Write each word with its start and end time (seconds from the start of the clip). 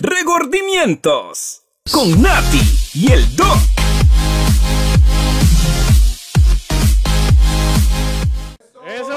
Regordimientos 0.00 1.62
con 1.92 2.22
Nati 2.22 2.60
y 2.94 3.12
el 3.12 3.36
Doc. 3.36 3.58
¡Eso! 8.86 9.08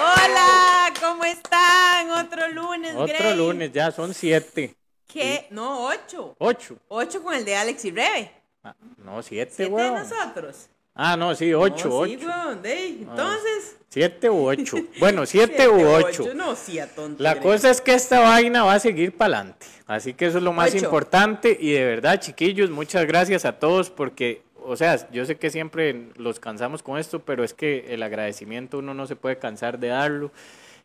Hola, 0.00 0.92
¿cómo 1.00 1.24
están? 1.24 2.10
Otro 2.10 2.48
lunes, 2.48 2.94
Otro 2.96 3.06
Grey. 3.18 3.36
lunes, 3.36 3.72
ya 3.72 3.92
son 3.92 4.14
siete. 4.14 4.74
¿Qué? 5.06 5.46
No, 5.50 5.86
ocho. 5.86 6.34
Ocho. 6.38 6.76
Ocho 6.88 7.22
con 7.22 7.34
el 7.34 7.44
de 7.44 7.56
Alex 7.56 7.84
y 7.84 7.90
Rebe. 7.90 8.32
Ah, 8.64 8.74
no, 8.98 9.22
siete, 9.22 9.52
Siete 9.54 9.74
de 9.74 9.90
nosotros. 9.90 10.68
Ah, 10.94 11.16
no, 11.16 11.34
sí, 11.34 11.52
ocho, 11.54 11.88
No, 11.88 12.04
sí, 12.06 12.16
ocho. 12.16 12.26
weón, 12.26 12.62
de 12.62 12.72
ahí. 12.72 12.98
Entonces. 13.08 13.76
Siete 13.88 14.30
u 14.30 14.46
ocho. 14.48 14.76
Bueno, 15.00 15.26
siete, 15.26 15.54
siete 15.56 15.68
u 15.68 15.88
ocho. 15.88 16.34
No, 16.34 16.54
sí. 16.54 16.78
La 17.18 17.40
cosa 17.40 17.70
es 17.70 17.80
que 17.80 17.94
esta 17.94 18.20
vaina 18.20 18.62
va 18.64 18.74
a 18.74 18.80
seguir 18.80 19.16
para 19.16 19.38
adelante. 19.38 19.66
Así 19.86 20.14
que 20.14 20.26
eso 20.26 20.38
es 20.38 20.44
lo 20.44 20.52
más 20.52 20.74
Ocho. 20.74 20.84
importante. 20.84 21.56
Y 21.58 21.72
de 21.72 21.84
verdad, 21.84 22.20
chiquillos, 22.20 22.70
muchas 22.70 23.04
gracias 23.06 23.44
a 23.44 23.58
todos 23.58 23.90
porque, 23.90 24.42
o 24.62 24.76
sea, 24.76 25.10
yo 25.10 25.24
sé 25.24 25.36
que 25.36 25.50
siempre 25.50 26.08
los 26.16 26.38
cansamos 26.38 26.82
con 26.84 26.98
esto, 26.98 27.18
pero 27.20 27.42
es 27.42 27.54
que 27.54 27.86
el 27.88 28.02
agradecimiento 28.04 28.78
uno 28.78 28.94
no 28.94 29.06
se 29.08 29.16
puede 29.16 29.38
cansar 29.38 29.78
de 29.80 29.88
darlo. 29.88 30.30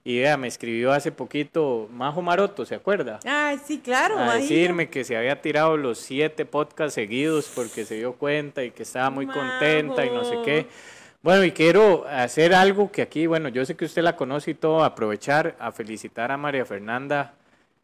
Y 0.07 0.19
vea, 0.19 0.37
me 0.37 0.47
escribió 0.47 0.91
hace 0.91 1.11
poquito 1.11 1.89
Majo 1.91 2.21
Maroto, 2.21 2.63
¿se 2.63 2.75
acuerda? 2.75 3.19
Ay, 3.25 3.59
sí, 3.65 3.79
claro. 3.79 4.19
a 4.19 4.35
decirme 4.35 4.87
que 4.87 5.03
se 5.03 5.17
había 5.17 5.41
tirado 5.41 5.77
los 5.77 5.97
siete 5.97 6.45
podcasts 6.45 6.93
seguidos 6.93 7.51
porque 7.55 7.85
se 7.85 7.95
dio 7.95 8.13
cuenta 8.13 8.63
y 8.63 8.69
que 8.69 8.83
estaba 8.83 9.09
muy 9.09 9.25
contenta 9.25 10.05
y 10.05 10.11
no 10.11 10.23
sé 10.23 10.37
qué. 10.45 10.67
Bueno, 11.23 11.43
y 11.43 11.51
quiero 11.53 12.05
hacer 12.07 12.53
algo 12.53 12.91
que 12.91 13.01
aquí, 13.01 13.25
bueno, 13.25 13.49
yo 13.49 13.65
sé 13.65 13.75
que 13.75 13.85
usted 13.85 14.03
la 14.03 14.15
conoce 14.15 14.51
y 14.51 14.53
todo, 14.53 14.83
aprovechar 14.83 15.55
a 15.57 15.71
felicitar 15.71 16.31
a 16.31 16.37
María 16.37 16.65
Fernanda, 16.65 17.33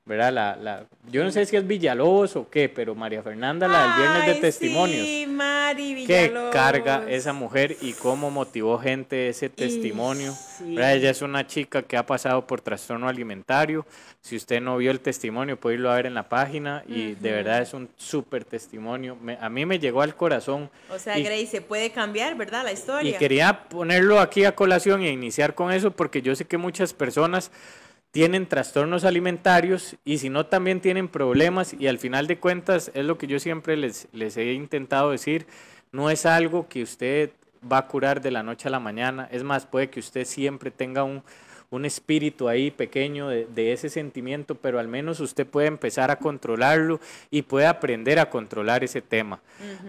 ¿verdad? 0.05 0.33
La, 0.33 0.55
la, 0.55 0.85
yo 1.11 1.23
no 1.23 1.31
sé 1.31 1.45
si 1.45 1.55
es 1.55 1.65
Villalobos 1.67 2.35
o 2.35 2.49
qué, 2.49 2.67
pero 2.69 2.95
María 2.95 3.21
Fernanda, 3.21 3.67
la 3.67 3.83
del 3.83 3.93
viernes 3.97 4.25
de 4.25 4.31
Ay, 4.33 4.41
testimonios. 4.41 5.05
Sí, 5.07 5.27
Mari 5.27 6.05
Qué 6.05 6.23
Villalobos. 6.23 6.51
carga 6.53 7.03
esa 7.07 7.33
mujer 7.33 7.77
y 7.81 7.93
cómo 7.93 8.31
motivó 8.31 8.79
gente 8.79 9.29
ese 9.29 9.49
testimonio. 9.49 10.33
sí. 10.57 10.75
¿verdad? 10.75 10.95
Ella 10.95 11.09
es 11.11 11.21
una 11.21 11.45
chica 11.47 11.83
que 11.83 11.97
ha 11.97 12.05
pasado 12.05 12.45
por 12.47 12.61
trastorno 12.61 13.07
alimentario. 13.07 13.85
Si 14.21 14.35
usted 14.35 14.59
no 14.61 14.77
vio 14.77 14.91
el 14.91 14.99
testimonio, 14.99 15.57
puede 15.57 15.75
irlo 15.75 15.91
a 15.91 15.95
ver 15.95 16.05
en 16.07 16.13
la 16.13 16.27
página 16.29 16.83
y 16.87 17.13
de 17.15 17.31
verdad 17.31 17.61
es 17.61 17.73
un 17.73 17.89
súper 17.97 18.43
testimonio. 18.43 19.15
Me- 19.21 19.37
a 19.39 19.49
mí 19.49 19.65
me 19.65 19.79
llegó 19.79 20.01
al 20.01 20.15
corazón. 20.15 20.69
O 20.89 20.99
sea, 20.99 21.17
y, 21.17 21.23
Grey, 21.23 21.45
se 21.47 21.61
puede 21.61 21.91
cambiar, 21.91 22.35
¿verdad? 22.35 22.63
La 22.63 22.71
y 22.71 22.73
historia. 22.75 23.17
quería 23.17 23.63
ponerlo 23.69 24.19
aquí 24.19 24.45
a 24.45 24.53
colación 24.55 25.01
e 25.03 25.09
iniciar 25.11 25.55
con 25.55 25.71
eso 25.71 25.91
porque 25.91 26.21
yo 26.21 26.35
sé 26.35 26.45
que 26.45 26.57
muchas 26.57 26.93
personas 26.93 27.51
tienen 28.11 28.45
trastornos 28.45 29.05
alimentarios 29.05 29.95
y 30.03 30.17
si 30.17 30.29
no 30.29 30.45
también 30.45 30.81
tienen 30.81 31.07
problemas 31.07 31.73
y 31.73 31.87
al 31.87 31.97
final 31.97 32.27
de 32.27 32.37
cuentas 32.37 32.91
es 32.93 33.05
lo 33.05 33.17
que 33.17 33.27
yo 33.27 33.39
siempre 33.39 33.77
les, 33.77 34.07
les 34.11 34.35
he 34.37 34.53
intentado 34.53 35.11
decir, 35.11 35.47
no 35.91 36.09
es 36.09 36.25
algo 36.25 36.67
que 36.67 36.83
usted 36.83 37.31
va 37.71 37.79
a 37.79 37.87
curar 37.87 38.21
de 38.21 38.31
la 38.31 38.43
noche 38.43 38.67
a 38.67 38.71
la 38.71 38.79
mañana, 38.79 39.27
es 39.31 39.43
más, 39.43 39.65
puede 39.65 39.89
que 39.89 39.99
usted 39.99 40.25
siempre 40.25 40.71
tenga 40.71 41.03
un, 41.03 41.23
un 41.71 41.85
espíritu 41.85 42.49
ahí 42.49 42.69
pequeño 42.69 43.29
de, 43.29 43.45
de 43.45 43.71
ese 43.71 43.89
sentimiento, 43.89 44.55
pero 44.55 44.77
al 44.77 44.89
menos 44.89 45.21
usted 45.21 45.47
puede 45.47 45.67
empezar 45.67 46.11
a 46.11 46.17
controlarlo 46.17 46.99
y 47.29 47.43
puede 47.43 47.65
aprender 47.65 48.19
a 48.19 48.29
controlar 48.29 48.83
ese 48.83 49.01
tema. 49.01 49.39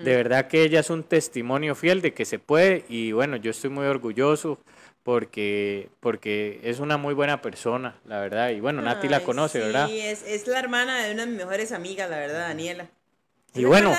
De 0.05 0.15
verdad 0.15 0.47
que 0.47 0.62
ella 0.62 0.81
es 0.81 0.91
un 0.91 1.03
testimonio 1.03 1.75
fiel 1.75 2.00
de 2.00 2.15
que 2.15 2.25
se 2.25 2.39
puede 2.39 2.84
y 2.89 3.11
bueno, 3.11 3.37
yo 3.37 3.50
estoy 3.50 3.70
muy 3.70 3.87
orgulloso 3.87 4.61
porque, 5.03 5.91
porque 6.00 6.61
es 6.62 6.78
una 6.81 6.97
muy 6.97 7.14
buena 7.14 7.42
persona, 7.42 8.00
la 8.06 8.20
verdad. 8.20 8.50
Y 8.50 8.61
bueno, 8.61 8.83
Nati 8.83 9.09
la 9.09 9.20
conoce, 9.20 9.61
sí, 9.61 9.67
¿verdad? 9.67 9.91
es, 9.91 10.22
es 10.27 10.47
la 10.47 10.59
hermana 10.59 11.03
de 11.05 11.12
una 11.12 11.22
de 11.25 11.28
mis 11.33 11.39
mejores 11.39 11.72
amigas, 11.72 12.09
la 12.11 12.19
verdad, 12.19 12.48
Daniela. 12.48 12.91
¿Es 13.55 13.61
Y 13.61 13.64
bueno, 13.67 13.95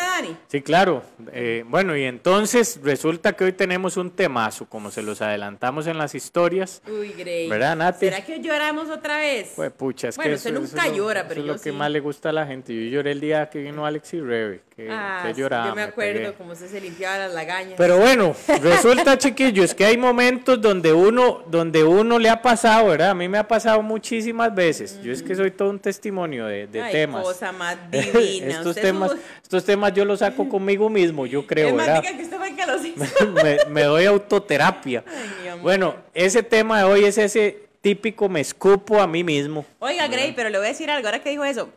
sí, 0.47 0.61
claro. 0.63 1.03
Eh, 1.31 1.63
bueno, 1.67 1.95
y 1.95 2.03
entonces 2.05 2.79
resulta 2.83 3.33
que 3.33 3.43
hoy 3.43 3.53
tenemos 3.53 3.97
un 3.97 4.09
temazo, 4.09 4.65
como 4.67 4.89
se 4.89 5.03
los 5.03 5.21
adelantamos 5.21 5.85
en 5.85 5.99
las 5.99 6.15
historias. 6.15 6.81
Uy, 6.87 7.09
Grey. 7.15 7.47
¿Verdad, 7.49 7.75
Nati? 7.75 7.99
¿Será 8.07 8.25
que 8.25 8.39
lloramos 8.39 8.89
otra 8.89 9.17
vez? 9.19 9.51
Pues 9.55 9.71
pucha, 9.71 10.07
es 10.09 10.15
Bueno, 10.15 10.31
que 10.31 10.35
usted 10.37 10.49
eso, 10.51 10.59
nunca 10.59 10.67
eso 10.81 10.85
es 10.85 10.89
lo- 10.91 10.97
llora, 10.97 11.19
eso 11.19 11.29
pero 11.29 11.41
es 11.41 11.47
yo 11.47 11.53
lo 11.53 11.59
que 11.61 11.71
más 11.71 11.91
le 11.91 11.99
gusta 11.99 12.29
a 12.29 12.31
la 12.33 12.47
gente. 12.47 12.73
Yo 12.73 12.89
lloré 12.89 13.11
el 13.11 13.21
día 13.21 13.47
que 13.51 13.59
vino 13.59 13.85
Alex 13.85 14.13
y 14.15 14.21
Rebe, 14.21 14.61
que, 14.75 14.87
Ah, 14.89 15.21
que 15.27 15.35
sí, 15.35 15.41
lloraba. 15.41 15.67
yo 15.67 15.75
me 15.75 15.83
acuerdo 15.83 16.33
cómo 16.35 16.53
usted 16.53 16.67
se 16.69 16.81
limpiaba 16.81 17.19
las 17.19 17.33
lagañas. 17.35 17.75
Pero 17.77 17.99
bueno, 17.99 18.35
resulta, 18.59 19.17
chiquillos, 19.19 19.75
que 19.75 19.85
hay 19.85 19.97
momentos 19.97 20.59
donde 20.61 20.91
uno, 20.93 21.43
donde 21.47 21.83
uno 21.83 22.17
le 22.17 22.29
ha 22.31 22.41
pasado, 22.41 22.87
¿verdad? 22.87 23.11
A 23.11 23.13
mí 23.13 23.27
me 23.29 23.37
ha 23.37 23.47
pasado 23.47 23.83
muchísimas 23.83 24.53
veces. 24.55 24.99
Yo 25.03 25.11
es 25.11 25.21
que 25.21 25.35
soy 25.35 25.51
todo 25.51 25.69
un 25.69 25.77
testimonio 25.79 26.47
de, 26.47 26.65
de 26.65 26.81
Ay, 26.81 26.91
temas. 26.91 27.21
cosa 27.23 27.51
más 27.51 27.77
divina. 27.91 28.47
estos 28.47 28.65
Usted 28.67 28.81
temas, 28.81 29.11
estos 29.43 29.65
temas 29.65 29.93
yo 29.93 30.05
los 30.05 30.19
saco 30.19 30.49
conmigo 30.49 30.89
mismo, 30.89 31.27
yo 31.27 31.45
creo, 31.45 31.75
¿verdad? 31.75 32.01
que 32.01 32.23
usted 32.23 32.37
fue 32.37 32.55
que 32.55 32.65
los 32.65 32.83
hizo. 32.85 33.31
me, 33.43 33.57
me 33.69 33.83
doy 33.83 34.05
autoterapia. 34.05 35.03
Ay. 35.05 35.59
Bueno, 35.61 35.95
ese 36.13 36.41
tema 36.41 36.79
de 36.79 36.83
hoy 36.85 37.05
es 37.05 37.17
ese 37.17 37.63
típico 37.83 38.29
me 38.29 38.39
escupo 38.39 39.01
a 39.01 39.07
mí 39.07 39.23
mismo. 39.23 39.65
Oiga, 39.79 40.07
Grey, 40.07 40.31
pero 40.33 40.49
le 40.49 40.57
voy 40.57 40.67
a 40.67 40.69
decir 40.69 40.89
algo. 40.89 41.07
Ahora 41.07 41.21
que 41.21 41.29
dijo 41.29 41.43
eso, 41.43 41.69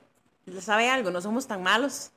¿sabe 0.60 0.88
algo? 0.88 1.10
No 1.10 1.21
somos 1.21 1.49
tan 1.49 1.65
malos 1.65 2.12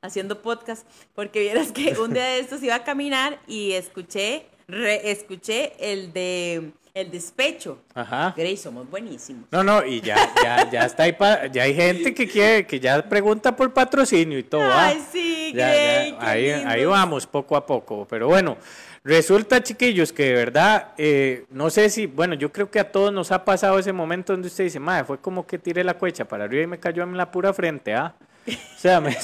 haciendo 0.00 0.40
podcast. 0.40 0.86
Porque 1.14 1.40
vieras 1.40 1.70
que 1.70 1.94
un 1.98 2.14
día 2.14 2.24
de 2.24 2.38
estos 2.38 2.62
iba 2.62 2.74
a 2.74 2.84
caminar 2.84 3.38
y 3.46 3.72
escuché, 3.72 4.46
reescuché 4.66 5.74
el 5.78 6.14
de 6.14 6.72
el 6.94 7.10
despecho. 7.10 7.78
Ajá. 7.92 8.32
Grey, 8.36 8.56
somos 8.56 8.88
buenísimos. 8.88 9.46
No, 9.50 9.64
no, 9.64 9.84
y 9.84 10.00
ya, 10.00 10.16
ya, 10.42 10.70
ya 10.70 10.86
está 10.86 11.02
ahí, 11.02 11.12
pa- 11.12 11.46
ya 11.48 11.64
hay 11.64 11.74
gente 11.74 12.14
que 12.14 12.28
quiere, 12.28 12.64
que 12.68 12.78
ya 12.78 13.02
pregunta 13.08 13.54
por 13.56 13.72
patrocinio 13.72 14.38
y 14.38 14.44
todo. 14.44 14.62
¿ah? 14.62 14.86
Ay, 14.86 15.04
sí, 15.10 15.52
Ya, 15.52 15.70
Grey, 15.70 16.12
ya, 16.12 16.18
qué 16.20 16.24
ahí, 16.24 16.50
ahí 16.50 16.84
vamos, 16.84 17.26
poco 17.26 17.56
a 17.56 17.66
poco. 17.66 18.06
Pero 18.08 18.28
bueno, 18.28 18.56
resulta, 19.02 19.60
chiquillos, 19.60 20.12
que 20.12 20.22
de 20.26 20.34
verdad, 20.34 20.92
eh, 20.96 21.46
no 21.50 21.68
sé 21.68 21.90
si, 21.90 22.06
bueno, 22.06 22.34
yo 22.36 22.52
creo 22.52 22.70
que 22.70 22.78
a 22.78 22.92
todos 22.92 23.12
nos 23.12 23.32
ha 23.32 23.44
pasado 23.44 23.76
ese 23.80 23.92
momento 23.92 24.32
donde 24.32 24.46
usted 24.46 24.62
dice, 24.62 24.78
madre, 24.78 25.04
fue 25.04 25.18
como 25.18 25.44
que 25.44 25.58
tiré 25.58 25.82
la 25.82 25.94
cuecha 25.94 26.24
para 26.26 26.44
arriba 26.44 26.62
y 26.62 26.66
me 26.68 26.78
cayó 26.78 27.02
en 27.02 27.16
la 27.16 27.28
pura 27.28 27.52
frente, 27.52 27.92
¿ah? 27.92 28.14
O 28.46 28.78
sea, 28.84 29.00
me- 29.00 29.16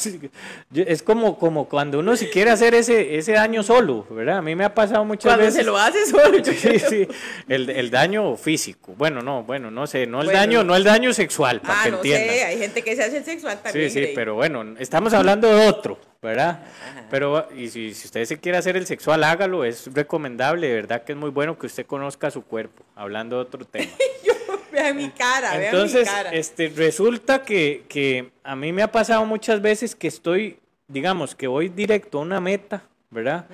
es 0.75 1.03
como, 1.03 1.39
como 1.39 1.69
cuando 1.69 1.99
uno 1.99 2.17
si 2.17 2.27
quiere 2.29 2.51
hacer 2.51 2.75
ese, 2.75 3.19
ese 3.19 3.33
daño 3.33 3.63
solo, 3.63 4.07
¿verdad? 4.09 4.39
A 4.39 4.43
mí 4.43 4.55
me 4.55 4.65
ha 4.65 4.75
pasado 4.75 5.05
muchas 5.05 5.25
Cuando 5.25 5.45
veces. 5.45 5.61
se 5.61 5.65
lo 5.65 5.77
hace 5.77 6.07
solo. 6.07 6.39
Sí, 6.45 6.79
sí, 6.79 7.09
el, 7.47 7.69
el 7.69 7.91
daño 7.91 8.37
físico. 8.37 8.95
Bueno, 8.97 9.21
no, 9.21 9.43
bueno, 9.43 9.71
no 9.71 9.87
sé, 9.87 10.07
no 10.07 10.21
el 10.23 10.27
Bueno. 10.29 10.41
daño, 10.41 10.65
no 10.65 10.75
el 10.77 10.85
daño 10.85 11.13
sexual, 11.13 11.61
para 11.61 11.81
Ah, 11.81 11.85
que 11.85 11.91
no 11.91 11.97
entiendan. 11.99 12.29
sé, 12.35 12.45
hay 12.45 12.59
gente 12.59 12.83
que 12.83 12.97
se 12.97 13.03
hace 13.05 13.19
el 13.19 13.25
sexual 13.25 13.57
Sí, 13.59 13.63
también. 13.65 13.91
sí, 13.91 14.01
Grey. 14.01 14.15
pero 14.15 14.35
bueno, 14.37 14.65
estamos 14.79 15.13
hablando 15.13 15.55
de 15.55 15.69
otro, 15.69 15.99
¿verdad? 16.23 16.63
Pero, 17.11 17.47
y 17.55 17.69
si, 17.69 17.93
si 17.93 18.07
usted 18.07 18.25
se 18.25 18.39
quiere 18.39 18.57
hacer 18.57 18.77
el 18.79 18.87
sexual, 18.87 19.23
hágalo, 19.25 19.65
es 19.67 19.93
recomendable, 19.93 20.69
de 20.69 20.75
verdad 20.77 21.03
que 21.05 21.13
es 21.13 21.19
muy 21.19 21.29
bueno 21.31 21.59
que 21.59 21.67
usted 21.67 21.85
conozca 21.85 22.31
su 22.31 22.43
cuerpo, 22.43 22.83
hablando 22.95 23.37
de 23.37 23.43
otro 23.43 23.65
tema. 23.67 23.91
Vean 24.73 24.97
mi 24.97 25.11
cara, 25.11 25.57
vean 25.57 25.75
Entonces, 25.75 26.07
mi 26.09 26.15
cara. 26.15 26.31
este, 26.31 26.69
resulta 26.69 27.43
que, 27.43 27.85
que 27.89 28.31
a 28.43 28.57
mí 28.57 28.73
me 28.73 28.83
ha 28.83 28.93
pasado 28.93 29.25
muchas 29.27 29.61
veces 29.61 29.95
que 29.95 30.09
estoy, 30.09 30.59
digamos, 30.89 31.35
que 31.35 31.47
voy 31.47 31.69
directo 31.69 32.19
a 32.19 32.23
una 32.23 32.41
meta, 32.41 32.83
¿verdad? 33.11 33.47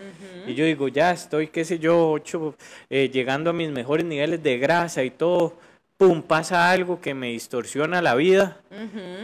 Y 0.47 0.55
yo 0.55 0.65
digo, 0.65 0.89
ya 0.89 1.12
estoy, 1.12 1.49
qué 1.49 1.65
sé 1.65 1.79
yo, 1.79 2.11
ocho, 2.11 2.55
eh, 2.91 3.09
llegando 3.11 3.51
a 3.51 3.53
mis 3.53 3.71
mejores 3.71 4.05
niveles 4.05 4.43
de 4.43 4.59
grasa 4.59 5.03
y 5.03 5.11
todo, 5.11 5.57
pum, 5.97 6.23
pasa 6.23 6.71
algo 6.71 7.01
que 7.01 7.15
me 7.15 7.28
distorsiona 7.28 8.03
la 8.03 8.15
vida 8.15 8.61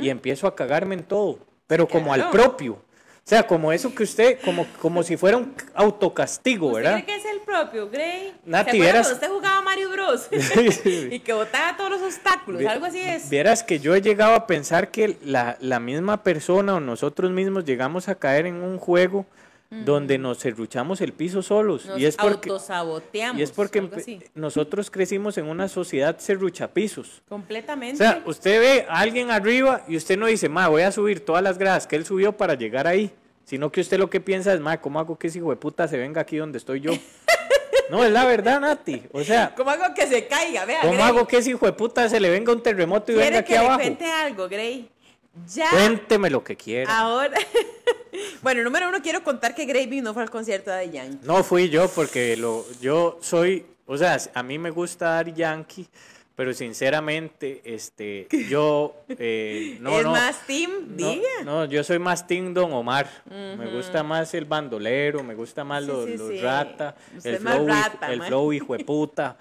y 0.01 0.09
empiezo 0.09 0.47
a 0.47 0.57
cagarme 0.57 0.95
en 0.95 1.03
todo, 1.03 1.39
pero 1.67 1.87
como 1.87 2.13
al 2.13 2.31
propio. 2.31 2.79
O 3.25 3.29
sea, 3.33 3.47
como 3.47 3.73
eso 3.73 3.95
que 3.95 4.03
usted, 4.03 4.39
como, 4.45 4.67
como 4.81 5.03
si 5.05 5.17
fuera 5.17 5.37
un 5.37 5.55
autocastigo, 5.75 6.67
¿Usted 6.69 6.83
¿verdad? 6.83 7.03
cree 7.05 7.07
que 7.07 7.15
es 7.21 7.25
el 7.33 7.41
propio, 7.43 7.89
Grey? 7.89 8.35
Nati, 8.45 8.73
¿Se 8.73 8.77
acuerda 8.77 8.83
vieras- 8.83 9.07
cuando 9.07 9.15
usted 9.15 9.29
jugaba 9.29 9.63
Mario 9.63 9.91
Bros? 9.91 10.29
y 10.85 11.21
que 11.21 11.33
botaba 11.33 11.77
todos 11.77 11.91
los 11.91 12.03
obstáculos, 12.03 12.61
Vi- 12.61 12.67
algo 12.67 12.87
así 12.87 13.01
es. 13.01 13.31
Vieras 13.31 13.63
que 13.63 13.79
yo 13.79 13.95
he 13.95 14.03
llegado 14.03 14.35
a 14.35 14.47
pensar 14.49 14.91
que 14.91 15.19
la, 15.23 15.57
la 15.61 15.79
misma 15.79 16.25
persona 16.25 16.75
o 16.75 16.81
nosotros 16.81 17.31
mismos 17.31 17.65
llegamos 17.65 18.09
a 18.09 18.17
caer 18.17 18.47
en 18.47 18.57
un 18.57 18.79
juego 18.79 19.25
donde 19.85 20.19
nos 20.19 20.39
serruchamos 20.39 21.01
el 21.01 21.13
piso 21.15 21.41
solos. 21.43 21.87
Nos 21.87 21.99
y 21.99 22.05
es 22.05 22.17
porque, 22.17 22.51
autosaboteamos. 22.51 23.41
y 23.41 23.43
es 23.43 23.51
porque 23.51 23.89
nosotros 24.35 24.91
crecimos 24.91 25.39
en 25.39 25.47
una 25.47 25.67
sociedad 25.69 26.19
serruchapisos. 26.19 27.23
O 27.27 27.29
Completamente. 27.31 27.97
sea, 27.97 28.23
usted 28.27 28.61
ve 28.61 28.87
a 28.89 29.01
alguien 29.01 29.31
arriba 29.31 29.83
y 29.89 29.97
usted 29.97 30.19
no 30.19 30.27
dice, 30.27 30.49
ma, 30.51 30.69
voy 30.69 30.83
a 30.83 30.93
subir 30.93 31.25
todas 31.25 31.43
las 31.43 31.57
gradas 31.57 31.87
que 31.87 31.97
él 31.97 32.05
subió 32.05 32.37
para 32.37 32.55
llegar 32.55 32.87
ahí. 32.87 33.11
Sino 33.45 33.73
que 33.73 33.81
usted 33.81 33.99
lo 33.99 34.09
que 34.11 34.21
piensa 34.21 34.53
es, 34.53 34.61
ma, 34.61 34.81
¿cómo 34.81 35.01
hago 35.01 35.19
que 35.19 35.27
ese 35.29 35.39
hijo 35.39 35.51
de 35.51 35.57
puta 35.57 35.89
se 35.89 35.97
venga 35.97 36.21
aquí 36.21 36.37
donde 36.37 36.59
estoy 36.59 36.81
yo? 36.81 36.93
no, 37.91 38.05
es 38.05 38.13
la 38.13 38.25
verdad, 38.25 38.61
Nati. 38.61 39.03
O 39.13 39.25
sea, 39.25 39.55
¿Cómo 39.57 39.71
hago 39.71 39.95
que 39.95 40.07
se 40.07 40.27
caiga? 40.27 40.65
Vea, 40.65 40.81
¿cómo 40.83 40.93
Grey. 40.93 41.05
hago 41.05 41.27
que 41.27 41.39
ese 41.39 41.51
hijo 41.51 41.67
de 41.67 41.73
puta 41.73 42.09
se 42.09 42.21
le 42.21 42.31
venga 42.31 42.53
un 42.53 42.63
terremoto 42.63 43.11
y 43.11 43.15
venga 43.17 43.25
¿Quiere 43.27 43.39
aquí 43.39 43.53
que 43.53 43.59
abajo? 43.59 43.81
cuente 43.81 44.07
algo, 44.11 44.49
Grey? 44.49 44.89
Ya. 45.55 45.71
Cuénteme 45.71 46.31
lo 46.31 46.45
que 46.45 46.57
quiera. 46.57 46.99
Ahora. 46.99 47.37
bueno, 48.43 48.63
número 48.63 48.89
uno, 48.89 49.01
quiero 49.03 49.23
contar 49.25 49.55
que 49.55 49.65
Grey 49.65 49.87
no 50.01 50.13
fue 50.13 50.23
al 50.23 50.31
concierto 50.31 50.71
de 50.71 50.91
Yankee. 50.91 51.27
No 51.27 51.43
fui 51.43 51.71
yo 51.71 51.89
porque 51.89 52.37
lo, 52.37 52.67
yo 52.81 53.19
soy, 53.23 53.65
o 53.87 53.97
sea, 53.97 54.19
a 54.35 54.43
mí 54.43 54.59
me 54.59 54.71
gusta 54.71 55.07
Daddy 55.07 55.33
Yankee, 55.33 55.89
pero 56.35 56.53
sinceramente, 56.55 57.61
este, 57.65 58.27
yo 58.49 58.95
eh, 59.19 59.77
no, 59.81 59.99
¿Es 59.99 60.05
no, 60.05 60.11
más 60.13 60.47
team? 60.47 60.71
no, 60.89 60.97
Diga. 60.97 61.29
no, 61.45 61.65
yo 61.67 61.85
soy 61.85 61.99
más 61.99 62.27
Team 62.27 62.55
Don 62.55 62.73
Omar. 62.73 63.09
Me 63.31 63.67
gusta 63.71 64.03
más 64.03 64.33
el 64.35 64.45
bandolero, 64.47 65.23
me 65.23 65.35
gusta 65.35 65.63
más 65.65 65.83
Sí, 65.85 65.89
los, 65.91 66.05
sí, 66.07 66.17
los 66.17 66.29
sí. 66.29 66.41
rata, 66.41 66.95
Usted 67.17 67.31
el 67.31 67.37
es 67.37 67.43
más 67.43 67.55
flow, 67.57 67.67
rata, 67.69 68.13
el 68.13 68.23
flow 68.23 68.53
hijo 68.53 68.77
de 68.77 68.85
puta. 68.85 69.37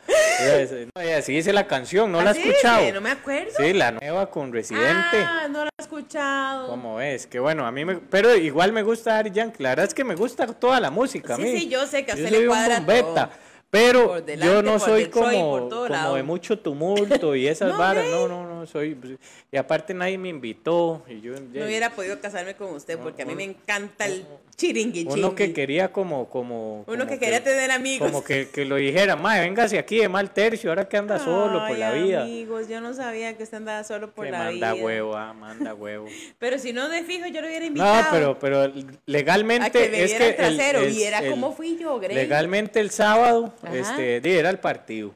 Así 1.18 1.34
dice 1.34 1.54
la 1.54 1.68
canción, 1.68 2.12
¿no 2.12 2.22
la 2.22 2.32
has 2.32 2.38
Así 2.38 2.50
escuchado? 2.50 2.80
dice, 2.82 2.94
No 2.94 3.02
me 3.02 3.12
acuerdo. 3.12 3.52
Sí, 3.58 3.74
la 3.74 3.92
nueva 3.92 4.30
con 4.30 4.52
Residente. 4.52 5.18
Ah, 5.18 5.48
no 5.50 5.64
lo 5.66 5.70
he 5.78 5.82
escuchado. 5.82 6.68
¿Cómo 6.68 7.00
es? 7.02 7.28
Que 7.28 7.40
bueno, 7.40 7.66
a 7.66 7.72
mí 7.72 7.86
me... 7.86 7.96
Pero 7.98 8.36
igual 8.36 8.74
me 8.74 8.82
gusta 8.84 9.18
Ari 9.18 9.32
Yankee. 9.32 9.62
La 9.64 9.70
verdad 9.70 9.86
es 9.86 9.94
que 9.94 10.04
me 10.04 10.16
gusta 10.16 10.48
toda 10.48 10.80
la 10.80 10.90
música 10.92 11.34
a 11.34 11.38
Sí, 11.38 11.44
mí. 11.44 11.60
sí, 11.60 11.70
yo 11.70 11.86
sé 11.86 12.04
que 12.06 12.12
a 12.12 12.16
Yo 12.16 12.24
usted 12.24 12.32
le 12.32 12.38
soy 12.38 12.48
un 12.48 12.54
cuadra 12.54 12.76
bombeta, 12.78 13.04
todo. 13.28 13.51
Pero 13.72 14.22
delante, 14.22 14.46
yo 14.54 14.62
no 14.62 14.80
soy 14.80 15.06
como, 15.08 15.70
como 15.70 15.88
lado. 15.88 16.16
de 16.16 16.24
mucho 16.24 16.60
tumulto 16.60 17.36
y 17.36 17.48
esas 17.48 17.70
No, 17.72 17.78
varas. 17.78 18.06
No, 18.12 18.28
no, 18.28 18.46
no, 18.46 18.68
soy... 18.68 18.96
pues, 18.96 19.14
Y 19.50 19.56
aparte 19.58 19.94
nadie 19.94 20.18
me 20.18 20.28
invitó. 20.28 21.04
Y 21.08 21.22
yo, 21.22 21.34
No 21.40 21.66
hubiera 21.66 21.90
podido 21.92 22.20
casarme 22.20 22.56
con 22.56 22.72
usted 22.76 23.00
porque 23.00 23.22
a 23.22 23.26
mí 23.26 23.34
me 23.34 23.46
encanta 23.46 24.06
el 24.06 24.26
chiringui 24.56 25.06
Uno 25.10 25.34
que 25.36 25.54
quería 25.54 25.92
como... 25.92 26.30
como 26.30 26.84
Uno 26.88 27.06
como 27.06 27.06
que 27.08 27.20
quería 27.20 27.44
tener 27.44 27.72
amigos. 27.72 28.10
Como 28.12 28.24
que, 28.24 28.50
que 28.50 28.66
lo 28.66 28.76
dijera, 28.76 29.16
mae, 29.16 29.42
véngase 29.42 29.78
aquí 29.80 29.98
de 30.00 30.10
mal 30.10 30.32
tercio, 30.32 30.70
ahora 30.70 30.88
que 30.88 30.98
anda 30.98 31.18
solo 31.20 31.66
por 31.68 31.78
la 31.78 31.92
vida. 31.94 32.24
amigos, 32.24 32.68
yo 32.68 32.80
no 32.82 32.94
sabía 32.94 33.36
que 33.36 33.44
usted 33.44 33.58
andaba 33.58 33.84
solo 33.84 34.12
por 34.12 34.26
que 34.26 34.32
la 34.32 34.38
manda 34.40 34.74
vida. 34.74 34.84
huevo, 34.86 35.16
ah, 35.16 35.34
manda 35.40 35.74
huevo. 35.74 36.06
Pero 36.40 36.60
si 36.60 36.74
no 36.74 36.90
de 36.90 37.04
fijo, 37.04 37.28
yo 37.28 37.42
lo 37.42 37.48
hubiera 37.48 37.66
invitado. 37.66 38.04
No, 38.04 38.08
pero, 38.12 38.40
pero 38.40 38.74
legalmente 39.06 39.68
A 39.68 39.70
que 39.72 39.90
me 39.90 40.04
es 40.04 40.14
que 40.14 40.30
el 40.30 40.36
trasero. 40.36 40.80
el- 40.82 40.92
Viera 40.94 41.20
el- 41.20 41.32
cómo 41.32 41.54
fui 41.56 41.78
yo, 41.80 42.00
Grey. 42.00 42.16
Legalmente 42.16 42.80
el 42.80 42.92
sábado, 42.92 43.54
Ajá. 43.64 43.76
este, 43.76 44.38
era 44.40 44.50
el 44.50 44.60
partido. 44.60 45.14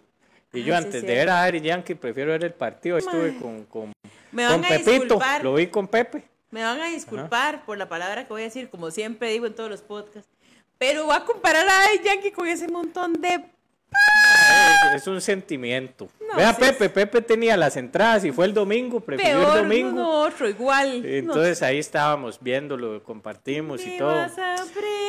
Y 0.54 0.64
yo 0.64 0.74
Ah, 0.74 0.78
antes 0.78 1.02
sí. 1.02 1.08
de 1.08 1.14
ver 1.16 1.30
a 1.30 1.44
Ari 1.44 1.60
Yankee, 1.60 1.96
prefiero 1.96 2.32
ver 2.32 2.46
el 2.46 2.54
partido. 2.54 2.98
Estuve 2.98 3.36
con, 3.38 3.66
con, 3.66 3.92
Me 4.32 4.48
con 4.48 4.64
a 4.64 4.68
Pepito, 4.70 4.92
disculpar. 4.92 5.44
lo 5.44 5.54
vi 5.56 5.68
con 5.68 5.88
Pepe. 5.90 6.24
Me 6.52 6.64
van 6.64 6.80
a 6.82 6.88
disculpar 6.90 7.66
por 7.66 7.78
la 7.78 7.90
palabra 7.90 8.24
que 8.26 8.34
voy 8.34 8.42
a 8.44 8.46
decir, 8.46 8.70
como 8.70 8.92
siempre 8.92 9.30
digo 9.32 9.46
en 9.46 9.56
todos 9.56 9.70
los 9.70 9.82
podcasts. 9.82 10.30
Pero 10.78 11.06
voy 11.06 11.16
a 11.16 11.22
comparar 11.26 11.68
a 11.68 11.72
Daddy 11.74 12.00
Yankee 12.04 12.32
con 12.32 12.48
ese 12.48 12.68
montón 12.68 13.14
de. 13.22 13.46
Es, 14.94 15.02
es 15.02 15.08
un 15.08 15.22
sentimiento. 15.22 16.10
No, 16.30 16.36
Vea 16.38 16.56
Pepe, 16.56 16.90
Pepe 16.90 17.22
tenía 17.22 17.56
las 17.56 17.78
entradas 17.78 18.26
y 18.26 18.32
fue 18.32 18.46
el 18.46 18.54
domingo, 18.54 19.00
prefirió 19.00 19.40
Peor, 19.40 19.58
el 19.58 19.64
domingo. 19.64 19.92
no, 19.92 20.12
otro, 20.22 20.50
igual. 20.50 21.02
No 21.02 21.08
Entonces 21.08 21.62
ahí 21.62 21.80
estábamos 21.80 22.40
viéndolo, 22.42 23.02
compartimos 23.04 23.82
y 23.86 23.98
todo. 23.98 24.28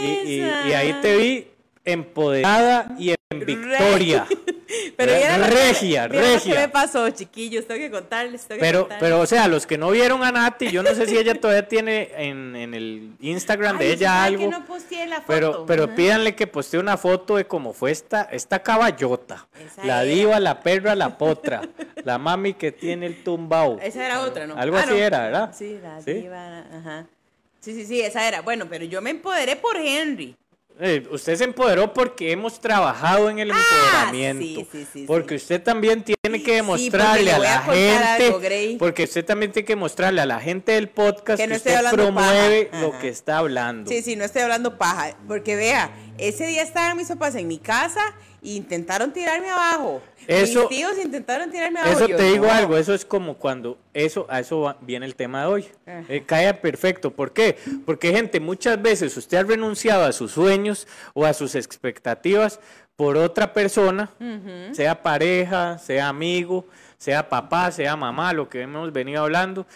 Y, 0.01 0.05
y- 0.05 0.39
y 0.69 0.73
ahí 0.73 0.93
te 1.03 1.17
vi 1.17 1.49
empoderada 1.85 2.95
y 2.99 3.11
en 3.11 3.41
victoria. 3.47 4.27
Pero 4.97 5.13
ya 5.13 5.37
regia, 5.47 6.09
regia. 6.09 6.55
que 6.55 6.59
me 6.61 6.69
pasó, 6.69 7.09
chiquillos. 7.11 7.67
Tengo 7.67 7.79
que 7.81 7.91
contarles. 7.91 8.47
Tengo 8.47 8.59
que 8.61 8.67
Pero, 8.67 8.81
contarles. 8.81 9.01
pero, 9.09 9.21
o 9.21 9.27
sea, 9.27 9.47
los 9.49 9.67
que 9.67 9.79
no 9.79 9.91
vieron 9.91 10.25
a 10.25 10.33
Nati, 10.33 10.71
yo 10.71 10.83
no 10.83 10.95
sé 10.95 11.07
si 11.07 11.17
ella 11.17 11.35
todavía 11.41 11.69
tiene 11.69 12.11
en, 12.17 12.57
en 12.57 12.75
el 12.75 13.13
Instagram 13.21 13.79
de 13.79 13.93
ella 13.93 14.09
¿sabe 14.09 14.37
que 14.37 14.45
algo. 14.45 14.51
no 14.59 14.67
posteé 14.67 15.07
la 15.07 15.17
foto? 15.17 15.27
Pero, 15.29 15.67
pero 15.67 15.85
Ajá. 15.85 15.95
pídanle 15.95 16.35
que 16.35 16.47
postee 16.47 16.81
una 16.81 16.97
foto 16.97 17.37
de 17.37 17.47
cómo 17.47 17.73
fue 17.73 17.91
esta, 17.91 18.23
esta 18.33 18.63
caballota. 18.63 19.47
Esa 19.65 19.85
la 19.85 20.03
era. 20.03 20.13
diva, 20.15 20.41
la 20.41 20.61
perra, 20.61 20.95
la 20.95 21.17
potra. 21.19 21.63
la 22.05 22.19
mami 22.19 22.55
que 22.55 22.73
tiene 22.73 23.07
el 23.07 23.23
tumbao. 23.23 23.79
Esa 23.81 24.05
era 24.07 24.21
otra, 24.23 24.47
¿no? 24.47 24.57
Algo 24.57 24.77
Ah, 24.77 24.81
así 24.81 24.91
no. 24.91 24.97
era, 24.97 25.21
¿verdad? 25.23 25.55
Sí, 25.57 25.79
la 25.83 26.01
¿Sí? 26.03 26.13
diva, 26.13 26.59
ajá. 26.73 27.07
Sí, 27.61 27.73
sí, 27.75 27.85
sí, 27.87 28.01
esa 28.01 28.27
era. 28.29 28.43
Bueno, 28.43 28.67
pero 28.69 28.85
yo 28.85 29.01
me 29.03 29.11
empoderé 29.11 29.57
por 29.57 29.77
Henry. 29.77 30.37
Eh, 30.79 31.07
usted 31.11 31.37
se 31.37 31.45
empoderó 31.45 31.95
porque 31.95 32.33
hemos 32.33 32.61
trabajado 32.61 33.31
en 33.31 33.39
el 33.39 33.51
Ah, 33.51 33.57
empoderamiento. 33.57 34.61
sí, 34.61 34.69
sí, 34.71 34.87
sí, 34.93 35.05
porque 35.07 35.37
usted 35.37 35.63
también 35.63 36.05
tiene 36.05 36.43
que 36.43 36.57
demostrarle 36.57 37.33
a 37.33 37.39
la 37.39 37.57
a 37.57 37.63
gente. 37.63 38.27
algo, 38.27 38.79
porque 38.79 39.05
usted 39.05 39.25
también 39.25 39.53
tiene 39.53 39.65
que 39.65 39.75
mostrarle 39.75 40.21
a 40.21 40.27
la 40.27 40.39
gente 40.39 40.73
del 40.73 40.91
podcast 40.91 41.39
Que 41.39 41.45
que, 41.45 41.49
no 41.49 41.57
usted 41.57 41.75
hablando 41.77 41.97
promueve 41.97 42.71
lo 42.81 42.99
que 42.99 43.09
está 43.09 43.39
hablando. 43.39 43.91
Sí, 43.91 44.03
sí, 44.03 44.17
no 44.17 44.25
estoy 44.25 44.43
hablando 44.43 44.77
paja. 44.77 45.17
Porque 45.27 45.57
vea, 45.57 45.91
ese 46.19 46.47
día 46.47 46.63
estaban 46.63 46.95
mis 46.99 47.09
papás 47.09 47.35
en 47.37 47.49
mi 47.49 47.59
casa 47.59 48.03
intentaron 48.55 49.13
tirarme 49.13 49.51
abajo. 49.51 50.01
Eso- 50.27 50.61
mis 50.61 50.69
tíos 50.79 50.93
intentaron 51.03 51.51
tirarme 51.51 51.81
abajo. 51.81 51.97
Eso 51.97 52.09
Yo, 52.09 52.17
te 52.17 52.23
digo 52.25 52.47
no. 52.47 52.53
algo, 52.53 52.77
eso 52.77 52.95
es 52.95 53.05
como 53.05 53.35
cuando 53.35 53.79
eso 53.95 54.27
a 54.29 54.41
eso 54.41 54.61
va- 54.61 54.77
viene 54.81 55.07
el 55.07 55.15
tema 55.15 55.41
de 55.43 55.47
hoy. 55.47 55.69
Eh, 55.87 56.23
cae 56.27 56.53
perfecto. 56.55 57.11
¿Por 57.11 57.33
qué? 57.33 57.57
Porque 57.85 58.13
gente, 58.13 58.41
muchas 58.41 58.81
veces 58.81 59.17
usted 59.17 59.39
ha 59.39 59.43
renunciado 59.43 60.05
a 60.05 60.13
sus 60.13 60.33
sueños 60.33 60.87
o 61.15 61.25
a 61.25 61.33
sus 61.33 61.55
expectativas 61.55 62.61
por 62.97 63.17
otra 63.17 63.53
persona, 63.53 64.11
sea 64.73 65.03
pareja, 65.03 65.79
sea 65.79 66.09
amigo, 66.09 66.67
sea 66.99 67.29
papá, 67.29 67.71
sea 67.71 67.95
mamá, 67.97 68.33
lo 68.33 68.49
que 68.49 68.63
hemos 68.63 68.93
venido 68.93 69.23
hablando. 69.23 69.67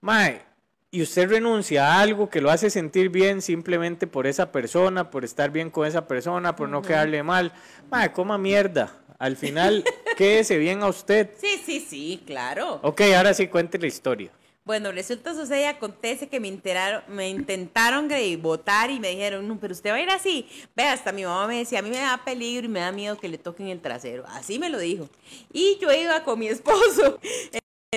Mae, 0.00 0.42
y 0.90 1.02
usted 1.02 1.28
renuncia 1.28 1.86
a 1.86 2.00
algo 2.00 2.30
que 2.30 2.40
lo 2.40 2.50
hace 2.50 2.70
sentir 2.70 3.10
bien 3.10 3.42
simplemente 3.42 4.06
por 4.06 4.26
esa 4.26 4.52
persona, 4.52 5.10
por 5.10 5.24
estar 5.24 5.50
bien 5.50 5.70
con 5.70 5.86
esa 5.86 6.06
persona, 6.06 6.56
por 6.56 6.68
no 6.68 6.82
quedarle 6.82 7.22
mal. 7.22 7.52
Mae, 7.90 8.12
coma 8.12 8.38
mierda. 8.38 9.02
Al 9.18 9.36
final, 9.36 9.84
quédese 10.16 10.58
bien 10.58 10.82
a 10.82 10.88
usted. 10.88 11.30
Sí, 11.38 11.60
sí, 11.64 11.80
sí, 11.80 12.22
claro. 12.26 12.80
Ok, 12.82 13.02
ahora 13.16 13.34
sí 13.34 13.48
cuente 13.48 13.78
la 13.78 13.86
historia. 13.86 14.30
Bueno, 14.64 14.90
resulta, 14.90 15.32
sucede 15.32 15.60
y 15.60 15.64
acontece 15.64 16.28
que 16.28 16.40
me, 16.40 16.48
enteraron, 16.48 17.02
me 17.08 17.28
intentaron 17.28 18.08
votar 18.40 18.90
y 18.90 18.98
me 18.98 19.10
dijeron, 19.10 19.46
no, 19.46 19.60
pero 19.60 19.72
usted 19.72 19.90
va 19.90 19.94
a 19.94 20.00
ir 20.00 20.10
así. 20.10 20.48
Ve, 20.74 20.82
hasta 20.82 21.12
mi 21.12 21.24
mamá 21.24 21.46
me 21.46 21.58
decía, 21.58 21.78
a 21.78 21.82
mí 21.82 21.90
me 21.90 21.98
da 21.98 22.20
peligro 22.24 22.66
y 22.66 22.68
me 22.68 22.80
da 22.80 22.90
miedo 22.90 23.16
que 23.16 23.28
le 23.28 23.38
toquen 23.38 23.68
el 23.68 23.80
trasero. 23.80 24.24
Así 24.26 24.58
me 24.58 24.68
lo 24.68 24.78
dijo. 24.78 25.08
Y 25.52 25.78
yo 25.80 25.92
iba 25.92 26.24
con 26.24 26.40
mi 26.40 26.48
esposo. 26.48 27.20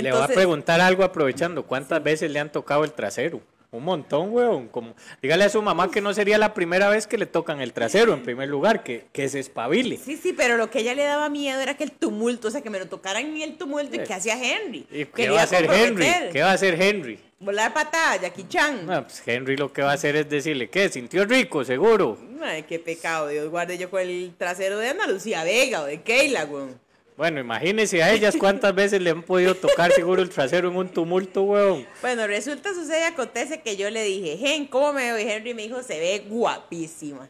Le 0.01 0.11
voy 0.11 0.21
a 0.21 0.27
preguntar 0.27 0.81
algo 0.81 1.03
aprovechando. 1.03 1.63
¿Cuántas 1.63 2.01
veces 2.03 2.31
le 2.31 2.39
han 2.39 2.51
tocado 2.51 2.83
el 2.83 2.91
trasero? 2.93 3.41
Un 3.71 3.83
montón, 3.83 4.33
weón. 4.33 4.67
Como, 4.67 4.95
dígale 5.21 5.43
a 5.43 5.49
su 5.49 5.61
mamá 5.61 5.91
que 5.91 6.01
no 6.01 6.13
sería 6.13 6.39
la 6.39 6.55
primera 6.55 6.89
vez 6.89 7.05
que 7.05 7.19
le 7.19 7.27
tocan 7.27 7.61
el 7.61 7.71
trasero, 7.71 8.13
en 8.13 8.23
primer 8.23 8.49
lugar, 8.49 8.83
que, 8.83 9.05
que 9.11 9.29
se 9.29 9.39
espabile. 9.39 9.97
Sí, 9.97 10.17
sí, 10.17 10.33
pero 10.33 10.57
lo 10.57 10.71
que 10.71 10.79
ella 10.79 10.95
le 10.95 11.03
daba 11.03 11.29
miedo 11.29 11.61
era 11.61 11.77
que 11.77 11.83
el 11.83 11.91
tumulto, 11.91 12.47
o 12.47 12.51
sea, 12.51 12.61
que 12.61 12.71
me 12.71 12.79
lo 12.79 12.87
tocaran 12.87 13.25
en 13.25 13.41
el 13.41 13.57
tumulto 13.57 13.95
y 13.95 13.99
que 13.99 14.13
hacía 14.13 14.33
Henry. 14.41 14.87
¿Y 14.91 15.05
qué 15.05 15.29
va 15.29 15.41
a 15.41 15.43
hacer 15.43 15.69
Henry? 15.71 16.07
¿Qué 16.31 16.41
va 16.41 16.49
a 16.49 16.53
hacer 16.53 16.81
Henry? 16.81 17.19
Volar 17.39 17.73
patada, 17.73 18.17
Jackie 18.17 18.47
Chan. 18.49 18.85
No, 18.85 19.03
pues 19.03 19.21
Henry 19.25 19.55
lo 19.55 19.71
que 19.71 19.81
va 19.81 19.91
a 19.91 19.93
hacer 19.93 20.15
es 20.15 20.27
decirle, 20.27 20.69
¿qué? 20.69 20.89
¿Sintió 20.89 21.23
rico, 21.25 21.63
seguro? 21.63 22.17
Ay, 22.41 22.63
qué 22.63 22.79
pecado, 22.79 23.27
Dios 23.27 23.49
guarde 23.49 23.77
yo 23.77 23.89
con 23.89 24.01
el 24.01 24.33
trasero 24.37 24.77
de 24.77 24.89
Ana 24.89 25.07
Lucía 25.07 25.43
Vega 25.43 25.81
o 25.81 25.85
de 25.85 26.01
Keila, 26.01 26.45
güey. 26.45 26.65
Bueno, 27.19 27.41
imagínese 27.41 28.01
a 28.01 28.13
ellas 28.13 28.33
cuántas 28.39 28.73
veces 28.73 29.01
le 29.01 29.09
han 29.09 29.23
podido 29.23 29.53
tocar 29.53 29.91
seguro 29.91 30.21
el 30.21 30.29
trasero 30.29 30.69
en 30.69 30.77
un 30.77 30.87
tumulto, 30.87 31.43
weón. 31.43 31.85
Bueno, 31.99 32.25
resulta, 32.25 32.73
sucede, 32.73 33.03
acontece 33.03 33.59
que 33.59 33.75
yo 33.75 33.89
le 33.89 34.05
dije, 34.05 34.39
Hen, 34.41 34.67
¿cómo 34.67 34.93
me 34.93 35.11
veo? 35.11 35.19
Y 35.19 35.29
Henry 35.29 35.53
me 35.53 35.63
dijo, 35.63 35.83
se 35.83 35.99
ve 35.99 36.23
guapísima. 36.29 37.27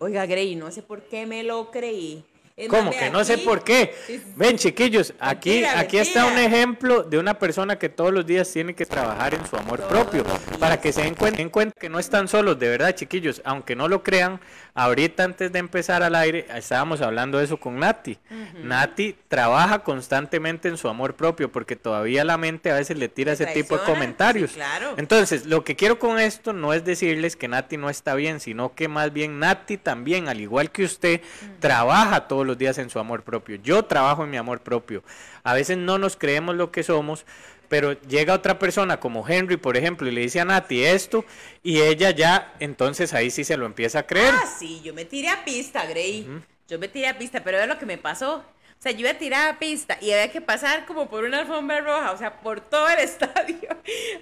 Oiga, 0.00 0.26
Grey, 0.26 0.56
no 0.56 0.68
sé 0.72 0.82
por 0.82 1.02
qué 1.02 1.26
me 1.26 1.44
lo 1.44 1.70
creí. 1.70 2.24
Es 2.56 2.68
¿Cómo 2.68 2.92
que 2.92 3.10
no 3.10 3.24
sé 3.24 3.38
por 3.38 3.64
qué? 3.64 3.94
Ven, 4.36 4.56
chiquillos, 4.56 5.12
aquí, 5.18 5.50
Mentira, 5.50 5.80
aquí 5.80 5.98
está 5.98 6.26
un 6.26 6.38
ejemplo 6.38 7.02
de 7.02 7.18
una 7.18 7.36
persona 7.36 7.76
que 7.76 7.88
todos 7.88 8.12
los 8.12 8.24
días 8.24 8.48
tiene 8.52 8.74
que 8.74 8.86
trabajar 8.86 9.34
en 9.34 9.44
su 9.44 9.56
amor 9.56 9.80
Todos 9.80 9.92
propio. 9.92 10.24
Para 10.60 10.80
que 10.80 10.92
se 10.92 11.02
den 11.02 11.14
cuenta, 11.14 11.72
que 11.78 11.88
no 11.88 11.98
están 11.98 12.28
solos, 12.28 12.56
de 12.58 12.68
verdad, 12.68 12.94
chiquillos. 12.94 13.42
Aunque 13.44 13.74
no 13.74 13.88
lo 13.88 14.04
crean, 14.04 14.40
ahorita 14.74 15.22
antes 15.22 15.52
de 15.52 15.58
empezar 15.60 16.02
al 16.02 16.14
aire, 16.16 16.46
estábamos 16.54 17.00
hablando 17.00 17.38
de 17.38 17.44
eso 17.44 17.58
con 17.58 17.78
Nati. 17.78 18.18
Nati 18.62 19.16
trabaja 19.28 19.78
constantemente 19.80 20.68
en 20.68 20.76
su 20.76 20.88
amor 20.88 21.14
propio 21.14 21.50
porque 21.50 21.76
todavía 21.76 22.24
la 22.24 22.36
mente 22.36 22.70
a 22.70 22.74
veces 22.74 22.98
le 22.98 23.08
tira 23.08 23.32
ese 23.32 23.46
tipo 23.46 23.78
de 23.78 23.84
comentarios. 23.84 24.50
sí, 24.50 24.56
claro. 24.56 24.94
Entonces, 24.96 25.46
lo 25.46 25.64
que 25.64 25.76
quiero 25.76 25.98
con 25.98 26.18
esto 26.18 26.52
no 26.52 26.74
es 26.74 26.84
decirles 26.84 27.36
que 27.36 27.48
Nati 27.48 27.76
no 27.76 27.88
está 27.88 28.14
bien, 28.14 28.40
sino 28.40 28.74
que 28.74 28.88
más 28.88 29.12
bien 29.12 29.38
Nati 29.38 29.76
también, 29.76 30.28
al 30.28 30.40
igual 30.40 30.70
que 30.70 30.84
usted, 30.84 31.20
trabaja 31.60 32.26
todos 32.26 32.44
los 32.44 32.58
días 32.58 32.78
en 32.78 32.90
su 32.90 32.98
amor 32.98 33.22
propio. 33.22 33.56
Yo 33.62 33.84
trabajo 33.84 34.24
en 34.24 34.30
mi 34.30 34.36
amor 34.36 34.60
propio. 34.60 35.04
A 35.44 35.54
veces 35.54 35.76
no 35.78 35.98
nos 35.98 36.16
creemos 36.16 36.56
lo 36.56 36.72
que 36.72 36.82
somos, 36.82 37.26
pero 37.74 38.00
llega 38.02 38.34
otra 38.34 38.56
persona 38.56 39.00
como 39.00 39.28
Henry, 39.28 39.56
por 39.56 39.76
ejemplo, 39.76 40.06
y 40.06 40.12
le 40.12 40.20
dice 40.20 40.38
a 40.38 40.44
Nati 40.44 40.84
esto, 40.84 41.24
y 41.64 41.80
ella 41.80 42.12
ya, 42.12 42.54
entonces 42.60 43.12
ahí 43.14 43.32
sí 43.32 43.42
se 43.42 43.56
lo 43.56 43.66
empieza 43.66 43.98
a 43.98 44.06
creer. 44.06 44.32
Ah, 44.32 44.46
sí, 44.46 44.80
yo 44.84 44.94
me 44.94 45.04
tiré 45.04 45.28
a 45.28 45.44
pista, 45.44 45.84
Grey. 45.84 46.24
Yo 46.68 46.78
me 46.78 46.86
tiré 46.86 47.08
a 47.08 47.18
pista, 47.18 47.42
pero 47.42 47.58
es 47.58 47.66
lo 47.66 47.76
que 47.76 47.84
me 47.84 47.98
pasó. 47.98 48.44
O 48.84 48.86
sea, 48.86 48.92
yo 48.92 49.00
iba 49.00 49.12
a 49.12 49.14
tirar 49.14 49.48
a 49.48 49.58
pista 49.58 49.96
y 49.98 50.10
había 50.10 50.30
que 50.30 50.42
pasar 50.42 50.84
como 50.84 51.08
por 51.08 51.24
una 51.24 51.38
alfombra 51.38 51.80
roja, 51.80 52.12
o 52.12 52.18
sea, 52.18 52.38
por 52.42 52.60
todo 52.60 52.86
el 52.90 52.98
estadio. 52.98 53.56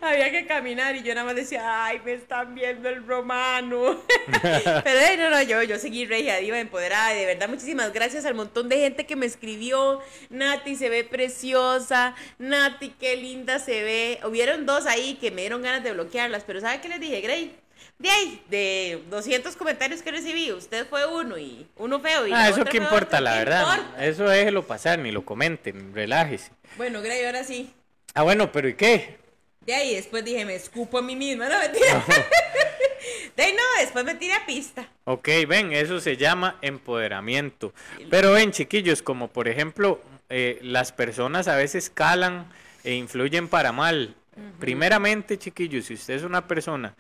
había 0.00 0.30
que 0.30 0.46
caminar 0.46 0.94
y 0.94 1.02
yo 1.02 1.12
nada 1.16 1.26
más 1.26 1.34
decía, 1.34 1.84
ay, 1.84 2.00
me 2.04 2.12
están 2.12 2.54
viendo 2.54 2.88
el 2.88 3.04
romano. 3.04 4.00
pero 4.84 5.16
no, 5.18 5.30
no, 5.30 5.42
yo, 5.42 5.64
yo 5.64 5.80
seguí 5.80 6.06
regia, 6.06 6.36
diva, 6.36 6.60
empoderada. 6.60 7.12
Y 7.12 7.18
de 7.18 7.26
verdad, 7.26 7.48
muchísimas 7.48 7.92
gracias 7.92 8.24
al 8.24 8.34
montón 8.34 8.68
de 8.68 8.76
gente 8.76 9.04
que 9.04 9.16
me 9.16 9.26
escribió. 9.26 10.00
Nati 10.30 10.76
se 10.76 10.88
ve 10.88 11.02
preciosa. 11.02 12.14
Nati, 12.38 12.90
qué 12.90 13.16
linda 13.16 13.58
se 13.58 13.82
ve. 13.82 14.20
Hubieron 14.24 14.64
dos 14.64 14.86
ahí 14.86 15.14
que 15.14 15.32
me 15.32 15.40
dieron 15.40 15.62
ganas 15.62 15.82
de 15.82 15.92
bloquearlas, 15.92 16.44
pero 16.44 16.60
¿sabe 16.60 16.80
qué 16.80 16.88
les 16.88 17.00
dije, 17.00 17.20
Grey? 17.20 17.61
De 18.02 18.10
ahí, 18.10 18.42
de 18.50 19.00
200 19.10 19.54
comentarios 19.54 20.02
que 20.02 20.10
recibí, 20.10 20.50
usted 20.50 20.88
fue 20.88 21.06
uno 21.06 21.38
y 21.38 21.68
uno 21.76 22.00
feo. 22.00 22.26
Y 22.26 22.32
Ah, 22.32 22.48
eso 22.48 22.66
fue 22.66 22.76
importa, 22.76 23.20
la 23.20 23.34
¿qué 23.34 23.38
verdad. 23.38 23.76
importa? 23.78 24.04
Eso 24.04 24.24
déjelo 24.24 24.66
pasar, 24.66 24.98
ni 24.98 25.12
lo 25.12 25.24
comenten, 25.24 25.94
relájese. 25.94 26.50
Bueno, 26.76 27.00
Grey, 27.00 27.24
ahora 27.24 27.44
sí. 27.44 27.70
Ah, 28.14 28.22
bueno, 28.24 28.50
pero 28.50 28.68
¿y 28.68 28.74
qué? 28.74 29.18
De 29.60 29.72
ahí 29.72 29.94
después 29.94 30.24
dije, 30.24 30.44
me 30.44 30.56
escupo 30.56 30.98
a 30.98 31.02
mí 31.02 31.14
misma, 31.14 31.48
no 31.48 31.56
mentira. 31.60 32.04
de 33.36 33.42
ahí 33.44 33.52
no, 33.52 33.62
después 33.80 34.04
me 34.04 34.16
tiré 34.16 34.34
a 34.34 34.44
pista. 34.46 34.88
Ok, 35.04 35.28
ven, 35.46 35.72
eso 35.72 36.00
se 36.00 36.16
llama 36.16 36.58
empoderamiento. 36.60 37.72
Pero 38.10 38.32
ven, 38.32 38.50
chiquillos, 38.50 39.00
como 39.00 39.28
por 39.28 39.46
ejemplo, 39.46 40.02
eh, 40.28 40.58
las 40.62 40.90
personas 40.90 41.46
a 41.46 41.54
veces 41.54 41.88
calan 41.88 42.50
e 42.82 42.94
influyen 42.94 43.46
para 43.46 43.70
mal. 43.70 44.16
Primeramente, 44.58 45.38
chiquillos, 45.38 45.84
si 45.84 45.94
usted 45.94 46.14
es 46.14 46.22
una 46.24 46.48
persona 46.48 46.96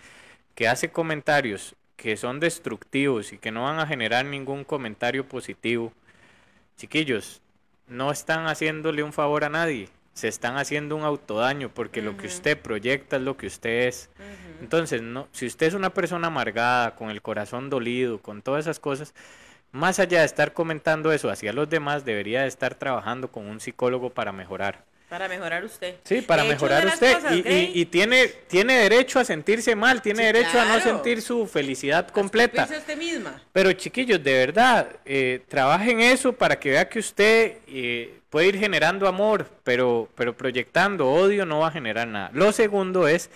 que 0.54 0.68
hace 0.68 0.90
comentarios 0.90 1.74
que 1.96 2.16
son 2.16 2.40
destructivos 2.40 3.32
y 3.32 3.38
que 3.38 3.52
no 3.52 3.62
van 3.62 3.78
a 3.78 3.86
generar 3.86 4.24
ningún 4.24 4.64
comentario 4.64 5.28
positivo, 5.28 5.92
chiquillos, 6.76 7.40
no 7.86 8.10
están 8.10 8.46
haciéndole 8.46 9.02
un 9.02 9.12
favor 9.12 9.44
a 9.44 9.48
nadie, 9.48 9.88
se 10.14 10.28
están 10.28 10.56
haciendo 10.56 10.96
un 10.96 11.04
autodaño 11.04 11.70
porque 11.72 12.02
lo 12.02 12.16
que 12.16 12.26
usted 12.26 12.60
proyecta 12.60 13.16
es 13.16 13.22
lo 13.22 13.36
que 13.36 13.46
usted 13.46 13.86
es. 13.86 14.10
Entonces, 14.60 15.00
no, 15.02 15.28
si 15.32 15.46
usted 15.46 15.66
es 15.66 15.74
una 15.74 15.94
persona 15.94 16.26
amargada, 16.26 16.94
con 16.96 17.10
el 17.10 17.22
corazón 17.22 17.70
dolido, 17.70 18.18
con 18.20 18.42
todas 18.42 18.64
esas 18.64 18.80
cosas, 18.80 19.14
más 19.70 19.98
allá 20.00 20.20
de 20.20 20.26
estar 20.26 20.52
comentando 20.52 21.12
eso 21.12 21.30
hacia 21.30 21.52
los 21.52 21.68
demás, 21.70 22.04
debería 22.04 22.42
de 22.42 22.48
estar 22.48 22.74
trabajando 22.74 23.30
con 23.30 23.46
un 23.46 23.60
psicólogo 23.60 24.10
para 24.10 24.32
mejorar. 24.32 24.84
Para 25.12 25.28
mejorar 25.28 25.62
usted. 25.62 25.96
Sí, 26.04 26.22
para 26.22 26.42
mejorar 26.44 26.86
usted. 26.86 27.12
cosas, 27.16 27.32
y, 27.36 27.42
Grey, 27.42 27.70
y- 27.74 27.80
y 27.82 27.84
tiene, 27.84 28.28
tiene 28.48 28.78
derecho 28.78 29.18
a 29.20 29.26
sentirse 29.26 29.76
mal, 29.76 30.00
tiene 30.00 30.20
Sí, 30.20 30.24
derecho 30.32 30.58
a 30.58 30.64
no 30.64 30.80
sentir 30.80 31.20
su 31.20 31.46
felicidad 31.46 32.08
completa. 32.08 32.62
escupirse 32.62 32.80
usted 32.80 32.96
misma. 32.96 33.42
Pero 33.52 33.70
chiquillos, 33.74 34.24
de 34.24 34.32
verdad, 34.32 34.86
eh, 35.04 35.42
trabajen 35.48 36.00
eso 36.00 36.32
para 36.32 36.58
que 36.58 36.70
vea 36.70 36.88
que 36.88 36.98
usted 36.98 37.58
eh, 37.66 38.20
puede 38.30 38.46
ir 38.46 38.58
generando 38.58 39.06
amor, 39.06 39.46
pero, 39.64 40.08
pero 40.14 40.34
proyectando 40.34 41.06
odio 41.06 41.44
no 41.44 41.58
va 41.58 41.68
a 41.68 41.72
generar 41.72 42.08
nada. 42.08 42.30
Lo 42.32 42.50
segundo 42.50 43.06
es 43.06 43.28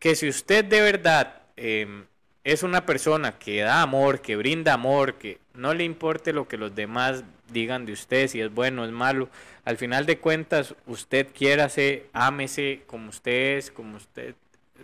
que 0.00 0.16
si 0.16 0.28
usted 0.28 0.64
de 0.64 0.80
verdad 0.80 1.42
em, 1.56 2.06
es 2.42 2.64
una 2.64 2.84
persona 2.84 3.38
que 3.38 3.60
da 3.60 3.82
amor, 3.82 4.20
que 4.20 4.34
brinda 4.34 4.72
amor, 4.74 5.14
que 5.14 5.38
no 5.54 5.74
le 5.74 5.84
importe 5.84 6.32
lo 6.32 6.48
que 6.48 6.56
los 6.56 6.74
demás 6.74 7.22
digan 7.52 7.86
de 7.86 7.92
usted, 7.92 8.28
si 8.28 8.40
es 8.40 8.52
bueno 8.52 8.82
o 8.82 8.84
es 8.84 8.90
malo, 8.90 9.28
al 9.68 9.76
final 9.76 10.06
de 10.06 10.16
cuentas 10.16 10.74
usted 10.86 11.26
quiérase, 11.34 12.06
ámese 12.14 12.84
como 12.86 13.10
usted 13.10 13.58
es, 13.58 13.70
como 13.70 13.98
usted 13.98 14.34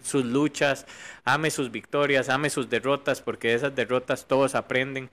sus 0.03 0.27
luchas, 0.27 0.85
ame 1.25 1.51
sus 1.51 1.71
victorias, 1.71 2.29
ame 2.29 2.51
sus 2.51 2.69
derrotas, 2.69 3.23
porque 3.23 3.49
de 3.49 3.55
esas 3.55 3.75
derrotas 3.75 4.27
todos 4.27 4.55
aprenden. 4.55 5.09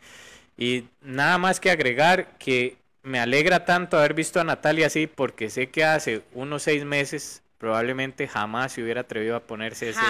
Y 0.58 0.84
nada 1.02 1.38
más 1.38 1.62
que 1.62 1.72
agregar 1.72 2.38
que 2.38 2.76
me 3.02 3.22
alegra 3.22 3.64
tanto 3.64 3.98
haber 3.98 4.14
visto 4.14 4.42
a 4.42 4.44
Natalia 4.44 4.88
así, 4.88 5.08
porque 5.08 5.50
sé 5.50 5.70
que 5.70 5.86
hace 5.86 6.22
unos 6.34 6.64
seis 6.64 6.84
meses 6.84 7.42
probablemente 7.58 8.28
jamás 8.28 8.74
se 8.74 8.84
hubiera 8.84 9.02
atrevido 9.02 9.38
a 9.38 9.44
ponerse 9.44 9.92
ese, 9.92 10.02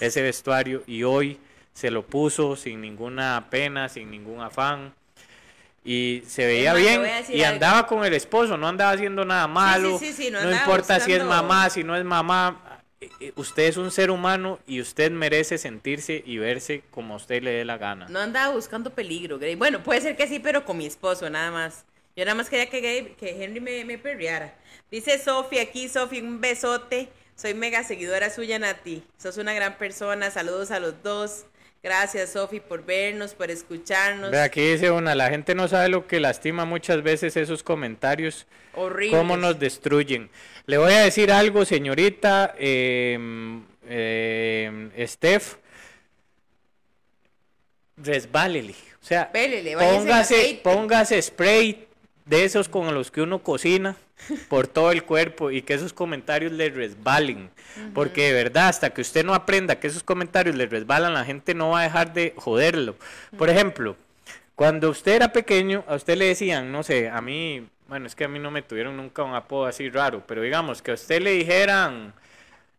ese 0.00 0.20
vestuario 0.20 0.82
y 0.86 1.04
hoy 1.04 1.40
se 1.72 1.90
lo 1.90 2.04
puso 2.04 2.56
sin 2.56 2.82
ninguna 2.82 3.46
pena, 3.48 3.88
sin 3.88 4.10
ningún 4.10 4.42
afán. 4.42 4.92
Y 5.90 6.22
se 6.26 6.44
veía 6.44 6.74
bien 6.74 7.02
y 7.30 7.40
algo. 7.40 7.54
andaba 7.54 7.86
con 7.86 8.04
el 8.04 8.12
esposo, 8.12 8.58
no 8.58 8.68
andaba 8.68 8.90
haciendo 8.90 9.24
nada 9.24 9.48
malo, 9.48 9.98
sí, 9.98 10.12
sí, 10.12 10.30
no 10.30 10.52
importa 10.52 11.00
si 11.00 11.14
es 11.14 11.24
mamá, 11.24 11.70
si 11.70 11.82
no 11.82 11.96
es 11.96 12.04
mamá, 12.04 12.82
eh, 13.00 13.08
eh, 13.20 13.32
usted 13.36 13.62
es 13.62 13.78
un 13.78 13.90
ser 13.90 14.10
humano 14.10 14.58
y 14.66 14.82
usted 14.82 15.10
merece 15.10 15.56
sentirse 15.56 16.22
y 16.26 16.36
verse 16.36 16.82
como 16.90 17.14
a 17.14 17.16
usted 17.16 17.42
le 17.42 17.52
dé 17.52 17.64
la 17.64 17.78
gana. 17.78 18.06
No 18.10 18.18
andaba 18.18 18.52
buscando 18.52 18.90
peligro, 18.90 19.38
Grey. 19.38 19.54
Bueno, 19.54 19.82
puede 19.82 20.02
ser 20.02 20.14
que 20.14 20.28
sí, 20.28 20.40
pero 20.40 20.66
con 20.66 20.76
mi 20.76 20.84
esposo, 20.84 21.30
nada 21.30 21.50
más. 21.50 21.86
Yo 22.14 22.26
nada 22.26 22.34
más 22.34 22.50
quería 22.50 22.68
que, 22.68 23.14
que 23.18 23.42
Henry 23.42 23.60
me, 23.60 23.82
me 23.86 23.96
perreara. 23.96 24.52
Dice 24.90 25.18
Sofi 25.18 25.58
aquí, 25.58 25.88
Sofi, 25.88 26.20
un 26.20 26.42
besote. 26.42 27.08
Soy 27.34 27.54
mega 27.54 27.82
seguidora 27.82 28.28
suya, 28.28 28.58
Nati. 28.58 29.04
Sos 29.16 29.38
una 29.38 29.54
gran 29.54 29.78
persona. 29.78 30.30
Saludos 30.30 30.70
a 30.70 30.80
los 30.80 31.02
dos. 31.02 31.46
Gracias, 31.82 32.30
Sofi, 32.32 32.58
por 32.60 32.84
vernos, 32.84 33.34
por 33.34 33.50
escucharnos. 33.50 34.30
Ve, 34.30 34.40
aquí 34.40 34.60
dice 34.60 34.90
una, 34.90 35.14
la 35.14 35.30
gente 35.30 35.54
no 35.54 35.68
sabe 35.68 35.88
lo 35.88 36.06
que 36.06 36.18
lastima 36.18 36.64
muchas 36.64 37.02
veces 37.02 37.36
esos 37.36 37.62
comentarios, 37.62 38.46
Horrible. 38.74 39.16
cómo 39.16 39.36
nos 39.36 39.58
destruyen. 39.58 40.28
Le 40.66 40.76
voy 40.78 40.92
a 40.92 41.00
decir 41.00 41.30
algo, 41.30 41.64
señorita 41.64 42.54
eh, 42.58 43.16
eh, 43.86 45.06
Steph, 45.06 45.56
resbálele. 47.96 48.74
O 49.00 49.04
sea, 49.04 49.30
Pélele, 49.30 49.76
póngase, 49.76 50.60
póngase 50.62 51.22
spray 51.22 51.86
de 52.24 52.44
esos 52.44 52.68
con 52.68 52.92
los 52.92 53.10
que 53.10 53.22
uno 53.22 53.42
cocina 53.42 53.96
por 54.48 54.66
todo 54.66 54.92
el 54.92 55.04
cuerpo 55.04 55.50
y 55.50 55.62
que 55.62 55.74
esos 55.74 55.92
comentarios 55.92 56.52
le 56.52 56.70
resbalen. 56.70 57.50
Porque 57.94 58.26
de 58.28 58.32
verdad, 58.32 58.68
hasta 58.68 58.90
que 58.90 59.00
usted 59.00 59.24
no 59.24 59.34
aprenda 59.34 59.78
que 59.78 59.86
esos 59.86 60.02
comentarios 60.02 60.56
le 60.56 60.66
resbalan, 60.66 61.14
la 61.14 61.24
gente 61.24 61.54
no 61.54 61.70
va 61.70 61.80
a 61.80 61.84
dejar 61.84 62.12
de 62.12 62.34
joderlo. 62.36 62.96
Por 63.36 63.48
ejemplo, 63.50 63.96
cuando 64.54 64.90
usted 64.90 65.12
era 65.12 65.32
pequeño, 65.32 65.84
a 65.86 65.94
usted 65.94 66.16
le 66.16 66.26
decían, 66.26 66.72
no 66.72 66.82
sé, 66.82 67.08
a 67.08 67.20
mí, 67.20 67.66
bueno, 67.86 68.06
es 68.06 68.14
que 68.14 68.24
a 68.24 68.28
mí 68.28 68.38
no 68.38 68.50
me 68.50 68.62
tuvieron 68.62 68.96
nunca 68.96 69.22
un 69.22 69.34
apodo 69.34 69.66
así 69.66 69.88
raro, 69.88 70.22
pero 70.26 70.42
digamos 70.42 70.82
que 70.82 70.90
a 70.90 70.94
usted 70.94 71.22
le 71.22 71.32
dijeran 71.32 72.12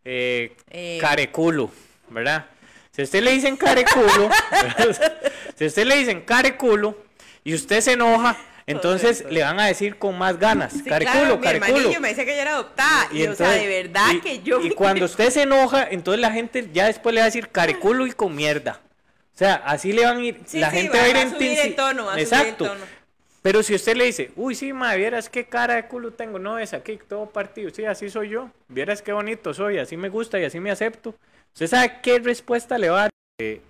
eh, 0.04 0.52
Eh. 0.70 0.98
careculo, 1.00 1.70
¿verdad? 2.10 2.46
Si 2.92 3.02
a 3.02 3.04
usted 3.04 3.22
le 3.22 3.32
dicen 3.32 3.56
careculo, 3.56 4.28
si 5.56 5.64
a 5.64 5.66
usted 5.68 5.86
le 5.86 5.96
dicen 5.96 6.20
careculo 6.22 6.96
y 7.44 7.54
usted 7.54 7.80
se 7.80 7.92
enoja, 7.92 8.36
entonces 8.70 9.18
Correcto. 9.18 9.34
le 9.34 9.42
van 9.42 9.60
a 9.60 9.66
decir 9.66 9.96
con 9.98 10.16
más 10.18 10.38
ganas, 10.38 10.72
Sí, 10.72 10.82
careculo, 10.84 11.20
claro, 11.20 11.36
mi 11.38 11.42
careculo. 11.42 11.76
hermanillo 11.76 12.00
me 12.00 12.08
decía 12.08 12.24
que 12.24 12.34
yo 12.36 12.42
era 12.42 12.52
adoptada. 12.54 13.08
Y, 13.12 13.26
o 13.26 13.34
sea, 13.34 13.50
de 13.50 13.66
verdad 13.66 14.12
y- 14.14 14.20
que 14.20 14.40
yo... 14.42 14.60
Y 14.60 14.70
cuando 14.70 15.04
usted 15.06 15.30
se 15.30 15.42
enoja, 15.42 15.86
entonces 15.90 16.20
la 16.20 16.30
gente 16.32 16.68
ya 16.72 16.86
después 16.86 17.14
le 17.14 17.20
va 17.20 17.24
a 17.24 17.28
decir 17.28 17.48
careculo 17.48 18.06
y 18.06 18.12
con 18.12 18.34
mierda. 18.34 18.80
O 19.34 19.38
sea, 19.40 19.54
así 19.54 19.92
le 19.92 20.04
van 20.04 20.18
a 20.18 20.22
ir, 20.22 20.40
Sí, 20.44 20.58
la 20.60 20.70
sí, 20.70 20.76
gente 20.76 20.92
va- 20.98 20.98
va, 20.98 21.04
a 21.04 21.08
ir 21.08 21.14
va 21.16 21.18
a 21.20 21.22
en 21.22 21.30
subir 21.30 21.58
el 21.58 21.74
tono, 21.74 22.04
va 22.06 22.12
subir 22.12 22.26
el 22.26 22.32
Exacto. 22.32 22.64
tono. 22.66 22.84
Pero 23.42 23.62
si 23.62 23.74
usted 23.74 23.96
le 23.96 24.04
dice, 24.04 24.32
uy, 24.36 24.54
sí, 24.54 24.74
ma, 24.74 24.94
vieras 24.96 25.30
qué 25.30 25.46
cara 25.46 25.76
de 25.76 25.86
culo 25.86 26.10
tengo, 26.12 26.38
no 26.38 26.58
es 26.58 26.74
aquí 26.74 26.98
todo 27.08 27.24
partido, 27.30 27.70
sí, 27.74 27.86
así 27.86 28.10
soy 28.10 28.28
yo, 28.28 28.50
vieras 28.68 29.00
qué 29.00 29.12
bonito 29.12 29.54
soy, 29.54 29.78
así 29.78 29.96
me 29.96 30.10
gusta 30.10 30.38
y 30.38 30.44
así 30.44 30.60
me 30.60 30.70
acepto. 30.70 31.14
¿Usted 31.54 31.66
sabe 31.68 32.00
qué 32.02 32.18
respuesta 32.18 32.76
le 32.76 32.90
va 32.90 32.98
a 32.98 33.00
dar? 33.04 33.10
Eh, 33.40 33.62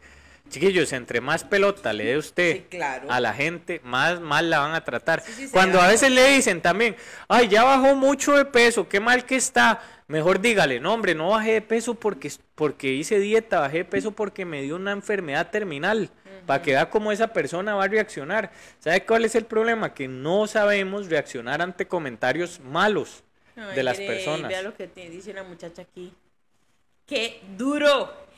chiquillos, 0.51 0.93
entre 0.93 1.21
más 1.21 1.45
pelota 1.45 1.93
le 1.93 2.05
dé 2.05 2.19
usted 2.19 2.57
Sí, 2.57 2.67
claro. 2.69 3.11
a 3.11 3.21
la 3.21 3.33
gente, 3.33 3.81
más 3.85 4.21
mal 4.21 4.51
la 4.51 4.59
van 4.59 4.75
a 4.75 4.85
tratar. 4.85 5.23
Sí, 5.23 5.33
sí, 5.33 5.47
se 5.47 5.53
Cuando 5.53 5.81
a 5.81 5.89
veces 5.89 6.11
le 6.11 6.29
dicen 6.35 6.61
también, 6.61 6.97
ay, 7.29 7.49
ya 7.49 7.65
bajó 7.65 7.95
mucho 7.95 8.37
de 8.37 8.45
peso, 8.45 8.89
qué 8.89 9.01
mal 9.01 9.25
que 9.25 9.37
está. 9.37 9.81
Mejor 10.09 10.41
dígale, 10.41 10.81
no, 10.81 10.93
hombre, 10.93 11.15
no 11.15 11.31
bajé 11.31 11.53
de 11.53 11.63
peso 11.63 11.95
porque, 11.95 12.31
porque 12.55 12.89
hice 12.93 13.19
dieta, 13.21 13.61
bajé 13.61 13.79
de 13.79 13.85
peso 13.85 14.11
porque 14.11 14.45
me 14.45 14.61
dio 14.61 14.77
una 14.77 14.93
enfermedad 14.93 15.51
terminal. 15.51 16.11
Para 16.47 16.63
que 16.63 16.73
vea 16.73 16.91
cómo 16.91 17.13
esa 17.13 17.29
persona 17.29 17.75
va 17.75 17.85
a 17.85 17.89
reaccionar. 17.89 18.51
¿Sabe 18.81 19.05
cuál 19.05 19.25
es 19.25 19.35
el 19.37 19.45
problema? 19.45 19.95
Que 19.95 20.09
no 20.09 20.49
sabemos 20.49 21.09
reaccionar 21.09 21.63
ante 21.63 21.87
comentarios 21.87 22.59
malos 22.61 23.23
Ay, 23.55 23.77
de 23.77 23.83
las 23.85 23.99
personas. 23.99 24.49
Vea 24.49 24.63
lo 24.63 24.75
que 24.75 24.89
te 24.89 25.09
dice 25.11 25.31
una 25.31 25.45
muchacha 25.45 25.83
aquí. 25.83 26.13
¡Qué 27.07 27.41
duro! 27.57 28.30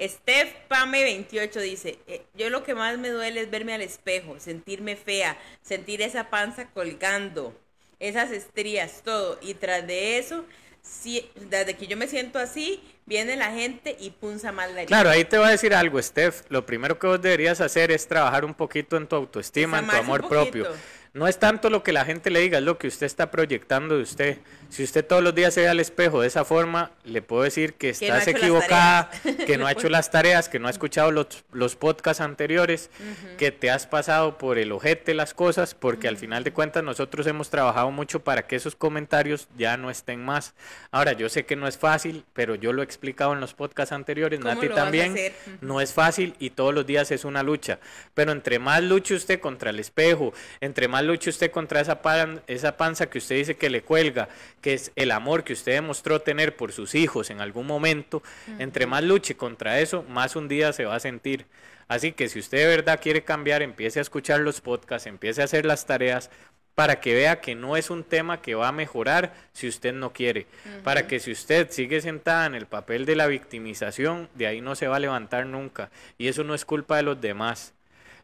Steph 0.00 0.52
Pame 0.68 1.02
28 1.04 1.60
dice, 1.60 1.98
"Eh, 2.06 2.22
yo 2.34 2.50
lo 2.50 2.64
que 2.64 2.74
más 2.74 2.98
me 2.98 3.10
duele 3.10 3.40
es 3.40 3.50
verme 3.50 3.74
al 3.74 3.82
espejo, 3.82 4.40
sentirme 4.40 4.96
fea, 4.96 5.38
sentir 5.62 6.02
esa 6.02 6.30
panza 6.30 6.66
colgando, 6.70 7.56
esas 8.00 8.30
estrías, 8.30 9.02
todo. 9.04 9.38
Y 9.40 9.54
tras 9.54 9.86
de 9.86 10.18
eso, 10.18 10.44
si, 10.82 11.30
desde 11.48 11.74
que 11.74 11.86
yo 11.86 11.96
me 11.96 12.06
siento 12.08 12.38
así, 12.38 12.82
viene 13.06 13.36
la 13.36 13.52
gente 13.52 13.96
y 13.98 14.10
punza 14.10 14.52
más 14.52 14.66
la 14.68 14.82
herida. 14.82 14.88
Claro, 14.88 15.10
ahí 15.10 15.24
te 15.24 15.38
voy 15.38 15.48
a 15.48 15.50
decir 15.50 15.74
algo, 15.74 16.00
Steph. 16.00 16.42
Lo 16.48 16.66
primero 16.66 16.98
que 16.98 17.06
vos 17.06 17.20
deberías 17.20 17.60
hacer 17.60 17.90
es 17.90 18.06
trabajar 18.06 18.44
un 18.44 18.54
poquito 18.54 18.96
en 18.96 19.06
tu 19.06 19.16
autoestima, 19.16 19.78
en 19.78 19.88
tu 19.88 19.96
amor 19.96 20.28
propio. 20.28 20.68
No 21.14 21.28
es 21.28 21.38
tanto 21.38 21.70
lo 21.70 21.84
que 21.84 21.92
la 21.92 22.04
gente 22.04 22.28
le 22.28 22.40
diga, 22.40 22.58
es 22.58 22.64
lo 22.64 22.76
que 22.76 22.88
usted 22.88 23.06
está 23.06 23.30
proyectando 23.30 23.96
de 23.96 24.02
usted. 24.02 24.38
Si 24.74 24.82
usted 24.82 25.04
todos 25.06 25.22
los 25.22 25.36
días 25.36 25.54
se 25.54 25.60
ve 25.60 25.68
al 25.68 25.78
espejo 25.78 26.20
de 26.20 26.26
esa 26.26 26.44
forma, 26.44 26.90
le 27.04 27.22
puedo 27.22 27.44
decir 27.44 27.74
que 27.74 27.92
Que 27.92 28.08
no 28.08 28.14
ha 28.14 28.18
estás 28.18 28.34
equivocada, 28.34 29.08
que 29.46 29.56
no 29.56 29.68
ha 29.68 29.72
hecho 29.72 29.88
las 29.88 30.10
tareas, 30.10 30.48
que 30.48 30.58
no 30.58 30.66
ha 30.66 30.70
escuchado 30.72 31.12
los, 31.12 31.44
los 31.52 31.76
podcasts 31.76 32.20
anteriores, 32.20 32.90
que 33.38 33.52
te 33.52 33.70
has 33.70 33.86
pasado 33.86 34.36
por 34.36 34.58
el 34.58 34.72
ojete 34.72 35.14
las 35.14 35.32
cosas, 35.32 35.76
porque 35.76 36.08
al 36.08 36.16
final 36.16 36.42
de 36.42 36.52
cuentas 36.52 36.82
nosotros 36.82 37.24
hemos 37.28 37.50
trabajado 37.50 37.92
mucho 37.92 38.24
para 38.24 38.48
que 38.48 38.56
esos 38.56 38.74
comentarios 38.74 39.46
ya 39.56 39.76
no 39.76 39.90
estén 39.90 40.24
más. 40.24 40.54
Ahora, 40.90 41.12
yo 41.12 41.28
sé 41.28 41.46
que 41.46 41.54
no 41.54 41.68
es 41.68 41.78
fácil, 41.78 42.24
pero 42.32 42.56
yo 42.56 42.72
lo 42.72 42.82
he 42.82 42.84
explicado 42.84 43.32
en 43.32 43.38
los 43.40 43.54
podcasts 43.54 43.92
anteriores, 43.92 44.40
¿Cómo 44.40 44.54
Nati 44.54 44.68
también. 44.70 45.14
No 45.60 45.80
es 45.80 45.92
fácil 45.92 46.34
y 46.40 46.50
todos 46.50 46.74
los 46.74 46.84
días 46.84 47.12
es 47.12 47.24
una 47.24 47.44
lucha. 47.44 47.78
Pero 48.14 48.32
entre 48.32 48.58
más 48.58 48.82
luche 48.82 49.14
usted 49.14 49.38
contra 49.38 49.70
el 49.70 49.78
espejo, 49.78 50.32
entre 50.60 50.88
más 50.88 50.94
más 50.94 51.02
luche 51.02 51.28
usted 51.30 51.50
contra 51.50 51.80
esa, 51.80 52.02
pan- 52.02 52.40
esa 52.46 52.76
panza 52.76 53.06
que 53.06 53.18
usted 53.18 53.34
dice 53.34 53.56
que 53.56 53.68
le 53.68 53.82
cuelga, 53.82 54.28
que 54.64 54.72
es 54.72 54.92
el 54.96 55.10
amor 55.10 55.44
que 55.44 55.52
usted 55.52 55.72
demostró 55.72 56.22
tener 56.22 56.56
por 56.56 56.72
sus 56.72 56.94
hijos 56.94 57.28
en 57.28 57.42
algún 57.42 57.66
momento, 57.66 58.22
entre 58.58 58.86
más 58.86 59.02
luche 59.04 59.36
contra 59.36 59.78
eso, 59.80 60.02
más 60.08 60.36
un 60.36 60.48
día 60.48 60.72
se 60.72 60.86
va 60.86 60.94
a 60.94 61.00
sentir. 61.00 61.44
Así 61.86 62.12
que 62.12 62.30
si 62.30 62.38
usted 62.38 62.56
de 62.60 62.66
verdad 62.76 62.98
quiere 63.02 63.24
cambiar, 63.24 63.60
empiece 63.60 63.98
a 63.98 64.02
escuchar 64.02 64.40
los 64.40 64.62
podcasts, 64.62 65.06
empiece 65.06 65.42
a 65.42 65.44
hacer 65.44 65.66
las 65.66 65.84
tareas 65.84 66.30
para 66.74 66.98
que 66.98 67.12
vea 67.14 67.42
que 67.42 67.54
no 67.54 67.76
es 67.76 67.90
un 67.90 68.04
tema 68.04 68.40
que 68.40 68.54
va 68.54 68.68
a 68.68 68.72
mejorar 68.72 69.34
si 69.52 69.68
usted 69.68 69.92
no 69.92 70.14
quiere. 70.14 70.46
Para 70.82 71.06
que 71.06 71.20
si 71.20 71.30
usted 71.32 71.70
sigue 71.70 72.00
sentada 72.00 72.46
en 72.46 72.54
el 72.54 72.64
papel 72.66 73.04
de 73.04 73.16
la 73.16 73.26
victimización, 73.26 74.30
de 74.34 74.46
ahí 74.46 74.60
no 74.62 74.74
se 74.76 74.88
va 74.88 74.96
a 74.96 75.00
levantar 75.00 75.44
nunca. 75.44 75.90
Y 76.16 76.28
eso 76.28 76.42
no 76.42 76.54
es 76.54 76.64
culpa 76.64 76.96
de 76.96 77.02
los 77.02 77.20
demás. 77.20 77.74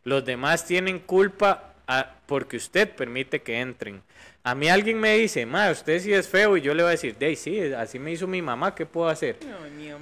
Los 0.04 0.24
demás 0.24 0.64
tienen 0.66 0.98
culpa 1.00 1.74
a- 1.86 2.14
porque 2.26 2.56
usted 2.56 2.88
permite 2.88 3.42
que 3.42 3.60
entren. 3.60 4.02
A 4.42 4.54
mí 4.54 4.70
alguien 4.70 4.98
me 4.98 5.18
dice, 5.18 5.44
ma, 5.44 5.70
usted 5.70 6.00
sí 6.00 6.14
es 6.14 6.26
feo, 6.26 6.56
y 6.56 6.62
yo 6.62 6.72
le 6.72 6.82
voy 6.82 6.88
a 6.88 6.92
decir, 6.92 7.14
de 7.18 7.36
sí, 7.36 7.60
así 7.74 7.98
me 7.98 8.10
hizo 8.12 8.26
mi 8.26 8.40
mamá, 8.40 8.74
¿qué 8.74 8.86
puedo 8.86 9.08
hacer? 9.10 9.36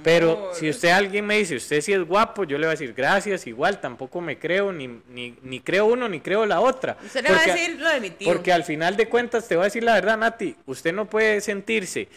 Pero 0.01 0.51
si 0.53 0.69
usted 0.69 0.89
alguien 0.89 1.25
me 1.25 1.37
dice, 1.39 1.57
usted 1.57 1.81
sí 1.81 1.91
es 1.91 2.01
guapo, 2.05 2.45
yo 2.45 2.57
le 2.57 2.65
voy 2.65 2.69
a 2.75 2.77
decir, 2.79 2.93
gracias, 2.93 3.45
igual, 3.47 3.81
tampoco 3.81 4.21
me 4.21 4.39
creo, 4.39 4.71
ni, 4.71 4.87
ni, 5.09 5.35
ni 5.41 5.59
creo 5.59 5.87
uno, 5.87 6.07
ni 6.07 6.21
creo 6.21 6.45
la 6.45 6.61
otra. 6.61 6.95
Usted 7.03 7.21
le 7.23 7.29
va 7.31 7.35
a 7.35 7.39
Porque- 7.43 7.51
decir 7.51 7.79
lo 7.81 7.89
de 7.89 7.99
mi 7.99 8.09
tío. 8.11 8.31
Porque 8.31 8.53
al 8.53 8.63
final 8.63 8.95
de 8.95 9.09
cuentas, 9.09 9.45
te 9.45 9.55
voy 9.57 9.63
a 9.63 9.65
decir 9.65 9.83
la 9.83 9.95
verdad, 9.95 10.17
Nati, 10.17 10.55
usted 10.67 10.93
no 10.93 11.09
puede 11.09 11.41
sentirse 11.41 12.07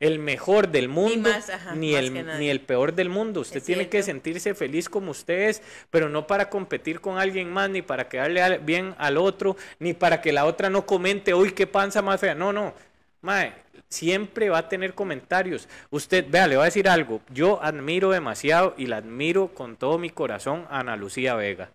el 0.00 0.18
mejor 0.20 0.68
del 0.68 0.88
mundo, 0.88 1.28
más, 1.30 1.50
ajá, 1.50 1.74
ni, 1.74 1.94
el, 1.94 2.38
ni 2.38 2.48
el 2.48 2.60
peor 2.60 2.94
del 2.94 3.08
mundo. 3.08 3.40
Usted 3.40 3.56
Es 3.58 3.64
tiene 3.64 3.88
que 3.88 4.02
sentirse 4.02 4.54
feliz 4.54 4.88
como 4.88 5.10
usted 5.10 5.48
es, 5.48 5.62
pero 5.90 6.08
no 6.08 6.26
para 6.26 6.48
competir 6.50 7.00
con 7.00 7.18
alguien 7.18 7.50
más, 7.52 7.68
ni 7.70 7.82
para 7.82 8.08
quedarle 8.08 8.58
bien 8.58 8.94
al 8.98 9.16
otro, 9.16 9.56
ni 9.80 9.94
para 9.94 10.20
que 10.20 10.32
la 10.32 10.44
otra 10.44 10.70
no 10.70 10.86
comente, 10.86 11.34
uy, 11.34 11.50
qué 11.52 11.66
panza 11.66 12.00
más 12.02 12.20
fea. 12.20 12.34
No, 12.34 12.52
no. 12.52 12.74
Mae, 13.22 13.52
siempre 13.88 14.48
va 14.48 14.58
a 14.58 14.68
tener 14.68 14.94
comentarios. 14.94 15.68
Usted, 15.90 16.24
vea, 16.28 16.46
le 16.46 16.54
voy 16.56 16.62
a 16.62 16.66
decir 16.66 16.88
algo. 16.88 17.20
Yo 17.34 17.60
admiro 17.62 18.10
demasiado 18.10 18.74
y 18.78 18.86
la 18.86 18.98
admiro 18.98 19.48
con 19.48 19.76
todo 19.76 19.98
mi 19.98 20.10
corazón 20.10 20.66
a 20.70 20.80
Ana 20.80 20.96
Lucía 20.96 21.34
Vega. 21.34 21.70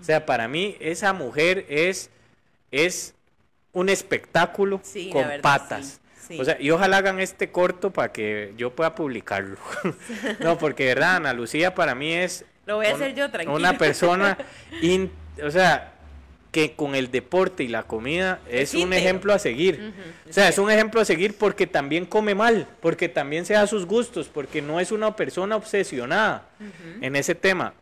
O 0.00 0.04
sea, 0.04 0.24
para 0.24 0.48
mí 0.48 0.76
esa 0.80 1.12
mujer 1.12 1.66
es, 1.68 2.10
es 2.70 3.14
un 3.72 3.88
espectáculo 3.90 4.80
Sí, 4.82 5.10
con 5.10 5.26
verdad, 5.28 5.42
patas. 5.42 5.86
sí, 5.86 5.98
sí. 6.28 6.38
O 6.40 6.44
sea, 6.44 6.56
y 6.60 6.70
ojalá 6.70 6.98
hagan 6.98 7.20
este 7.20 7.50
corto 7.50 7.90
para 7.92 8.12
que 8.12 8.52
yo 8.56 8.70
pueda 8.74 8.94
publicarlo. 8.94 9.56
no, 10.40 10.58
porque 10.58 10.84
de 10.84 10.94
verdad, 10.94 11.16
Ana 11.16 11.32
Lucía 11.32 11.74
para 11.74 11.94
mí 11.94 12.12
es 12.12 12.44
Lo 12.66 12.76
voy 12.76 12.86
a 12.86 12.90
un- 12.90 12.94
hacer 12.96 13.14
yo, 13.14 13.30
tranquilo. 13.30 13.54
una 13.56 13.76
persona, 13.78 14.38
in- 14.82 15.10
o 15.42 15.50
sea, 15.50 15.92
que 16.52 16.72
con 16.74 16.94
el 16.94 17.10
deporte 17.10 17.64
y 17.64 17.68
la 17.68 17.82
comida 17.82 18.40
es 18.48 18.72
un 18.72 18.94
ejemplo 18.94 19.34
a 19.34 19.38
seguir. 19.38 19.92
O 20.28 20.32
sea, 20.32 20.48
es 20.48 20.56
un 20.56 20.70
ejemplo 20.70 21.02
a 21.02 21.04
seguir 21.04 21.36
porque 21.36 21.66
también 21.66 22.06
come 22.06 22.34
mal, 22.34 22.66
porque 22.80 23.10
también 23.10 23.44
se 23.44 23.52
da 23.52 23.66
sus 23.66 23.84
gustos, 23.84 24.28
porque 24.32 24.62
no 24.62 24.80
es 24.80 24.90
una 24.90 25.14
persona 25.16 25.56
obsesionada 25.56 26.46
en 27.02 27.14
ese 27.14 27.34
tema. 27.34 27.74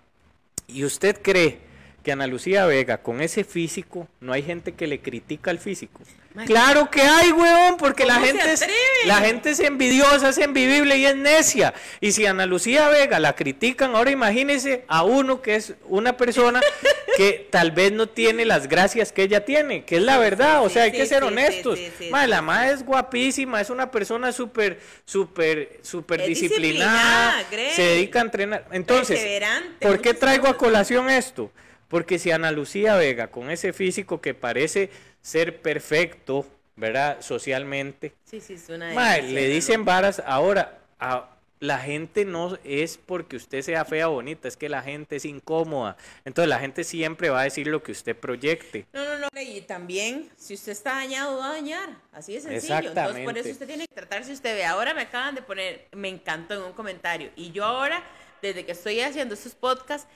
¿Y 0.66 0.84
usted 0.84 1.20
cree 1.22 1.58
que 2.04 2.12
Ana 2.12 2.28
Lucía 2.28 2.66
Vega, 2.66 2.98
con 2.98 3.20
ese 3.20 3.42
físico, 3.42 4.06
no 4.20 4.32
hay 4.32 4.42
gente 4.42 4.72
que 4.72 4.86
le 4.86 5.00
critica 5.00 5.50
el 5.50 5.58
físico? 5.58 6.02
Claro 6.46 6.90
que 6.90 7.00
hay, 7.00 7.30
weón, 7.30 7.76
porque 7.76 8.04
la 8.04 8.14
¿Cómo 8.14 8.26
se 8.26 8.32
gente, 8.32 8.52
es, 8.52 8.66
la 9.06 9.18
gente 9.18 9.50
es 9.50 9.60
envidiosa, 9.60 10.30
es 10.30 10.38
envidible 10.38 10.98
y 10.98 11.06
es 11.06 11.14
necia. 11.14 11.74
Y 12.00 12.10
si 12.10 12.26
Ana 12.26 12.44
Lucía 12.44 12.88
Vega 12.88 13.20
la 13.20 13.36
critican, 13.36 13.94
ahora 13.94 14.10
imagínese 14.10 14.84
a 14.88 15.04
uno 15.04 15.42
que 15.42 15.54
es 15.54 15.74
una 15.84 16.16
persona 16.16 16.60
que 17.16 17.46
tal 17.50 17.70
vez 17.70 17.92
no 17.92 18.08
tiene 18.08 18.44
las 18.44 18.68
gracias 18.68 19.12
que 19.12 19.22
ella 19.22 19.44
tiene, 19.44 19.84
que 19.84 19.98
es 19.98 20.02
la 20.02 20.18
verdad, 20.18 20.64
o 20.64 20.68
sea, 20.68 20.84
hay 20.84 20.92
que 20.92 21.06
ser 21.06 21.22
honestos. 21.22 21.78
sí, 21.78 22.10
la 22.10 22.42
madre 22.42 22.72
es 22.72 22.84
guapísima, 22.84 23.60
es 23.60 23.70
una 23.70 23.92
persona 23.92 24.32
súper, 24.32 24.80
súper, 25.04 25.78
súper 25.82 26.26
disciplinada, 26.26 27.36
disciplinada, 27.38 27.74
se 27.76 27.82
dedica 27.82 28.18
a 28.18 28.22
entrenar. 28.22 28.66
Entonces, 28.72 29.40
¿por 29.80 30.00
qué 30.00 30.14
traigo 30.14 30.48
a 30.48 30.56
colación 30.56 31.08
esto? 31.08 31.52
Porque 31.88 32.18
si 32.18 32.30
Ana 32.30 32.50
Lucía 32.50 32.96
Vega, 32.96 33.28
con 33.30 33.50
ese 33.50 33.72
físico 33.72 34.20
que 34.20 34.34
parece 34.34 34.90
ser 35.20 35.60
perfecto, 35.62 36.46
¿verdad? 36.76 37.20
Socialmente, 37.20 38.14
Sí, 38.24 38.40
sí, 38.40 38.54
es 38.54 38.68
una 38.68 39.18
le 39.20 39.48
dicen 39.48 39.84
varas. 39.84 40.22
Ahora, 40.26 40.78
a- 40.98 41.30
la 41.60 41.78
gente 41.78 42.26
no 42.26 42.58
es 42.64 42.98
porque 42.98 43.36
usted 43.36 43.62
sea 43.62 43.84
fea 43.86 44.08
o 44.10 44.14
bonita, 44.14 44.48
es 44.48 44.56
que 44.56 44.68
la 44.68 44.82
gente 44.82 45.16
es 45.16 45.24
incómoda. 45.24 45.96
Entonces, 46.26 46.48
la 46.50 46.58
gente 46.58 46.84
siempre 46.84 47.30
va 47.30 47.40
a 47.40 47.44
decir 47.44 47.68
lo 47.68 47.82
que 47.82 47.92
usted 47.92 48.14
proyecte. 48.14 48.86
No, 48.92 49.02
no, 49.04 49.18
no. 49.18 49.28
Y 49.40 49.62
también, 49.62 50.28
si 50.36 50.54
usted 50.54 50.72
está 50.72 50.94
dañado, 50.96 51.38
va 51.38 51.50
a 51.50 51.52
dañar. 51.52 51.88
Así 52.12 52.34
de 52.34 52.40
sencillo. 52.42 52.74
Entonces, 52.76 52.94
por 52.94 53.08
Exactamente. 53.08 53.40
eso 53.40 53.50
usted 53.52 53.66
tiene 53.66 53.86
que 53.86 53.94
tratar, 53.94 54.24
si 54.24 54.32
usted 54.32 54.54
ve, 54.56 54.64
ahora 54.66 54.92
me 54.92 55.02
acaban 55.02 55.34
de 55.36 55.42
poner, 55.42 55.86
me 55.92 56.08
encantó 56.08 56.52
en 56.54 56.62
un 56.64 56.72
comentario. 56.72 57.30
Y 57.34 57.52
yo 57.52 57.64
ahora, 57.64 58.02
desde 58.42 58.66
que 58.66 58.72
estoy 58.72 59.00
haciendo 59.00 59.32
estos 59.34 59.54
podcasts, 59.54 60.06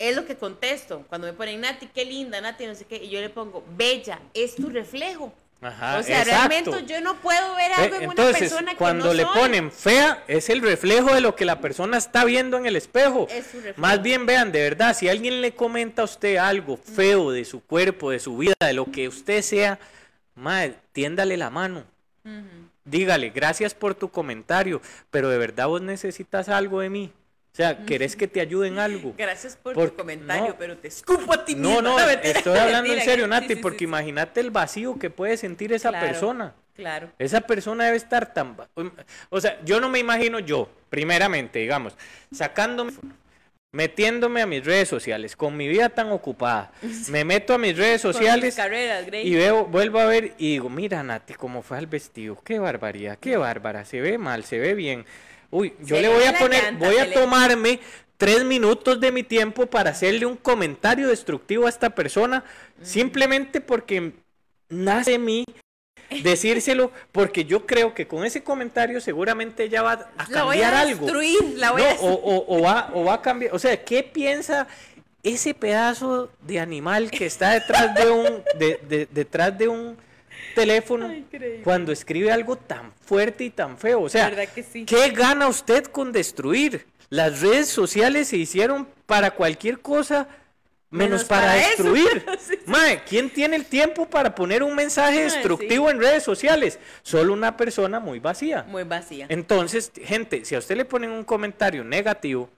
es 0.00 0.16
lo 0.16 0.26
que 0.26 0.34
contesto. 0.36 1.04
Cuando 1.08 1.28
me 1.28 1.34
ponen, 1.34 1.60
Nati, 1.60 1.86
qué 1.86 2.04
linda, 2.04 2.40
Nati, 2.40 2.66
no 2.66 2.74
sé 2.74 2.86
qué, 2.86 2.96
y 2.96 3.10
yo 3.10 3.20
le 3.20 3.28
pongo, 3.28 3.62
bella, 3.76 4.18
es 4.34 4.56
tu 4.56 4.68
reflejo. 4.70 5.32
Ajá, 5.60 5.98
o 5.98 6.02
sea, 6.02 6.22
exacto. 6.22 6.48
realmente 6.48 6.90
yo 6.90 7.02
no 7.02 7.16
puedo 7.16 7.54
ver 7.54 7.70
Ve, 7.76 7.82
algo 7.84 7.96
en 7.96 8.02
Entonces, 8.04 8.34
una 8.34 8.38
persona 8.38 8.70
que 8.70 8.76
cuando 8.78 9.04
no 9.04 9.12
le 9.12 9.24
soy. 9.24 9.38
ponen 9.38 9.70
fea, 9.70 10.24
es 10.26 10.48
el 10.48 10.62
reflejo 10.62 11.12
de 11.14 11.20
lo 11.20 11.36
que 11.36 11.44
la 11.44 11.60
persona 11.60 11.98
está 11.98 12.24
viendo 12.24 12.56
en 12.56 12.64
el 12.64 12.76
espejo. 12.76 13.28
Es 13.30 13.48
su 13.48 13.58
reflejo. 13.58 13.78
Más 13.78 14.00
bien, 14.00 14.24
vean, 14.24 14.52
de 14.52 14.62
verdad, 14.62 14.96
si 14.96 15.10
alguien 15.10 15.42
le 15.42 15.54
comenta 15.54 16.00
a 16.00 16.06
usted 16.06 16.38
algo 16.38 16.78
feo 16.78 17.30
de 17.30 17.44
su 17.44 17.60
cuerpo, 17.62 18.10
de 18.10 18.20
su 18.20 18.38
vida, 18.38 18.54
de 18.58 18.72
lo 18.72 18.86
que 18.86 19.06
usted 19.06 19.42
sea, 19.42 19.78
madre, 20.34 20.76
tiéndale 20.92 21.36
la 21.36 21.50
mano. 21.50 21.84
Dígale, 22.84 23.28
gracias 23.28 23.74
por 23.74 23.94
tu 23.94 24.10
comentario, 24.10 24.80
pero 25.10 25.28
de 25.28 25.36
verdad 25.36 25.68
vos 25.68 25.82
necesitas 25.82 26.48
algo 26.48 26.80
de 26.80 26.88
mí. 26.88 27.12
O 27.52 27.56
sea, 27.56 27.84
¿querés 27.84 28.14
que 28.14 28.28
te 28.28 28.40
ayude 28.40 28.68
en 28.68 28.78
algo? 28.78 29.12
Gracias 29.18 29.56
por 29.56 29.74
Por- 29.74 29.90
tu 29.90 29.96
comentario, 29.96 30.48
no. 30.50 30.56
pero 30.56 30.78
te 30.78 30.88
escupo 30.88 31.34
a 31.34 31.44
ti 31.44 31.54
No, 31.56 31.70
misma. 31.70 31.82
no, 31.82 31.96
mentira, 32.06 32.38
estoy 32.38 32.58
hablando 32.58 32.92
en 32.92 33.00
serio, 33.02 33.26
Nati, 33.26 33.48
sí, 33.48 33.54
sí, 33.56 33.60
porque 33.60 33.78
sí. 33.80 33.84
imagínate 33.84 34.40
el 34.40 34.50
vacío 34.50 34.98
que 34.98 35.10
puede 35.10 35.36
sentir 35.36 35.72
esa 35.72 35.88
Claro, 35.90 36.06
persona. 36.06 36.54
Claro. 36.76 37.10
Esa 37.18 37.40
persona 37.42 37.84
debe 37.86 37.96
estar 37.96 38.32
tan... 38.32 38.56
va- 38.58 38.68
O 39.30 39.40
sea, 39.40 39.58
yo 39.64 39.80
no 39.80 39.88
me 39.88 39.98
imagino 39.98 40.38
yo, 40.38 40.70
primeramente, 40.88 41.58
digamos, 41.58 41.94
sacándome, 42.32 42.92
metiéndome 43.72 44.42
a 44.42 44.46
mis 44.46 44.64
redes 44.64 44.88
sociales, 44.88 45.36
con 45.36 45.56
mi 45.56 45.68
vida 45.68 45.88
tan 45.90 46.10
ocupada, 46.10 46.72
me 47.10 47.24
meto 47.24 47.52
a 47.54 47.58
mis 47.58 47.76
redes 47.76 48.00
sociales 48.00 48.54
carreras, 48.54 49.04
y 49.12 49.34
veo, 49.34 49.64
vuelvo 49.66 49.98
a 50.00 50.06
ver 50.06 50.34
y 50.38 50.52
digo, 50.52 50.68
mira 50.70 51.02
Nati, 51.02 51.34
cómo 51.34 51.62
fue 51.62 51.78
el 51.78 51.86
vestido, 51.86 52.40
qué 52.44 52.58
barbaridad, 52.58 53.18
qué 53.20 53.36
bárbara, 53.36 53.84
se 53.84 54.00
ve 54.00 54.18
mal, 54.18 54.44
se 54.44 54.58
ve 54.58 54.74
bien. 54.74 55.04
Uy, 55.50 55.74
yo 55.80 55.96
Se 55.96 56.02
le 56.02 56.08
voy 56.08 56.24
a 56.24 56.38
poner, 56.38 56.62
llanta, 56.64 56.86
voy 56.86 56.98
a 56.98 57.06
le- 57.06 57.12
tomarme 57.14 57.80
tres 58.16 58.44
minutos 58.44 59.00
de 59.00 59.10
mi 59.12 59.22
tiempo 59.22 59.66
para 59.66 59.90
hacerle 59.90 60.26
un 60.26 60.36
comentario 60.36 61.08
destructivo 61.08 61.66
a 61.66 61.68
esta 61.70 61.90
persona, 61.90 62.44
simplemente 62.82 63.60
porque 63.60 64.12
nace 64.68 65.14
en 65.14 65.24
mí 65.24 65.44
decírselo, 66.22 66.90
porque 67.12 67.44
yo 67.44 67.66
creo 67.66 67.94
que 67.94 68.06
con 68.06 68.24
ese 68.24 68.42
comentario 68.42 69.00
seguramente 69.00 69.64
ella 69.64 69.82
va 69.82 69.92
a 70.16 70.28
La 70.28 70.44
voy 70.44 70.58
cambiar 70.60 70.74
a 70.74 70.80
algo. 70.80 71.04
destruir, 71.06 71.38
la 71.56 71.72
voy 71.72 71.82
No, 71.82 71.88
a 71.88 71.94
o, 72.00 72.12
o- 72.14 72.56
o 72.58 72.62
va, 72.62 72.90
o 72.94 73.04
va 73.04 73.14
a 73.14 73.22
cambiar, 73.22 73.54
o 73.54 73.58
sea, 73.58 73.82
¿qué 73.84 74.02
piensa 74.02 74.66
ese 75.22 75.52
pedazo 75.54 76.30
de 76.42 76.60
animal 76.60 77.10
que 77.10 77.26
está 77.26 77.50
detrás 77.52 77.94
de 77.94 78.10
un, 78.10 78.42
de- 78.58 78.80
de- 78.88 79.08
detrás 79.10 79.56
de 79.56 79.68
un 79.68 79.96
teléfono 80.54 81.08
Ay, 81.08 81.26
cuando 81.62 81.92
escribe 81.92 82.30
algo 82.30 82.56
tan 82.56 82.92
fuerte 82.92 83.44
y 83.44 83.50
tan 83.50 83.78
feo? 83.78 84.02
O 84.02 84.08
sea, 84.08 84.30
¿Verdad 84.30 84.48
que 84.52 84.62
sí? 84.62 84.84
¿qué 84.84 85.10
gana 85.10 85.48
usted 85.48 85.84
con 85.84 86.12
destruir? 86.12 86.86
Las 87.08 87.40
redes 87.40 87.68
sociales 87.68 88.28
se 88.28 88.36
hicieron 88.36 88.86
para 89.06 89.32
cualquier 89.32 89.80
cosa 89.80 90.28
menos, 90.90 91.10
Menos 91.10 91.24
para, 91.24 91.54
destruir. 91.54 92.24
Sí, 92.40 92.54
sí. 92.56 92.62
Mae, 92.66 93.02
¿quién 93.08 93.30
tiene 93.30 93.56
el 93.56 93.64
tiempo 93.64 94.08
para 94.08 94.34
poner 94.34 94.62
un 94.62 94.74
mensaje 94.74 95.22
destructivo 95.22 95.88
en 95.90 96.00
redes 96.00 96.22
sociales? 96.22 96.78
Solo 97.02 97.32
una 97.32 97.56
persona 97.56 98.00
muy 98.00 98.18
vacía. 98.18 98.64
Muy 98.64 98.82
vacía. 98.82 99.26
Entonces, 99.28 99.92
gente, 100.02 100.44
si 100.44 100.54
a 100.54 100.58
usted 100.58 100.76
le 100.76 100.84
ponen 100.84 101.10
un 101.10 101.24
comentario 101.24 101.84
negativo, 101.84 102.50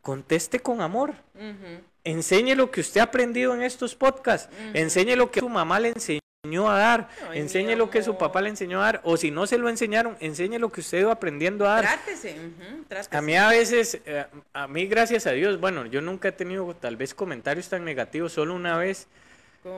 conteste 0.00 0.60
con 0.60 0.80
amor. 0.80 1.14
Ujú. 1.34 1.82
Enseñe 2.04 2.54
lo 2.54 2.70
que 2.70 2.80
usted 2.80 3.00
ha 3.00 3.04
aprendido 3.04 3.54
en 3.54 3.62
estos 3.62 3.94
podcasts. 3.94 4.48
Enseñe 4.74 5.16
lo 5.16 5.30
que 5.30 5.40
su 5.40 5.48
mamá 5.48 5.80
le 5.80 5.88
enseñó 5.88 6.20
a 6.44 6.78
dar. 6.78 7.08
Enseñe 7.32 7.76
lo 7.76 7.90
que 7.90 8.02
su 8.02 8.16
papá 8.16 8.42
le 8.42 8.50
enseñó 8.50 8.80
a 8.80 8.84
dar. 8.84 9.00
O 9.04 9.16
si 9.16 9.30
no 9.30 9.46
se 9.46 9.58
lo 9.58 9.68
enseñaron, 9.68 10.16
enseñe 10.20 10.58
lo 10.58 10.70
que 10.70 10.80
usted 10.80 11.00
iba 11.00 11.12
aprendiendo 11.12 11.66
a 11.66 11.74
dar. 11.74 11.84
Trátese, 11.84 12.32
ujú, 12.32 12.84
trátese. 12.88 13.16
A 13.16 13.20
mí 13.22 13.36
a 13.36 13.48
veces, 13.48 14.00
eh, 14.04 14.26
a 14.52 14.68
mí 14.68 14.86
gracias 14.86 15.26
a 15.26 15.32
Dios, 15.32 15.58
bueno, 15.58 15.86
yo 15.86 16.00
nunca 16.00 16.28
he 16.28 16.32
tenido 16.32 16.74
tal 16.74 16.96
vez 16.96 17.14
comentarios 17.14 17.68
tan 17.68 17.84
negativos, 17.84 18.32
solo 18.32 18.54
una 18.54 18.76
vez 18.76 19.06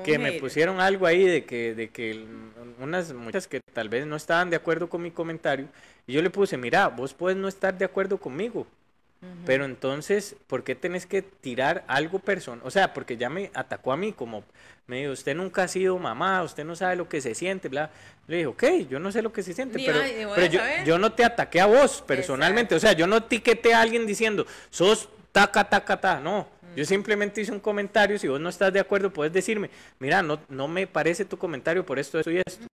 que 0.05 0.19
me 0.19 0.33
pusieron 0.33 0.81
algo 0.81 1.07
ahí 1.07 1.25
de 1.25 1.45
que, 1.45 1.75
de 1.75 1.91
que 1.91 2.25
unas 2.81 3.13
muchas 3.13 3.47
que 3.47 3.61
tal 3.73 3.89
vez 3.89 4.05
no 4.05 4.17
estaban 4.17 4.51
de 4.51 4.57
acuerdo 4.57 4.89
con 4.89 5.01
mi 5.01 5.13
comentario, 5.13 5.69
y 6.09 6.13
yo 6.13 6.23
le 6.23 6.31
puse, 6.31 6.57
mira, 6.57 6.89
vos 6.89 7.15
puedes 7.15 7.39
no 7.39 7.47
estar 7.47 7.79
de 7.79 7.85
acuerdo 7.85 8.19
conmigo, 8.19 8.67
Pero 9.45 9.65
entonces, 9.65 10.37
¿por 10.47 10.63
qué 10.63 10.75
tenés 10.75 11.07
que 11.07 11.23
tirar 11.23 11.85
algo 11.89 12.19
personal? 12.19 12.61
O 12.65 12.71
sea, 12.71 12.93
porque 12.93 13.17
ya 13.17 13.29
me 13.29 13.51
atacó 13.55 13.93
a 13.93 13.97
mí 13.97 14.13
como, 14.13 14.45
me 14.87 15.01
dijo, 15.01 15.13
usted 15.13 15.35
nunca 15.35 15.65
ha 15.65 15.69
sido 15.69 15.99
mamá, 15.99 16.43
usted 16.43 16.65
no 16.65 16.77
sabe 16.77 16.97
lo 16.97 17.09
que 17.09 17.21
se 17.21 17.35
siente, 17.35 17.69
bla. 17.69 17.91
Le 18.29 18.37
dije, 18.37 18.47
ok, 18.47 18.65
yo 18.91 18.99
no 18.99 19.11
sé 19.11 19.23
lo 19.23 19.33
que 19.33 19.43
se 19.43 19.53
siente, 19.53 19.79
Ni 19.79 19.87
pero, 19.87 20.85
yo, 20.85 20.99
no 20.99 21.13
te 21.13 21.25
ataqué 21.25 21.61
a 21.61 21.67
vos 21.67 22.03
personalmente. 22.07 22.75
O 22.75 22.81
sea, 22.81 22.93
yo 22.93 23.07
no 23.07 23.17
etiqueté 23.17 23.75
a 23.75 23.81
alguien 23.81 24.07
diciendo, 24.07 24.47
sos 24.71 25.09
taca, 25.33 25.69
taca, 25.69 26.01
ta. 26.01 26.21
No, 26.21 26.49
yo 26.77 26.85
simplemente 26.85 27.41
hice 27.41 27.53
un 27.53 27.61
comentario. 27.61 28.19
Si 28.19 28.29
vos 28.29 28.41
no 28.41 28.49
estás 28.49 28.73
de 28.73 28.81
acuerdo, 28.81 29.13
puedes 29.13 29.33
decirme, 29.33 29.71
mira, 29.99 30.23
no, 30.23 30.41
no 30.49 30.69
me 30.69 30.87
parece 30.87 31.25
tu 31.25 31.39
comentario 31.39 31.85
por 31.85 31.99
esto, 31.99 32.19
esto 32.19 32.31
y 32.31 32.39
esto. 32.45 32.67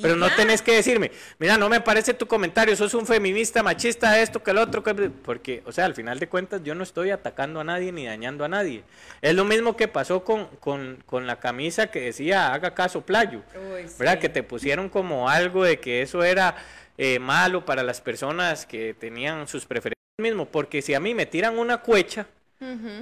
Pero 0.00 0.16
no 0.16 0.34
tenés 0.34 0.62
que 0.62 0.72
decirme, 0.72 1.10
mira, 1.38 1.58
no 1.58 1.68
me 1.68 1.80
parece 1.80 2.14
tu 2.14 2.26
comentario, 2.26 2.74
sos 2.74 2.94
un 2.94 3.06
feminista, 3.06 3.62
machista, 3.62 4.20
esto, 4.20 4.42
que 4.42 4.50
el 4.50 4.58
otro, 4.58 4.82
que... 4.82 4.94
porque, 4.94 5.62
o 5.66 5.72
sea, 5.72 5.84
al 5.84 5.94
final 5.94 6.18
de 6.18 6.28
cuentas 6.28 6.62
yo 6.64 6.74
no 6.74 6.82
estoy 6.82 7.10
atacando 7.10 7.60
a 7.60 7.64
nadie 7.64 7.92
ni 7.92 8.06
dañando 8.06 8.44
a 8.44 8.48
nadie. 8.48 8.82
Es 9.20 9.34
lo 9.34 9.44
mismo 9.44 9.76
que 9.76 9.88
pasó 9.88 10.24
con, 10.24 10.46
con, 10.58 11.02
con 11.06 11.26
la 11.26 11.38
camisa 11.38 11.88
que 11.88 12.00
decía, 12.00 12.52
haga 12.52 12.74
caso 12.74 13.02
playo, 13.02 13.42
Uy, 13.74 13.88
sí. 13.88 13.96
¿verdad? 13.98 14.18
Que 14.18 14.28
te 14.28 14.42
pusieron 14.42 14.88
como 14.88 15.28
algo 15.28 15.64
de 15.64 15.80
que 15.80 16.02
eso 16.02 16.24
era 16.24 16.56
eh, 16.96 17.18
malo 17.18 17.64
para 17.64 17.82
las 17.82 18.00
personas 18.00 18.66
que 18.66 18.94
tenían 18.94 19.46
sus 19.48 19.66
preferencias 19.66 19.96
mismo, 20.18 20.46
porque 20.46 20.82
si 20.82 20.94
a 20.94 21.00
mí 21.00 21.14
me 21.14 21.26
tiran 21.26 21.58
una 21.58 21.78
cuecha, 21.78 22.26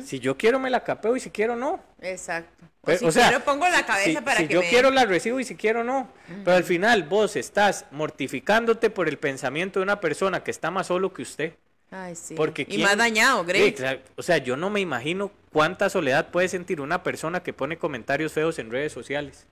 Si 0.04 0.20
yo 0.20 0.36
quiero 0.36 0.58
me 0.60 0.70
la 0.70 0.84
capeo 0.84 1.16
y 1.16 1.20
si 1.20 1.30
quiero 1.30 1.56
no. 1.56 1.82
Exacto. 2.00 2.64
O, 2.82 2.86
Pero, 2.86 2.98
si 2.98 3.04
o 3.06 3.12
sea, 3.12 3.28
quiero 3.28 3.44
pongo 3.44 3.68
la 3.68 3.84
cabeza 3.84 4.20
si, 4.20 4.24
para 4.24 4.38
si 4.38 4.46
que 4.48 4.54
yo 4.54 4.60
me- 4.60 4.68
quiero 4.68 4.90
la 4.90 5.04
recibo 5.04 5.40
y 5.40 5.44
si 5.44 5.56
quiero 5.56 5.82
no. 5.82 6.08
Pero 6.44 6.56
al 6.56 6.64
final 6.64 7.02
vos 7.02 7.34
estás 7.36 7.84
mortificándote 7.90 8.88
por 8.90 9.08
el 9.08 9.18
pensamiento 9.18 9.80
de 9.80 9.84
una 9.84 10.00
persona 10.00 10.44
que 10.44 10.50
está 10.52 10.70
más 10.70 10.86
solo 10.86 11.12
que 11.12 11.22
usted. 11.22 11.52
Ay, 11.90 12.14
sí. 12.14 12.34
Porque 12.34 12.62
y 12.62 12.66
quién- 12.66 12.82
más 12.82 12.96
dañado, 12.96 13.44
Sí, 13.52 13.72
claro. 13.72 14.00
O 14.16 14.22
sea, 14.22 14.38
yo 14.38 14.56
no 14.56 14.70
me 14.70 14.80
imagino 14.80 15.30
cuánta 15.52 15.90
soledad 15.90 16.28
puede 16.30 16.48
sentir 16.48 16.80
una 16.80 17.02
persona 17.02 17.42
que 17.42 17.52
pone 17.52 17.78
comentarios 17.78 18.32
feos 18.32 18.58
en 18.58 18.70
redes 18.70 18.92
sociales. 18.92 19.46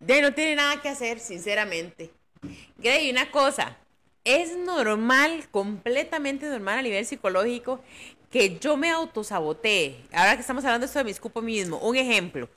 De 0.00 0.20
no 0.20 0.34
tiene 0.34 0.56
nada 0.56 0.82
que 0.82 0.88
hacer, 0.88 1.20
sinceramente. 1.20 2.10
Grey, 2.78 3.10
una 3.10 3.30
cosa. 3.30 3.76
Es 4.24 4.56
normal, 4.56 5.44
completamente 5.50 6.46
normal 6.46 6.78
a 6.78 6.82
nivel 6.82 7.04
psicológico, 7.04 7.80
que 8.34 8.58
yo 8.58 8.76
me 8.76 8.90
autosabotee. 8.90 10.08
Ahora 10.12 10.34
que 10.34 10.40
estamos 10.40 10.64
hablando 10.64 10.86
esto 10.86 10.98
de 10.98 11.04
mi 11.04 11.12
escupo 11.12 11.40
mismo, 11.40 11.78
un 11.78 11.94
ejemplo. 11.94 12.48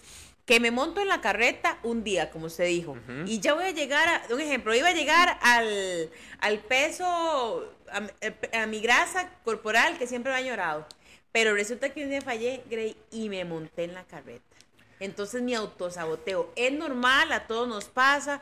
Que 0.44 0.60
me 0.60 0.72
monto 0.72 1.02
en 1.02 1.08
la 1.08 1.22
carreta 1.22 1.78
un 1.84 2.04
día, 2.04 2.32
como 2.32 2.48
usted 2.48 2.66
dijo, 2.66 2.98
y 3.28 3.40
ya 3.42 3.54
voy 3.54 3.66
a 3.66 3.72
llegar 3.72 4.10
a, 4.10 4.34
un 4.34 4.42
ejemplo, 4.42 4.74
iba 4.74 4.88
a 4.88 4.94
llegar 4.94 5.38
al, 5.40 6.10
al 6.40 6.60
peso, 6.62 7.72
a, 7.92 8.60
a 8.60 8.66
mi 8.66 8.80
grasa 8.82 9.30
corporal 9.44 10.00
que 10.00 10.08
siempre 10.08 10.32
me 10.32 10.40
ha 10.40 10.42
llorado. 10.42 10.88
Pero 11.32 11.54
resulta 11.54 11.90
que 11.90 12.04
un 12.04 12.10
día 12.10 12.22
fallé, 12.22 12.64
Grey, 12.72 12.98
y 13.12 13.30
me 13.30 13.46
monté 13.46 13.84
en 13.84 13.94
la 13.94 14.04
carreta. 14.04 14.42
Entonces 15.00 15.44
mi 15.44 15.54
autosaboteo 15.54 16.52
es 16.56 16.72
normal, 16.72 17.32
a 17.32 17.46
todos 17.46 17.68
nos 17.68 17.86
pasa. 17.86 18.42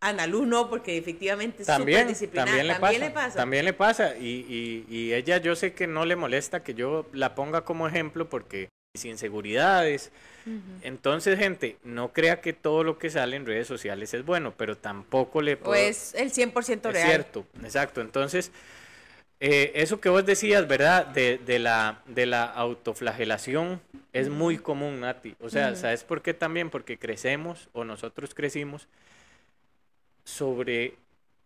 A 0.00 0.12
Nalu 0.12 0.46
no, 0.46 0.68
porque 0.68 0.96
efectivamente 0.98 1.62
es 1.62 1.66
súper 1.74 1.76
También, 1.78 2.08
disciplinada. 2.08 2.46
también, 2.56 2.66
le, 2.68 2.74
También 2.74 3.00
pasa, 3.00 3.08
le 3.08 3.10
pasa. 3.10 3.36
También 3.36 3.64
le 3.64 3.72
pasa. 3.72 4.16
Y, 4.16 4.46
y, 4.88 4.94
y 4.94 5.14
ella 5.14 5.38
yo 5.38 5.56
sé 5.56 5.72
que 5.74 5.86
no 5.86 6.04
le 6.04 6.16
molesta 6.16 6.62
que 6.62 6.74
yo 6.74 7.06
la 7.12 7.34
ponga 7.34 7.64
como 7.64 7.88
ejemplo 7.88 8.28
porque 8.28 8.68
mis 8.94 9.04
inseguridades. 9.06 10.12
Entonces, 10.82 11.38
gente, 11.38 11.78
no 11.82 12.12
crea 12.12 12.40
que 12.40 12.52
todo 12.52 12.84
lo 12.84 12.98
que 12.98 13.10
sale 13.10 13.36
en 13.36 13.46
redes 13.46 13.66
sociales 13.66 14.14
es 14.14 14.24
bueno, 14.24 14.54
pero 14.56 14.76
tampoco 14.76 15.42
le 15.42 15.56
O 15.60 15.60
puedo... 15.64 15.74
es 15.74 16.14
el 16.14 16.30
100% 16.32 16.90
Es 16.90 16.92
real. 16.92 17.06
cierto, 17.08 17.46
exacto. 17.62 18.00
Entonces, 18.00 18.52
eh, 19.40 19.72
eso 19.74 20.00
que 20.00 20.08
vos 20.08 20.24
decías, 20.24 20.66
¿verdad? 20.68 21.06
De, 21.06 21.38
de 21.38 21.58
la, 21.58 22.02
de 22.06 22.26
la 22.26 22.44
autoflagelación 22.44 23.80
es 24.12 24.28
muy 24.30 24.58
común, 24.58 25.00
Nati. 25.00 25.36
O 25.40 25.50
sea, 25.50 25.74
¿sabes 25.76 26.04
por 26.04 26.22
qué 26.22 26.34
también? 26.34 26.70
Porque 26.70 26.98
crecemos 26.98 27.68
o 27.72 27.84
nosotros 27.84 28.34
crecimos 28.34 28.88
sobre, 30.26 30.96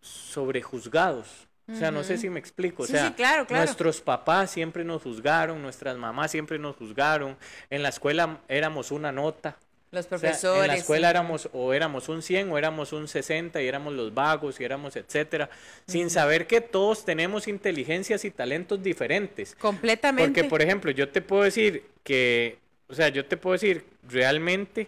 sobre 0.01 0.61
juzgados. 0.61 1.47
O 1.71 1.75
sea, 1.75 1.89
no 1.91 2.03
sé 2.03 2.17
si 2.17 2.29
me 2.29 2.39
explico. 2.39 2.83
O 2.83 2.85
Sí, 2.85 2.91
sea, 2.93 3.07
sí, 3.09 3.13
claro, 3.13 3.47
claro. 3.47 3.63
nuestros 3.63 4.01
papás 4.01 4.51
siempre 4.51 4.83
nos 4.83 5.03
juzgaron, 5.03 5.61
nuestras 5.61 5.95
mamás 5.97 6.31
siempre 6.31 6.59
nos 6.59 6.75
juzgaron. 6.75 7.37
En 7.69 7.81
la 7.83 7.89
escuela 7.89 8.41
éramos 8.49 8.91
una 8.91 9.13
nota. 9.13 9.57
Los 9.91 10.05
O 10.05 10.09
sea, 10.09 10.19
profesores. 10.19 10.61
en 10.63 10.67
la 10.69 10.75
escuela 10.75 11.09
éramos 11.09 11.49
o 11.53 11.73
éramos 11.73 12.09
un 12.09 12.21
100 12.21 12.49
o 12.51 12.57
éramos 12.57 12.91
un 12.93 13.07
60 13.07 13.61
y 13.61 13.67
éramos 13.67 13.93
los 13.93 14.13
vagos 14.13 14.59
y 14.59 14.63
éramos 14.65 14.95
etcétera, 14.95 15.49
sin 15.85 16.09
saber 16.09 16.47
que 16.47 16.59
todos 16.61 17.05
tenemos 17.05 17.47
inteligencias 17.47 18.25
y 18.25 18.31
talentos 18.31 18.81
diferentes. 18.81 19.55
Completamente. 19.55 20.27
Porque, 20.29 20.43
por 20.49 20.61
ejemplo, 20.61 20.91
yo 20.91 21.09
te 21.09 21.21
puedo 21.21 21.43
decir 21.43 21.85
que, 22.03 22.57
o 22.87 22.93
sea, 22.95 23.09
yo 23.09 23.25
te 23.25 23.37
puedo 23.37 23.53
decir 23.53 23.85
realmente 24.09 24.87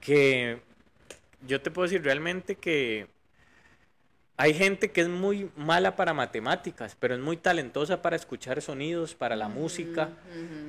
que, 0.00 0.58
yo 1.40 1.60
te 1.60 1.70
puedo 1.70 1.84
decir 1.88 2.02
realmente 2.02 2.56
que 2.56 3.08
hay 4.38 4.52
gente 4.52 4.90
que 4.90 5.00
es 5.00 5.08
muy 5.08 5.50
mala 5.56 5.96
para 5.96 6.12
matemáticas, 6.12 6.96
pero 6.98 7.14
es 7.14 7.20
muy 7.20 7.38
talentosa 7.38 8.02
para 8.02 8.16
escuchar 8.16 8.60
sonidos, 8.60 9.14
para 9.14 9.34
la 9.34 9.48
música. 9.48 10.10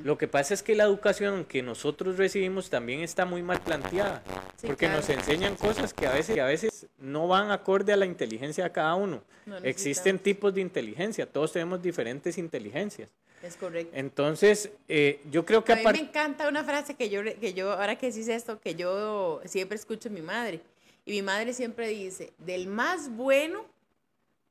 Lo 0.03 0.17
que 0.17 0.27
pasa 0.27 0.53
es 0.53 0.63
que 0.63 0.73
la 0.73 0.85
educación 0.85 1.43
que 1.43 1.61
nosotros 1.61 2.17
recibimos 2.17 2.69
también 2.69 3.01
está 3.01 3.25
muy 3.25 3.43
mal 3.43 3.59
planteada, 3.59 4.23
Sí, 4.55 4.67
porque 4.67 4.85
claro. 4.85 5.01
nos 5.01 5.09
enseñan 5.09 5.55
cosas 5.55 5.93
que 5.93 6.07
a 6.07 6.13
veces, 6.13 6.35
que 6.35 6.41
a 6.41 6.45
veces 6.45 6.87
no 6.97 7.27
van 7.27 7.51
acorde 7.51 7.91
a 7.91 7.97
la 7.97 8.05
inteligencia 8.05 8.63
de 8.63 8.71
cada 8.71 8.95
uno. 8.95 9.21
No 9.45 9.57
Existen 9.57 10.17
tipos 10.17 10.53
de 10.53 10.61
inteligencia, 10.61 11.25
todos 11.25 11.51
tenemos 11.51 11.81
diferentes 11.81 12.37
inteligencias. 12.37 13.09
Es 13.43 13.55
correcto. 13.55 13.91
Entonces, 13.95 14.71
eh, 14.87 15.21
yo 15.29 15.45
creo 15.45 15.63
que 15.63 15.73
A 15.73 15.75
mí 15.75 15.83
me 15.83 15.99
encanta 15.99 16.47
una 16.47 16.63
frase 16.63 16.95
que 16.95 17.09
yo, 17.09 17.21
que 17.23 17.53
yo, 17.53 17.71
ahora 17.73 17.97
que 17.97 18.07
decís 18.07 18.27
esto, 18.29 18.59
que 18.59 18.75
yo 18.75 19.41
siempre 19.45 19.75
escucho 19.77 20.09
a 20.09 20.11
mi 20.11 20.21
madre. 20.21 20.61
Y 21.07 21.11
mi 21.13 21.21
madre 21.21 21.53
siempre 21.53 21.87
dice, 21.87 22.33
del 22.37 22.67
más 22.67 23.09
bueno 23.15 23.65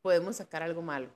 podemos 0.00 0.36
sacar 0.36 0.62
algo 0.62 0.80
malo. 0.80 1.08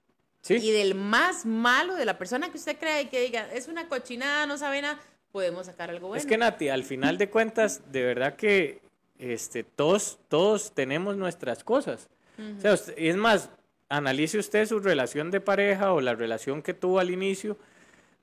Sí, 0.43 0.55
Y 0.57 0.71
del 0.71 0.95
más 0.95 1.47
malo, 1.47 1.95
de 1.95 2.05
la 2.05 2.19
persona 2.19 2.51
que 2.51 2.59
usted 2.59 2.77
crea 2.79 3.01
y 3.01 3.07
que 3.07 3.21
diga, 3.23 3.51
es 3.53 3.67
una 3.67 3.89
cochinada, 3.89 4.45
no 4.47 4.59
sabe 4.59 4.83
nada, 4.83 5.01
podemos 5.33 5.65
sacar 5.67 5.89
algo 5.89 6.09
bueno. 6.09 6.21
Es 6.21 6.27
que 6.27 6.37
Nati, 6.37 6.69
al 6.69 6.85
final 6.85 7.17
de 7.17 7.31
cuentas, 7.31 7.91
de 7.91 8.03
verdad 8.05 8.37
que 8.37 8.83
este, 9.19 9.65
todos, 9.65 10.19
todos 10.29 10.73
tenemos 10.75 11.17
nuestras 11.17 11.65
cosas. 11.65 12.09
O 12.59 12.61
sea, 12.61 12.75
usted- 12.75 12.97
y 12.99 13.09
es 13.09 13.17
más, 13.17 13.49
analice 13.89 14.39
usted 14.39 14.67
su 14.67 14.79
relación 14.79 15.31
de 15.31 15.41
pareja 15.41 15.93
o 15.95 16.01
la 16.03 16.15
relación 16.15 16.63
que 16.63 16.75
tuvo 16.75 16.99
al 16.99 17.11
inicio. 17.11 17.57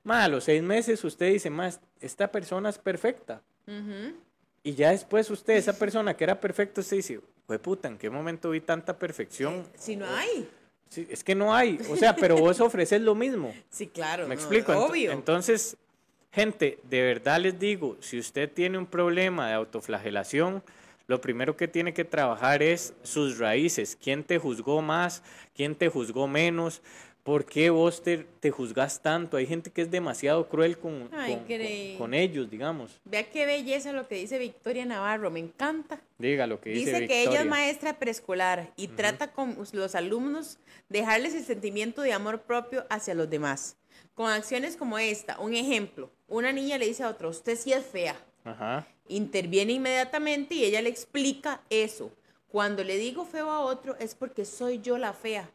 Ma, 0.04 0.24
a 0.24 0.28
los 0.28 0.44
seis 0.44 0.62
meses 0.62 1.04
usted 1.04 1.32
dice, 1.34 1.50
más, 1.50 1.80
esta 2.00 2.32
persona 2.32 2.70
es 2.70 2.78
perfecta. 2.78 3.42
Ujú. 3.68 4.16
Y 4.68 4.76
ya 4.76 4.92
después 4.92 5.30
usted, 5.30 5.54
esa 5.54 5.80
persona 5.80 6.14
que 6.18 6.26
era 6.26 6.42
perfecta, 6.42 6.82
usted 6.82 6.98
dice, 6.98 7.22
fue 7.46 7.58
puta, 7.58 7.88
¿en 7.88 7.98
qué 7.98 8.10
momento 8.10 8.50
vi 8.50 8.60
tanta 8.60 9.00
perfección? 9.00 9.66
Si 9.78 9.96
no 9.96 10.06
hay. 10.06 10.46
Sí, 10.90 11.08
es 11.10 11.24
que 11.24 11.36
no 11.36 11.56
hay. 11.56 11.80
O 11.90 11.96
sea, 11.96 12.14
pero 12.14 12.36
vos 12.36 12.60
ofreces 12.60 13.00
lo 13.00 13.16
mismo. 13.16 13.56
Sí, 13.70 13.88
claro. 13.88 14.24
¿Me 14.28 14.36
no, 14.36 14.42
explico? 14.42 14.74
Obvio. 14.74 15.14
Entonces, 15.14 15.78
gente, 16.34 16.80
de 16.84 17.02
verdad 17.02 17.40
les 17.40 17.58
digo, 17.58 17.96
si 18.02 18.20
usted 18.20 18.52
tiene 18.52 18.78
un 18.78 18.88
problema 18.88 19.48
de 19.48 19.54
autoflagelación, 19.54 20.62
lo 21.08 21.22
primero 21.22 21.56
que 21.56 21.70
tiene 21.70 21.94
que 21.94 22.04
trabajar 22.04 22.62
es 22.62 22.94
sus 23.04 23.38
raíces. 23.38 23.98
¿Quién 24.04 24.26
te 24.26 24.38
juzgó 24.38 24.82
más? 24.82 25.24
¿Quién 25.56 25.76
te 25.76 25.88
juzgó 25.88 26.28
menos? 26.28 26.82
¿Por 27.28 27.44
qué 27.44 27.70
vos 27.70 28.02
te, 28.02 28.20
te 28.40 28.52
juzgas 28.52 29.02
tanto? 29.02 29.36
Hay 29.36 29.46
gente 29.46 29.70
que 29.70 29.82
es 29.82 29.92
demasiado 29.92 30.48
cruel 30.48 30.78
con, 30.78 31.10
Ay, 31.12 31.36
con- 31.36 31.46
Grey. 31.46 31.90
con- 31.98 31.98
con 32.08 32.14
ellos, 32.14 32.50
digamos. 32.50 33.02
Vea 33.04 33.30
qué 33.30 33.46
belleza 33.46 33.92
lo 33.92 34.08
que 34.08 34.16
dice 34.16 34.40
Victoria 34.40 34.86
Navarro, 34.86 35.30
me 35.30 35.42
encanta. 35.42 36.00
Diga 36.18 36.48
lo 36.48 36.62
que 36.62 36.70
dice, 36.70 36.92
Dice 36.94 37.06
que 37.08 37.24
ella 37.24 37.42
es 37.42 37.46
maestra 37.46 38.00
preescolar 38.00 38.72
y 38.78 38.88
trata 38.88 39.34
con 39.34 39.58
los 39.74 39.94
alumnos 39.96 40.58
dejarles 40.88 41.36
el 41.36 41.44
sentimiento 41.44 42.02
de 42.02 42.14
amor 42.14 42.44
propio 42.44 42.86
hacia 42.90 43.14
los 43.14 43.30
demás. 43.30 43.76
Con 44.16 44.32
acciones 44.32 44.78
como 44.78 44.98
esta, 44.98 45.38
un 45.42 45.54
ejemplo, 45.54 46.10
una 46.30 46.54
niña 46.54 46.78
le 46.78 46.86
dice 46.88 47.04
a 47.04 47.10
otra, 47.10 47.28
usted 47.28 47.58
sí 47.58 47.74
es 47.74 47.86
fea. 47.86 48.16
Ajá. 48.46 48.88
Interviene 49.10 49.74
inmediatamente 49.74 50.56
y 50.56 50.64
ella 50.64 50.82
le 50.82 50.88
explica 50.88 51.60
eso. 51.70 52.10
Cuando 52.48 52.86
le 52.86 52.96
digo 52.96 53.26
feo 53.26 53.52
a 53.52 53.60
otro 53.60 53.98
es 54.00 54.16
porque 54.16 54.46
soy 54.46 54.80
yo 54.80 54.98
la 54.98 55.12
fea. 55.12 55.50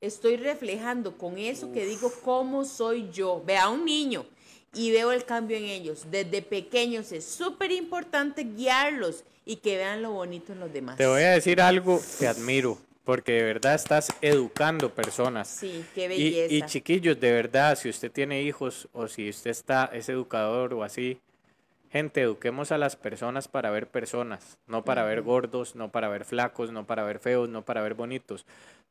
Estoy 0.00 0.36
reflejando 0.38 1.18
con 1.18 1.36
eso 1.36 1.72
que 1.72 1.84
digo 1.84 2.10
cómo 2.24 2.64
soy 2.64 3.10
yo. 3.10 3.42
Ve 3.44 3.58
a 3.58 3.68
un 3.68 3.84
niño 3.84 4.24
y 4.72 4.90
veo 4.92 5.12
el 5.12 5.26
cambio 5.26 5.58
en 5.58 5.64
ellos. 5.64 6.06
Desde 6.10 6.40
pequeños 6.40 7.12
es 7.12 7.26
súper 7.26 7.70
importante 7.70 8.44
guiarlos 8.44 9.24
y 9.44 9.56
que 9.56 9.76
vean 9.76 10.00
lo 10.00 10.12
bonito 10.12 10.54
en 10.54 10.60
los 10.60 10.72
demás. 10.72 10.96
Te 10.96 11.06
voy 11.06 11.22
a 11.22 11.32
decir 11.32 11.60
algo 11.60 12.00
que 12.18 12.26
admiro, 12.26 12.78
porque 13.04 13.32
de 13.32 13.42
verdad 13.42 13.74
estás 13.74 14.10
educando 14.22 14.94
personas. 14.94 15.48
Sí, 15.48 15.84
qué 15.94 16.08
belleza. 16.08 16.54
y 16.54 16.62
chiquillos, 16.62 17.20
de 17.20 17.32
verdad, 17.32 17.76
si 17.76 17.90
usted 17.90 18.10
tiene 18.10 18.42
hijos 18.42 18.88
o 18.94 19.06
si 19.06 19.28
usted 19.28 19.50
está, 19.50 19.90
es 19.92 20.08
educador 20.08 20.72
o 20.72 20.82
así, 20.82 21.20
gente, 21.90 22.22
eduquemos 22.22 22.72
a 22.72 22.78
las 22.78 22.96
personas 22.96 23.48
para 23.48 23.70
ver 23.70 23.86
personas, 23.88 24.56
no 24.66 24.82
para 24.82 25.04
ver 25.04 25.20
gordos, 25.20 25.74
no 25.74 25.90
para 25.90 26.08
ver 26.08 26.24
flacos, 26.24 26.72
no 26.72 26.86
para 26.86 27.02
ver 27.02 27.18
feos, 27.18 27.50
no 27.50 27.66
para 27.66 27.82
ver 27.82 27.92
bonitos. 27.92 28.46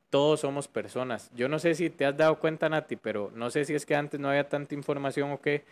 Todos 0.09 0.39
somos 0.39 0.67
personas. 0.67 1.29
Yo 1.35 1.47
no 1.47 1.59
sé 1.59 1.75
si 1.75 1.89
te 1.89 2.05
has 2.05 2.17
dado 2.17 2.39
cuenta, 2.39 2.67
Nati, 2.69 2.95
pero 2.95 3.31
no 3.35 3.49
sé 3.51 3.65
si 3.65 3.75
es 3.75 3.85
que 3.85 3.95
antes 3.95 4.19
no 4.19 4.29
había 4.29 4.47
tanta 4.47 4.73
información 4.75 5.31
o 5.31 5.41
qué, 5.41 5.63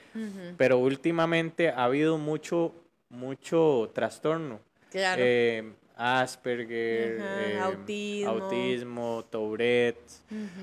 pero 0.57 0.77
últimamente 0.77 1.69
ha 1.69 1.85
habido 1.85 2.17
mucho, 2.17 2.73
mucho 3.09 3.91
trastorno. 3.93 4.59
Claro. 4.91 5.21
Eh, 5.25 5.71
Asperger, 5.99 7.19
Ajá, 7.19 7.41
eh, 7.41 7.59
autismo. 7.59 8.29
autismo, 8.29 9.25
Tourette. 9.31 10.11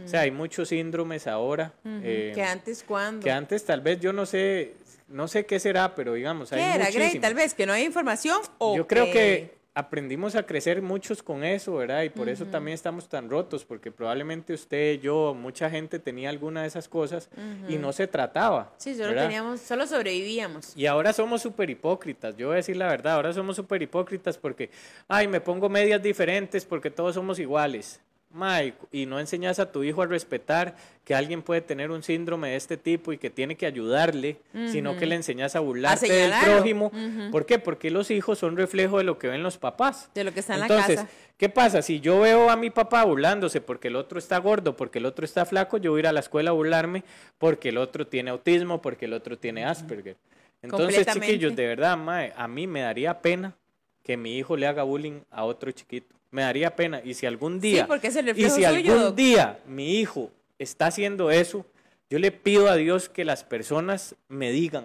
O 0.04 0.08
sea, 0.08 0.20
hay 0.20 0.30
muchos 0.30 0.68
síndromes 0.68 1.26
ahora. 1.26 1.72
Eh, 1.84 2.30
que 2.34 2.42
antes, 2.42 2.84
¿cuándo? 2.84 3.24
que 3.24 3.32
antes 3.32 3.64
tal 3.64 3.80
vez 3.80 3.98
yo 3.98 4.12
no 4.12 4.26
sé, 4.26 4.74
no 5.08 5.26
sé 5.26 5.44
qué 5.44 5.58
será, 5.58 5.94
pero 5.96 6.14
digamos, 6.14 6.50
¿Qué 6.50 6.56
hay 6.56 6.80
era, 6.80 6.90
Grey? 6.90 7.18
Tal 7.18 7.34
vez 7.34 7.52
que 7.52 7.66
no 7.66 7.72
hay 7.72 7.84
información 7.84 8.38
o 8.58 8.76
Yo 8.76 8.86
creo 8.86 9.06
que 9.06 9.56
aprendimos 9.74 10.36
a 10.36 10.46
crecer 10.46 10.80
muchos 10.82 11.22
con 11.22 11.42
eso, 11.42 11.74
¿verdad? 11.74 12.04
Y 12.04 12.08
por 12.08 12.28
eso 12.28 12.46
también 12.46 12.74
estamos 12.74 13.08
tan 13.08 13.28
rotos, 13.28 13.64
porque 13.64 13.90
probablemente 13.90 14.54
usted, 14.54 15.00
yo, 15.00 15.34
mucha 15.34 15.68
gente 15.68 15.98
tenía 15.98 16.30
alguna 16.30 16.62
de 16.62 16.68
esas 16.68 16.88
cosas 16.88 17.28
y 17.68 17.76
no 17.76 17.92
se 17.92 18.06
trataba. 18.06 18.72
Sí, 18.76 18.94
solo 18.94 19.08
¿verdad? 19.08 19.24
teníamos, 19.24 19.60
solo 19.60 19.86
sobrevivíamos. 19.86 20.76
Y 20.76 20.86
ahora 20.86 21.12
somos 21.12 21.42
súper 21.42 21.70
hipócritas, 21.70 22.36
yo 22.36 22.48
voy 22.48 22.54
a 22.54 22.56
decir 22.56 22.76
la 22.76 22.86
verdad, 22.86 23.14
ahora 23.14 23.32
somos 23.32 23.56
súper 23.56 23.82
hipócritas 23.82 24.38
porque, 24.38 24.70
ay, 25.08 25.26
me 25.26 25.40
pongo 25.40 25.68
medias 25.68 26.00
diferentes 26.00 26.64
porque 26.64 26.90
todos 26.90 27.14
somos 27.16 27.40
iguales. 27.40 28.00
Mike, 28.34 28.76
y 28.90 29.06
no 29.06 29.20
enseñas 29.20 29.60
a 29.60 29.70
tu 29.70 29.84
hijo 29.84 30.02
a 30.02 30.06
respetar 30.06 30.76
que 31.04 31.14
alguien 31.14 31.40
puede 31.42 31.60
tener 31.60 31.90
un 31.90 32.02
síndrome 32.02 32.50
de 32.50 32.56
este 32.56 32.76
tipo 32.76 33.12
y 33.12 33.18
que 33.18 33.30
tiene 33.30 33.56
que 33.56 33.64
ayudarle, 33.64 34.38
sino 34.72 34.96
que 34.96 35.06
le 35.06 35.14
enseñas 35.14 35.54
a 35.54 35.60
burlarte 35.60 36.06
del 36.08 36.32
señalarlo. 36.32 36.54
prójimo. 36.54 36.92
¿Por 37.30 37.46
qué? 37.46 37.58
Porque 37.58 37.90
los 37.90 38.10
hijos 38.10 38.38
son 38.38 38.56
reflejo 38.56 38.98
de 38.98 39.04
lo 39.04 39.18
que 39.18 39.28
ven 39.28 39.42
los 39.42 39.56
papás. 39.56 40.10
De 40.14 40.24
lo 40.24 40.32
que 40.32 40.40
está 40.40 40.56
en 40.56 40.62
Entonces, 40.62 40.96
la 40.96 41.02
casa. 41.04 41.14
¿qué 41.36 41.48
pasa? 41.48 41.82
Si 41.82 42.00
yo 42.00 42.20
veo 42.20 42.50
a 42.50 42.56
mi 42.56 42.70
papá 42.70 43.04
burlándose 43.04 43.60
porque 43.60 43.88
el 43.88 43.96
otro 43.96 44.18
está 44.18 44.38
gordo, 44.38 44.76
porque 44.76 44.98
el 44.98 45.06
otro 45.06 45.24
está 45.24 45.44
flaco, 45.44 45.76
yo 45.78 45.92
voy 45.92 45.98
a 45.98 46.00
ir 46.00 46.06
a 46.08 46.12
la 46.12 46.20
escuela 46.20 46.50
a 46.50 46.54
burlarme 46.54 47.04
porque 47.38 47.68
el 47.68 47.78
otro 47.78 48.06
tiene 48.06 48.30
autismo, 48.30 48.82
porque 48.82 49.04
el 49.04 49.12
otro 49.12 49.38
tiene 49.38 49.64
Asperger. 49.64 50.16
Entonces, 50.62 51.06
chiquillos, 51.06 51.54
de 51.54 51.66
verdad, 51.66 51.96
mae, 51.96 52.32
a 52.36 52.48
mí 52.48 52.66
me 52.66 52.80
daría 52.80 53.20
pena 53.20 53.54
que 54.02 54.16
mi 54.16 54.38
hijo 54.38 54.56
le 54.56 54.66
haga 54.66 54.82
bullying 54.82 55.20
a 55.30 55.44
otro 55.44 55.70
chiquito. 55.72 56.14
Me 56.34 56.42
daría 56.42 56.74
pena. 56.74 57.00
Y 57.04 57.14
si 57.14 57.26
algún 57.26 57.60
día, 57.60 57.86
porque 57.86 58.08
es 58.08 58.16
el 58.16 58.28
y 58.30 58.50
si 58.50 58.64
algún 58.64 59.14
día 59.16 59.60
mi 59.68 60.00
hijo 60.00 60.30
está 60.58 60.86
haciendo 60.88 61.30
eso, 61.30 61.64
yo 62.10 62.18
le 62.18 62.32
pido 62.32 62.68
a 62.68 62.74
Dios 62.76 63.08
que 63.08 63.24
las 63.24 63.44
personas 63.44 64.16
me 64.28 64.50
digan 64.50 64.84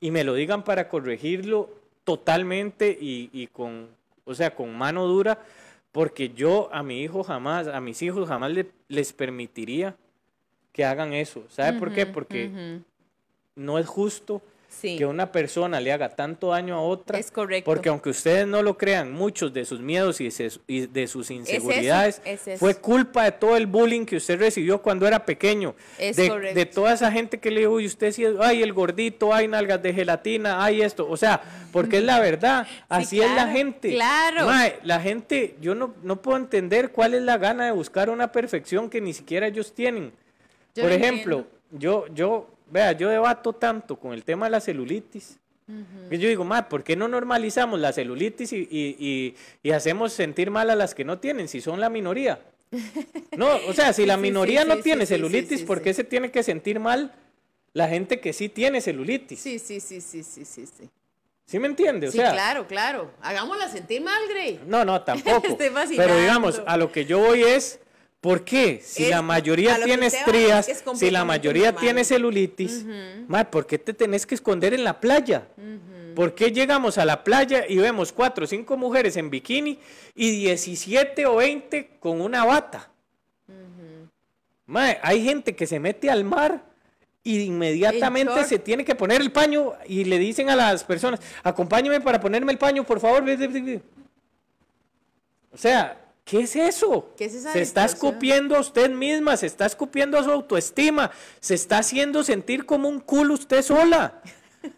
y 0.00 0.10
me 0.10 0.24
lo 0.24 0.34
digan 0.34 0.64
para 0.64 0.88
corregirlo 0.88 1.70
totalmente 2.04 2.96
y, 3.00 3.30
y 3.32 3.46
con, 3.46 3.88
o 4.24 4.34
sea, 4.34 4.54
con 4.54 4.74
mano 4.76 5.06
dura, 5.06 5.38
porque 5.92 6.30
yo 6.30 6.68
a 6.72 6.82
mi 6.82 7.02
hijo 7.02 7.22
jamás, 7.22 7.68
a 7.68 7.80
mis 7.80 8.02
hijos 8.02 8.28
jamás 8.28 8.50
le- 8.50 8.66
les 8.88 9.12
permitiría 9.12 9.94
que 10.72 10.84
hagan 10.84 11.12
eso. 11.12 11.44
¿Sabe 11.50 11.78
por 11.78 11.92
qué? 11.92 12.04
Porque 12.06 12.50
no 13.54 13.78
es 13.78 13.86
justo 13.86 14.42
Sí. 14.72 14.96
que 14.96 15.04
una 15.04 15.30
persona 15.32 15.80
le 15.80 15.92
haga 15.92 16.08
tanto 16.10 16.48
daño 16.50 16.76
a 16.76 16.80
otra. 16.80 17.18
Es 17.18 17.30
correcto. 17.30 17.68
Porque 17.70 17.88
aunque 17.88 18.10
ustedes 18.10 18.46
no 18.46 18.62
lo 18.62 18.78
crean, 18.78 19.12
muchos 19.12 19.52
de 19.52 19.64
sus 19.64 19.80
miedos 19.80 20.20
y 20.20 20.24
de 20.24 20.30
sus- 20.30 20.60
y 20.66 20.86
de 20.86 21.06
sus 21.08 21.30
inseguridades 21.30 22.22
es 22.24 22.46
eso. 22.48 22.58
fue 22.58 22.76
culpa 22.76 23.24
de 23.24 23.32
todo 23.32 23.56
el 23.56 23.66
bullying 23.66 24.06
que 24.06 24.16
usted 24.16 24.38
recibió 24.38 24.80
cuando 24.80 25.06
era 25.06 25.26
pequeño. 25.26 25.74
Es 25.98 26.16
de, 26.16 26.28
correcto. 26.28 26.54
de 26.58 26.66
toda 26.66 26.94
esa 26.94 27.10
gente 27.12 27.38
que 27.40 27.50
le 27.50 27.60
dijo, 27.60 27.80
y 27.80 27.86
usted 27.86 28.12
sí, 28.12 28.24
es- 28.24 28.36
ay, 28.40 28.62
el 28.62 28.72
gordito, 28.72 29.34
ay, 29.34 29.48
nalgas 29.48 29.82
de 29.82 29.92
gelatina, 29.92 30.64
ay, 30.64 30.82
esto. 30.82 31.06
O 31.10 31.16
sea, 31.16 31.42
porque 31.72 31.98
es 31.98 32.04
la 32.04 32.20
verdad. 32.20 32.66
Así 32.88 33.20
es 33.20 33.30
la 33.34 33.48
gente. 33.48 33.90
claro. 33.90 34.46
Mae, 34.46 34.78
la 34.84 35.00
gente, 35.00 35.56
yo 35.60 35.74
no, 35.74 35.94
no 36.02 36.22
puedo 36.22 36.38
entender 36.38 36.92
cuál 36.92 37.14
es 37.14 37.22
la 37.22 37.36
gana 37.38 37.66
de 37.66 37.72
buscar 37.72 38.08
una 38.08 38.30
perfección 38.32 38.88
que 38.88 39.00
ni 39.00 39.12
siquiera 39.12 39.48
ellos 39.48 39.74
tienen. 39.74 40.12
Yo 40.74 40.82
Por 40.84 40.90
lo 40.92 40.96
ejemplo, 40.96 41.46
yo, 41.72 42.06
yo, 42.14 42.48
vea, 42.70 42.92
yo 42.92 43.08
debato 43.08 43.52
tanto 43.52 43.96
con 43.96 44.12
el 44.12 44.24
tema 44.24 44.46
de 44.46 44.50
la 44.50 44.60
celulitis. 44.60 45.38
yo 46.10 46.28
digo, 46.28 46.42
ma, 46.44 46.68
¿por 46.68 46.82
qué 46.82 46.96
no 46.96 47.06
normalizamos 47.06 47.78
la 47.78 47.92
celulitis 47.92 48.52
y, 48.52 48.56
y- 48.70 48.96
y- 48.98 49.34
y 49.62 49.70
hacemos 49.70 50.12
sentir 50.12 50.50
mal 50.50 50.68
a 50.70 50.74
las 50.74 50.94
que 50.94 51.04
no 51.04 51.18
tienen, 51.18 51.46
si 51.48 51.60
son 51.60 51.80
la 51.80 51.88
minoría? 51.90 52.40
No, 53.36 53.48
o 53.68 53.72
sea, 53.72 53.92
si 53.92 54.04
la 54.06 54.16
Sí, 54.16 54.22
minoría 54.22 54.62
sí, 54.62 54.68
no 54.68 54.76
sí, 54.76 54.82
tiene 54.82 55.06
celulitis, 55.06 55.62
¿por 55.62 55.80
qué 55.82 55.94
se 55.94 56.02
tiene 56.02 56.30
que 56.32 56.42
sentir 56.42 56.80
mal 56.80 57.12
la 57.72 57.86
gente 57.88 58.20
que 58.20 58.32
sí 58.32 58.48
tiene 58.48 58.80
celulitis? 58.80 59.38
Sí, 59.38 59.58
sí, 59.60 59.78
sí, 59.80 60.00
sí, 60.00 60.22
sí, 60.24 60.44
sí, 60.44 60.66
sí. 60.66 60.90
¿Sí 61.46 61.58
me 61.58 61.66
entiende? 61.68 62.08
O 62.08 62.12
Sí, 62.12 62.18
sea, 62.18 62.32
claro, 62.32 62.66
claro. 62.66 63.10
Hagámosla 63.22 63.68
sentir 63.68 64.02
mal, 64.02 64.20
Grey. 64.28 64.60
No, 64.66 64.84
no, 64.84 65.02
tampoco. 65.02 65.46
Estoy 65.48 65.70
Pero 65.96 66.16
digamos, 66.16 66.60
a 66.66 66.76
lo 66.76 66.90
que 66.92 67.06
yo 67.06 67.18
voy 67.18 67.42
es, 67.42 67.80
¿por 68.20 68.44
qué? 68.44 68.80
Si 68.84 69.04
Es- 69.04 69.10
la 69.10 69.22
mayoría 69.22 69.82
tiene 69.82 70.02
va 70.02 70.06
estrías, 70.18 70.68
es 70.68 70.84
si 70.94 71.10
la 71.10 71.24
mayoría 71.24 71.66
normal. 71.66 71.80
tiene 71.82 72.04
celulitis, 72.04 72.84
ma, 73.28 73.50
¿por 73.50 73.66
qué 73.66 73.78
te 73.78 73.94
tenés 73.94 74.26
que 74.26 74.34
esconder 74.34 74.74
en 74.74 74.84
la 74.84 75.00
playa? 75.00 75.46
¿Por 76.14 76.34
qué 76.34 76.50
llegamos 76.50 76.98
a 76.98 77.04
la 77.04 77.22
playa 77.24 77.64
y 77.68 77.78
vemos 77.78 78.12
cuatro 78.12 78.44
o 78.44 78.46
cinco 78.46 78.76
mujeres 78.76 79.16
en 79.16 79.30
bikini 79.30 79.78
y 80.14 80.30
17 80.42 81.24
o 81.26 81.36
20 81.36 81.90
con 82.00 82.20
una 82.20 82.44
bata? 82.44 82.90
Ma, 84.66 84.96
hay 85.02 85.24
gente 85.24 85.54
que 85.56 85.66
se 85.66 85.80
mete 85.80 86.10
al 86.10 86.24
mar 86.24 86.62
y 87.24 87.40
inmediatamente 87.40 88.44
se 88.44 88.58
tiene 88.58 88.84
que 88.84 88.94
poner 88.94 89.20
el 89.20 89.32
paño 89.32 89.72
y 89.86 90.04
le 90.04 90.18
dicen 90.18 90.48
a 90.50 90.56
las 90.56 90.84
personas, 90.84 91.20
acompáñeme 91.42 92.00
para 92.00 92.20
ponerme 92.20 92.52
el 92.52 92.58
paño, 92.58 92.84
por 92.84 93.00
favor. 93.00 93.24
O 95.52 95.56
sea, 95.56 95.98
¿qué 96.30 96.40
es 96.42 96.56
eso? 96.56 97.12
¿Qué 97.16 97.24
es 97.24 97.34
esa 97.34 97.52
se 97.52 97.60
está 97.60 97.84
escupiendo 97.84 98.56
a 98.56 98.60
usted 98.60 98.88
misma, 98.90 99.36
se 99.36 99.46
está 99.46 99.66
escupiendo 99.66 100.18
a 100.18 100.22
su 100.24 100.30
autoestima, 100.30 101.10
se 101.40 101.54
está 101.54 101.78
haciendo 101.78 102.22
sentir 102.22 102.64
como 102.66 102.88
un 102.88 103.00
culo 103.00 103.34
usted 103.34 103.62
sola. 103.62 104.22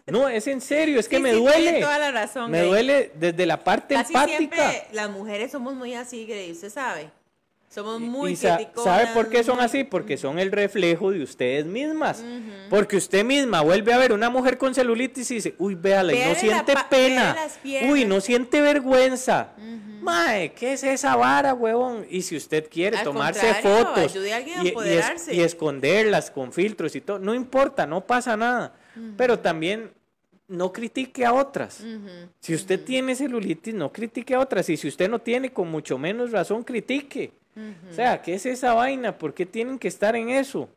No, 0.07 0.29
es 0.29 0.47
en 0.47 0.61
serio, 0.61 0.99
es 0.99 1.09
que 1.09 1.19
me 1.19 1.31
sí, 1.33 1.37
duele. 1.39 1.61
tiene 1.61 1.81
toda 1.81 1.99
la 1.99 2.11
razón, 2.11 2.49
me 2.49 2.59
Grey. 2.59 2.69
duele 2.69 3.11
desde 3.15 3.45
la 3.45 3.63
parte 3.63 3.95
Casi 3.95 4.13
empática. 4.13 4.37
siempre 4.37 4.83
las 4.93 5.09
mujeres 5.09 5.51
somos 5.51 5.73
muy 5.75 5.93
así, 5.93 6.25
Grey, 6.25 6.51
usted 6.53 6.69
sabe. 6.69 7.09
Somos 7.73 7.99
muy 7.99 8.35
criticonas, 8.35 8.83
¿Sabe 8.83 9.07
por 9.15 9.29
qué 9.29 9.43
son 9.43 9.59
así? 9.59 9.83
Porque 9.83 10.15
son 10.17 10.37
el 10.37 10.51
reflejo 10.51 11.11
de 11.11 11.23
ustedes 11.23 11.65
mismas. 11.65 12.23
Porque 12.69 12.97
usted 12.97 13.25
misma 13.25 13.61
vuelve 13.61 13.91
a 13.93 13.97
ver 13.97 14.13
una 14.13 14.29
mujer 14.29 14.57
con 14.59 14.75
celulitis 14.75 15.31
y 15.31 15.35
dice, 15.35 15.55
uy, 15.57 15.73
véala, 15.73 16.13
y 16.13 16.19
no 16.19 16.35
siente 16.35 16.73
pena. 16.89 17.35
Uy, 17.89 18.05
no 18.05 18.21
siente 18.21 18.61
vergüenza. 18.61 19.53
Mae, 20.01 20.51
¿qué 20.53 20.73
es 20.73 20.83
esa 20.83 21.15
vara, 21.15 21.53
huevón? 21.53 22.05
Y 22.09 22.21
si 22.23 22.35
usted 22.35 22.69
quiere 22.69 22.97
Al 22.97 23.05
tomarse 23.05 23.53
fotos 23.55 24.11
ayude 24.11 24.33
a 24.33 24.37
alguien 24.37 24.59
a 24.59 24.61
y- 24.61 24.65
y, 24.65 24.67
es- 24.67 24.71
empoderarse. 24.73 25.33
y 25.33 25.39
esconderlas 25.41 26.29
con 26.29 26.51
filtros 26.51 26.95
y 26.95 27.01
todo, 27.01 27.19
no 27.19 27.33
importa, 27.33 27.87
no 27.87 28.05
pasa 28.05 28.35
nada. 28.37 28.75
Pero 29.17 29.39
también 29.39 29.91
no 30.47 30.71
critique 30.73 31.25
a 31.25 31.33
otras. 31.33 31.83
Si 32.39 32.53
usted 32.53 32.83
tiene 32.83 33.15
celulitis, 33.15 33.73
no 33.73 33.91
critique 33.91 34.35
a 34.35 34.39
otras. 34.41 34.69
Y 34.69 34.77
si 34.77 34.87
usted 34.89 35.09
no 35.09 35.19
tiene, 35.19 35.51
con 35.53 35.71
mucho 35.71 35.97
menos 35.97 36.31
razón, 36.31 36.63
critique. 36.63 37.31
O 37.91 37.93
sea, 37.93 38.21
¿qué 38.21 38.33
es 38.35 38.45
esa 38.45 38.73
vaina? 38.73 39.17
¿Por 39.17 39.33
qué 39.33 39.45
tienen 39.45 39.77
que 39.79 39.87
estar 39.87 40.15
en 40.15 40.29
eso? 40.29 40.69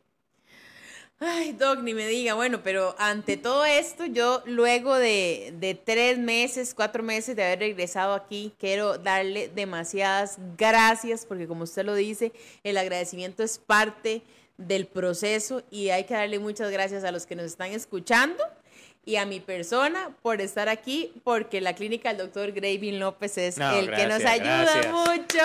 Ay, 1.18 1.52
Doc, 1.52 1.80
ni 1.82 1.94
me 1.94 2.06
diga, 2.06 2.34
bueno, 2.34 2.60
pero 2.62 2.94
ante 2.98 3.38
todo 3.38 3.64
esto, 3.64 4.04
yo 4.04 4.42
luego 4.44 4.94
de, 4.96 5.54
de 5.58 5.74
tres 5.74 6.18
meses, 6.18 6.74
cuatro 6.74 7.02
meses 7.02 7.34
de 7.36 7.42
haber 7.44 7.60
regresado 7.60 8.12
aquí, 8.12 8.52
quiero 8.58 8.98
darle 8.98 9.48
demasiadas 9.48 10.36
gracias, 10.58 11.24
porque 11.24 11.46
como 11.46 11.64
usted 11.64 11.86
lo 11.86 11.94
dice, 11.94 12.32
el 12.64 12.76
agradecimiento 12.76 13.42
es 13.42 13.56
parte 13.56 14.20
del 14.58 14.86
proceso 14.86 15.62
y 15.70 15.88
hay 15.88 16.04
que 16.04 16.12
darle 16.12 16.38
muchas 16.38 16.70
gracias 16.70 17.02
a 17.02 17.10
los 17.12 17.24
que 17.24 17.34
nos 17.34 17.46
están 17.46 17.72
escuchando 17.72 18.42
y 19.06 19.16
a 19.16 19.24
mi 19.24 19.40
persona 19.40 20.10
por 20.20 20.42
estar 20.42 20.68
aquí, 20.68 21.14
porque 21.24 21.62
la 21.62 21.74
clínica 21.74 22.10
del 22.10 22.18
doctor 22.18 22.52
Gravin 22.52 22.98
López 23.00 23.38
es 23.38 23.56
No, 23.56 23.72
el 23.78 23.90
que 23.90 24.06
nos 24.06 24.22
ayuda 24.22 24.62
gracias. 24.64 24.92
mucho. 24.92 25.42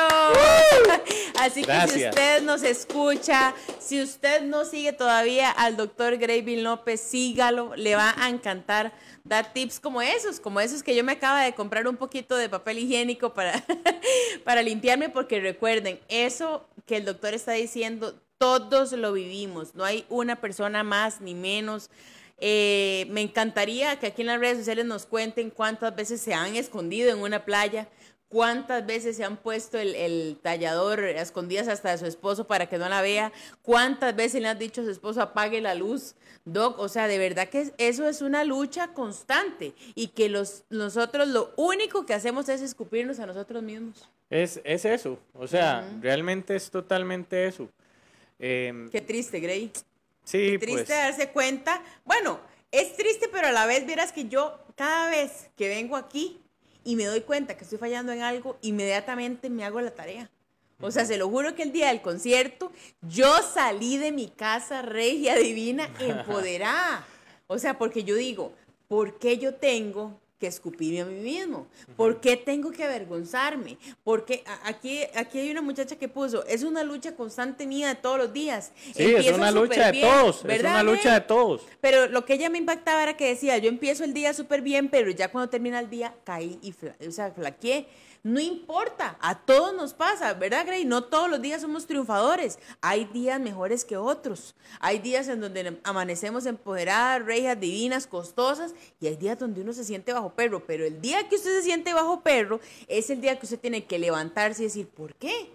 Así 1.41 1.63
que 1.63 1.87
si 1.87 2.05
usted 2.05 2.43
nos 2.43 2.61
escucha, 2.61 3.55
si 3.79 3.99
usted 3.99 4.43
no 4.43 4.63
sigue 4.63 4.93
todavía 4.93 5.49
al 5.49 5.75
doctor 5.75 6.17
Gravin 6.17 6.63
López, 6.63 7.01
sígalo, 7.01 7.75
le 7.75 7.95
va 7.95 8.13
a 8.15 8.29
encantar 8.29 8.93
dar 9.23 9.51
tips 9.51 9.79
como 9.79 10.03
esos, 10.03 10.39
como 10.39 10.59
esos 10.59 10.83
que 10.83 10.95
yo 10.95 11.03
me 11.03 11.13
acaba 11.13 11.43
de 11.43 11.53
comprar 11.53 11.87
un 11.87 11.97
poquito 11.97 12.35
de 12.35 12.47
papel 12.47 12.77
higiénico 12.77 13.33
para, 13.33 13.63
para 14.43 14.61
limpiarme, 14.61 15.09
porque 15.09 15.39
recuerden, 15.39 15.99
eso 16.09 16.67
que 16.85 16.97
el 16.97 17.05
doctor 17.05 17.33
está 17.33 17.53
diciendo, 17.53 18.21
todos 18.37 18.91
lo 18.91 19.11
vivimos, 19.11 19.73
no 19.73 19.83
hay 19.83 20.05
una 20.09 20.39
persona 20.41 20.83
más 20.83 21.21
ni 21.21 21.33
menos. 21.33 21.89
Eh, 22.37 23.07
me 23.09 23.21
encantaría 23.21 23.97
que 23.97 24.07
aquí 24.07 24.21
en 24.21 24.27
las 24.27 24.39
redes 24.39 24.59
sociales 24.59 24.85
nos 24.85 25.07
cuenten 25.07 25.49
cuántas 25.49 25.95
veces 25.95 26.21
se 26.21 26.35
han 26.35 26.55
escondido 26.55 27.11
en 27.11 27.19
una 27.19 27.45
playa, 27.45 27.87
cuántas 28.31 28.85
veces 28.85 29.17
se 29.17 29.23
han 29.23 29.37
puesto 29.37 29.77
el, 29.77 29.93
el 29.95 30.39
tallador 30.41 30.99
a 31.03 31.21
escondidas 31.21 31.67
hasta 31.67 31.91
de 31.91 31.97
su 31.97 32.05
esposo 32.05 32.47
para 32.47 32.67
que 32.67 32.77
no 32.77 32.87
la 32.89 33.01
vea, 33.01 33.31
cuántas 33.61 34.15
veces 34.15 34.41
le 34.41 34.47
han 34.47 34.57
dicho 34.57 34.81
a 34.81 34.85
su 34.85 34.89
esposo 34.91 35.21
apague 35.21 35.61
la 35.61 35.75
luz, 35.75 36.15
Doc, 36.45 36.79
o 36.79 36.89
sea, 36.89 37.07
de 37.07 37.17
verdad 37.19 37.49
que 37.49 37.61
es- 37.61 37.73
eso 37.77 38.07
es 38.07 38.21
una 38.21 38.43
lucha 38.43 38.87
constante 38.93 39.73
y 39.93 40.07
que 40.07 40.29
los, 40.29 40.63
nosotros 40.69 41.27
lo 41.27 41.51
único 41.57 42.05
que 42.05 42.13
hacemos 42.15 42.49
es 42.49 42.61
escupirnos 42.61 43.19
a 43.19 43.25
nosotros 43.27 43.61
mismos. 43.61 44.09
Es, 44.29 44.59
es 44.63 44.85
eso, 44.85 45.19
o 45.33 45.45
sea, 45.45 45.87
realmente 46.01 46.55
es 46.55 46.71
totalmente 46.71 47.45
eso. 47.45 47.67
Em, 48.39 48.89
Qué 48.89 49.01
triste, 49.01 49.39
Gray. 49.39 49.71
sí, 50.23 50.57
triste 50.57 50.67
pues, 50.85 50.87
darse 50.87 51.29
cuenta. 51.29 51.83
Bueno, 52.05 52.39
es 52.71 52.95
triste, 52.95 53.29
pero 53.31 53.47
a 53.49 53.51
la 53.51 53.65
vez 53.67 53.85
verás 53.85 54.11
que 54.11 54.27
yo 54.27 54.57
cada 54.75 55.09
vez 55.11 55.49
que 55.55 55.67
vengo 55.67 55.95
aquí 55.95 56.39
y 56.83 56.95
me 56.95 57.05
doy 57.05 57.21
cuenta 57.21 57.55
que 57.55 57.63
estoy 57.63 57.77
fallando 57.77 58.11
en 58.11 58.21
algo, 58.21 58.57
inmediatamente 58.61 59.49
me 59.49 59.63
hago 59.63 59.81
la 59.81 59.91
tarea. 59.91 60.29
O 60.79 60.89
sea, 60.91 61.05
se 61.05 61.17
lo 61.17 61.29
juro 61.29 61.55
que 61.55 61.63
el 61.63 61.71
día 61.71 61.89
del 61.89 62.01
concierto 62.01 62.71
yo 63.01 63.41
salí 63.43 63.97
de 63.97 64.11
mi 64.11 64.27
casa 64.27 64.81
regia 64.81 65.35
divina 65.35 65.89
empoderada. 65.99 67.05
O 67.47 67.59
sea, 67.59 67.77
porque 67.77 68.03
yo 68.03 68.15
digo, 68.15 68.53
¿por 68.87 69.19
qué 69.19 69.37
yo 69.37 69.55
tengo 69.55 70.19
que 70.41 70.47
escupirme 70.47 71.01
a 71.01 71.05
mí 71.05 71.19
mismo? 71.21 71.67
¿Por 71.95 72.19
qué 72.19 72.35
tengo 72.35 72.71
que 72.71 72.83
avergonzarme? 72.83 73.77
Porque 74.03 74.43
aquí, 74.63 75.03
aquí 75.15 75.37
hay 75.37 75.51
una 75.51 75.61
muchacha 75.61 75.95
que 75.97 76.09
puso, 76.09 76.43
es 76.47 76.63
una 76.63 76.83
lucha 76.83 77.15
constante 77.15 77.67
mía 77.67 77.89
de 77.89 77.95
todos 77.95 78.17
los 78.17 78.33
días. 78.33 78.71
sí, 78.95 79.13
es 79.15 79.31
una 79.33 79.51
lucha 79.51 79.91
de 79.91 80.01
todos, 80.01 80.37
es 80.37 80.43
¿verdad, 80.43 80.71
una 80.81 80.83
lucha 80.91 81.13
de 81.13 81.21
todos. 81.21 81.61
Pero 81.79 82.07
lo 82.07 82.25
que 82.25 82.33
ella 82.33 82.49
me 82.49 82.57
impactaba 82.57 83.03
era 83.03 83.15
que 83.15 83.27
decía, 83.27 83.55
yo 83.59 83.69
empiezo 83.69 84.03
el 84.03 84.15
día 84.15 84.33
súper 84.33 84.61
bien, 84.61 84.89
pero 84.89 85.11
ya 85.11 85.31
cuando 85.31 85.47
termina 85.49 85.79
el 85.79 85.91
día 85.91 86.15
caí 86.23 86.57
y 86.63 86.71
fla- 86.73 86.95
o 87.07 87.11
sea, 87.11 87.31
flaqueé. 87.31 87.87
No 88.23 88.39
importa, 88.39 89.17
a 89.19 89.39
todos 89.39 89.73
nos 89.73 89.95
pasa, 89.95 90.35
¿verdad, 90.35 90.63
Grey? 90.67 90.85
No 90.85 91.05
todos 91.05 91.27
los 91.27 91.41
días 91.41 91.59
somos 91.63 91.87
triunfadores. 91.87 92.59
Hay 92.79 93.05
días 93.05 93.39
mejores 93.41 93.83
que 93.83 93.97
otros. 93.97 94.53
Hay 94.79 94.99
días 94.99 95.27
en 95.27 95.41
donde 95.41 95.79
amanecemos 95.83 96.45
empoderadas, 96.45 97.25
rejas 97.25 97.59
divinas, 97.59 98.05
costosas, 98.05 98.75
y 98.99 99.07
hay 99.07 99.15
días 99.15 99.39
donde 99.39 99.61
uno 99.61 99.73
se 99.73 99.83
siente 99.83 100.13
bajo 100.13 100.30
perro. 100.33 100.65
Pero 100.65 100.85
el 100.85 101.01
día 101.01 101.27
que 101.27 101.35
usted 101.35 101.51
se 101.51 101.63
siente 101.63 101.93
bajo 101.93 102.21
perro 102.21 102.59
es 102.87 103.09
el 103.09 103.21
día 103.21 103.37
que 103.39 103.45
usted 103.45 103.59
tiene 103.59 103.85
que 103.85 103.99
levantarse 103.99 104.63
y 104.63 104.65
decir, 104.65 104.87
¿por 104.87 105.15
qué? 105.15 105.51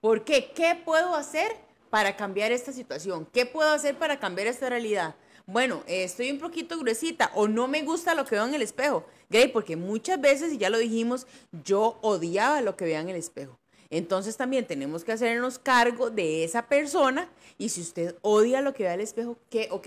¿Por 0.00 0.24
qué? 0.24 0.52
¿Qué 0.54 0.80
puedo 0.84 1.14
hacer 1.14 1.56
para 1.90 2.16
cambiar 2.16 2.52
esta 2.52 2.72
situación? 2.72 3.26
¿Qué 3.32 3.46
puedo 3.46 3.70
hacer 3.70 3.96
para 3.96 4.18
cambiar 4.18 4.46
esta 4.46 4.68
realidad? 4.68 5.14
Bueno, 5.46 5.82
estoy 5.86 6.30
un 6.30 6.38
poquito 6.38 6.78
gruesita 6.78 7.30
o 7.34 7.46
no 7.46 7.68
me 7.68 7.82
gusta 7.82 8.14
lo 8.14 8.24
que 8.24 8.34
veo 8.34 8.46
en 8.46 8.54
el 8.54 8.62
espejo. 8.62 9.06
Gray, 9.30 9.48
porque 9.48 9.76
muchas 9.76 10.20
veces, 10.20 10.52
y 10.52 10.58
ya 10.58 10.70
lo 10.70 10.78
dijimos, 10.78 11.26
yo 11.64 11.98
odiaba 12.02 12.60
lo 12.60 12.76
que 12.76 12.84
veía 12.84 13.00
en 13.00 13.08
el 13.08 13.16
espejo. 13.16 13.58
Entonces 13.90 14.36
también 14.36 14.66
tenemos 14.66 15.04
que 15.04 15.12
hacernos 15.12 15.58
cargo 15.58 16.10
de 16.10 16.44
esa 16.44 16.66
persona 16.66 17.28
y 17.58 17.68
si 17.68 17.80
usted 17.80 18.16
odia 18.22 18.60
lo 18.60 18.74
que 18.74 18.82
ve 18.82 18.90
al 18.90 19.00
espejo, 19.00 19.38
que, 19.48 19.68
ok, 19.70 19.86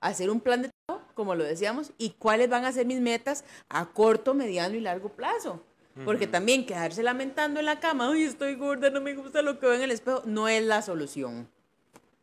hacer 0.00 0.30
un 0.30 0.40
plan 0.40 0.62
de 0.62 0.70
como 1.14 1.34
lo 1.34 1.44
decíamos, 1.44 1.92
y 1.98 2.10
cuáles 2.10 2.48
van 2.48 2.64
a 2.64 2.72
ser 2.72 2.86
mis 2.86 3.00
metas 3.00 3.44
a 3.68 3.86
corto, 3.86 4.34
mediano 4.34 4.76
y 4.76 4.80
largo 4.80 5.08
plazo. 5.10 5.62
Porque 6.04 6.26
también 6.26 6.64
quedarse 6.64 7.02
lamentando 7.02 7.60
en 7.60 7.66
la 7.66 7.78
cama, 7.78 8.10
ay, 8.10 8.22
estoy 8.22 8.54
gorda, 8.54 8.88
no 8.90 9.00
me 9.00 9.14
gusta 9.14 9.42
lo 9.42 9.58
que 9.58 9.66
veo 9.66 9.74
en 9.74 9.82
el 9.82 9.90
espejo, 9.90 10.22
no 10.24 10.48
es 10.48 10.62
la 10.64 10.80
solución. 10.80 11.46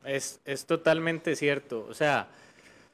Es, 0.03 0.39
es 0.45 0.65
totalmente 0.65 1.35
cierto. 1.35 1.85
O 1.87 1.93
sea, 1.93 2.27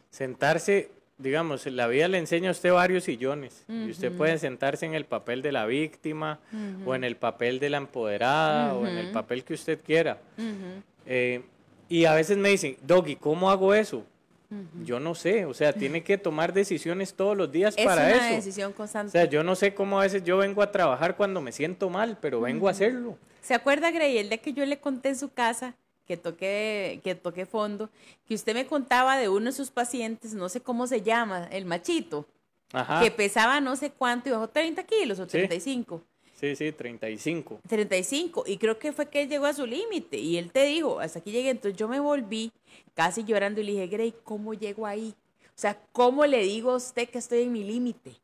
sentarse, 0.10 0.90
digamos, 1.18 1.66
la 1.68 1.88
vida 1.88 2.08
le 2.08 2.18
enseña 2.18 2.50
a 2.50 2.52
usted 2.52 2.74
varios 2.74 3.06
sillones. 3.06 3.64
Y 3.70 3.92
usted 3.92 4.12
puede 4.12 4.38
sentarse 4.40 4.86
en 4.86 4.94
el 4.94 5.06
papel 5.06 5.42
de 5.42 5.52
la 5.52 5.66
víctima, 5.66 6.40
o 6.86 6.96
en 6.96 7.04
el 7.04 7.16
papel 7.16 7.60
de 7.60 7.70
la 7.70 7.78
empoderada, 7.78 8.74
o 8.74 8.86
en 8.86 8.98
el 8.98 9.12
papel 9.12 9.44
que 9.46 9.54
usted 9.54 9.80
quiera. 9.86 10.20
Eh, 11.06 11.44
y 11.88 12.06
a 12.06 12.14
veces 12.14 12.38
me 12.38 12.50
dicen, 12.50 12.78
Doggy, 12.82 13.16
¿cómo 13.16 13.52
hago 13.52 13.74
eso? 13.74 14.06
Yo 14.84 15.00
no 15.00 15.16
sé, 15.16 15.46
o 15.46 15.54
sea, 15.54 15.74
tiene 15.74 16.04
que 16.04 16.18
tomar 16.18 16.54
decisiones 16.54 17.14
todos 17.14 17.36
los 17.38 17.52
días 17.52 17.74
Es 17.78 17.86
para 17.86 18.04
una 18.06 18.28
eso. 18.28 18.36
decisión 18.36 18.72
O 18.72 18.76
constante. 18.76 19.12
sea, 19.12 19.26
yo 19.26 19.44
no 19.44 19.56
sé 19.56 19.74
cómo 19.74 20.00
a 20.00 20.04
veces 20.04 20.24
yo 20.24 20.38
vengo 20.38 20.62
a 20.62 20.72
trabajar 20.72 21.16
cuando 21.18 21.42
me 21.42 21.52
siento 21.52 21.90
mal, 21.90 22.18
pero 22.22 22.42
vengo 22.42 22.68
a 22.68 22.72
hacerlo. 22.72 23.18
¿Se 23.42 23.54
acuerda, 23.54 23.92
Grey, 23.92 24.18
el 24.18 24.30
día 24.30 24.38
que 24.38 24.54
yo 24.54 24.66
le 24.66 24.80
conté 24.80 25.10
en 25.10 25.18
su 25.18 25.30
casa, 25.34 25.76
que 26.06 26.18
toqué, 26.18 27.00
que 27.04 27.16
toqué 27.16 27.46
fondo, 27.46 27.90
que 28.28 28.36
usted 28.36 28.54
me 28.54 28.66
contaba 28.66 29.18
de 29.18 29.30
uno 29.30 29.46
de 29.46 29.52
sus 29.54 29.70
pacientes, 29.72 30.34
no 30.34 30.50
sé 30.50 30.62
cómo 30.62 30.88
se 30.88 31.02
llama, 31.02 31.48
el 31.52 31.66
machito, 31.66 32.26
Ajá. 32.74 33.02
que 33.02 33.12
pesaba 33.12 33.60
no 33.62 33.76
sé 33.76 33.92
cuánto 33.92 34.30
y 34.30 34.32
bajó 34.32 34.50
30 34.50 34.84
kilos 34.84 35.20
o 35.20 35.24
Sí. 35.26 35.32
35? 35.32 35.98
Sí, 35.98 36.04
sí, 36.56 36.72
35. 36.72 37.62
35 37.68 38.44
y 38.48 38.58
creo 38.58 38.78
que 38.78 38.92
fue 38.92 39.08
que 39.08 39.24
él 39.24 39.30
llegó 39.30 39.46
a 39.46 39.54
su 39.54 39.66
límite 39.66 40.18
y 40.18 40.38
él 40.38 40.52
te 40.52 40.66
dijo, 40.66 41.00
hasta 41.00 41.20
aquí 41.20 41.32
llegué, 41.32 41.50
entonces 41.50 41.78
yo 41.78 41.88
me 41.88 42.00
volví 42.00 42.52
casi 42.94 43.24
llorando 43.24 43.62
y 43.62 43.64
le 43.64 43.72
dije, 43.72 43.88
Grey, 43.88 44.14
¿cómo 44.24 44.54
llego 44.54 44.86
ahí? 44.86 45.14
O 45.48 45.60
sea, 45.60 45.80
¿cómo 45.92 46.26
le 46.26 46.44
digo 46.44 46.72
a 46.72 46.76
usted 46.76 47.10
que 47.10 47.20
estoy 47.20 47.44
en 47.44 47.52
mi 47.52 47.64
límite? 47.64 48.16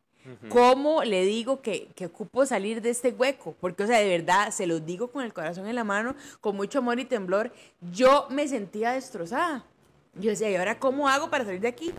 ¿Cómo 0.49 1.03
le 1.03 1.25
digo 1.25 1.61
que, 1.61 1.87
que 1.95 2.05
ocupo 2.05 2.45
salir 2.45 2.81
de 2.81 2.91
este 2.91 3.11
hueco? 3.11 3.55
Porque, 3.59 3.83
o 3.83 3.87
sea, 3.87 3.99
de 3.99 4.09
verdad, 4.09 4.51
se 4.51 4.67
los 4.67 4.85
digo 4.85 5.07
con 5.07 5.23
el 5.23 5.33
corazón 5.33 5.65
en 5.65 5.75
la 5.75 5.83
mano, 5.83 6.15
con 6.39 6.55
mucho 6.55 6.79
amor 6.79 6.99
y 6.99 7.05
temblor, 7.05 7.51
yo 7.93 8.27
me 8.29 8.47
sentía 8.47 8.91
destrozada. 8.91 9.65
Yo 10.15 10.31
decía, 10.31 10.49
¿y 10.49 10.55
ahora 10.55 10.79
cómo 10.79 11.07
hago 11.07 11.29
para 11.29 11.45
salir 11.45 11.61
de 11.61 11.67
aquí? 11.67 11.93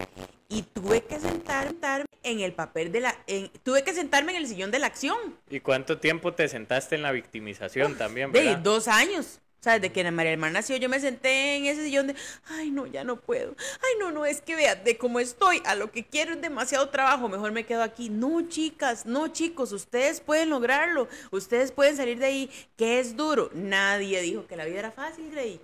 Y 0.49 0.63
tuve 0.63 1.03
que 1.03 1.19
sentarme 1.21 2.05
en 2.23 2.41
el 2.41 2.53
papel 2.53 2.93
de 2.93 3.01
la... 3.01 3.17
en- 3.27 3.51
tuve 3.63 3.85
que 3.85 3.95
sentarme 3.95 4.33
en 4.33 4.39
el 4.39 4.47
sillón 4.49 4.71
de 4.71 4.79
la 4.79 4.89
acción. 4.89 5.17
¿Y 5.49 5.61
cuánto 5.61 5.99
tiempo 5.99 6.35
te 6.35 6.49
sentaste 6.49 6.97
en 6.97 7.03
la 7.03 7.13
victimización 7.13 7.97
también, 7.97 8.33
De 8.33 8.43
verdad? 8.43 8.59
dos 8.59 8.89
años. 8.89 9.41
O 9.61 9.63
sea, 9.63 9.75
desde 9.79 9.93
que 9.93 10.11
María 10.11 10.33
Hermana 10.33 10.55
nació, 10.61 10.77
yo 10.77 10.89
me 10.89 10.99
senté 11.01 11.57
en 11.57 11.67
ese 11.67 11.85
sillón 11.85 12.07
de, 12.07 12.15
ay, 12.49 12.71
no, 12.71 12.87
ya 12.87 13.05
no 13.05 13.17
puedo. 13.21 13.55
Ay, 13.83 13.93
no, 14.01 14.11
no, 14.11 14.25
es 14.25 14.41
que 14.41 14.57
vea, 14.57 14.75
de 14.75 14.97
cómo 14.97 15.21
estoy, 15.21 15.61
a 15.67 15.75
lo 15.75 15.93
que 15.93 16.03
quiero 16.07 16.33
es 16.33 16.41
demasiado 16.41 16.89
trabajo, 16.89 17.29
mejor 17.29 17.53
me 17.53 17.65
quedo 17.67 17.83
aquí. 17.83 18.09
No, 18.09 18.41
chicas, 18.49 19.05
no, 19.05 19.29
chicos, 19.29 19.73
ustedes 19.73 20.21
pueden 20.23 20.49
lograrlo. 20.49 21.09
Ustedes 21.31 21.73
pueden 21.73 21.95
salir 21.95 22.19
de 22.19 22.27
ahí, 22.27 22.51
que 22.79 23.01
es 23.01 23.17
duro. 23.17 23.51
Nadie 23.53 24.23
dijo 24.23 24.47
que 24.47 24.57
la 24.57 24.65
vida 24.65 24.79
era 24.79 24.91
fácil, 24.93 25.31
Grey. 25.31 25.61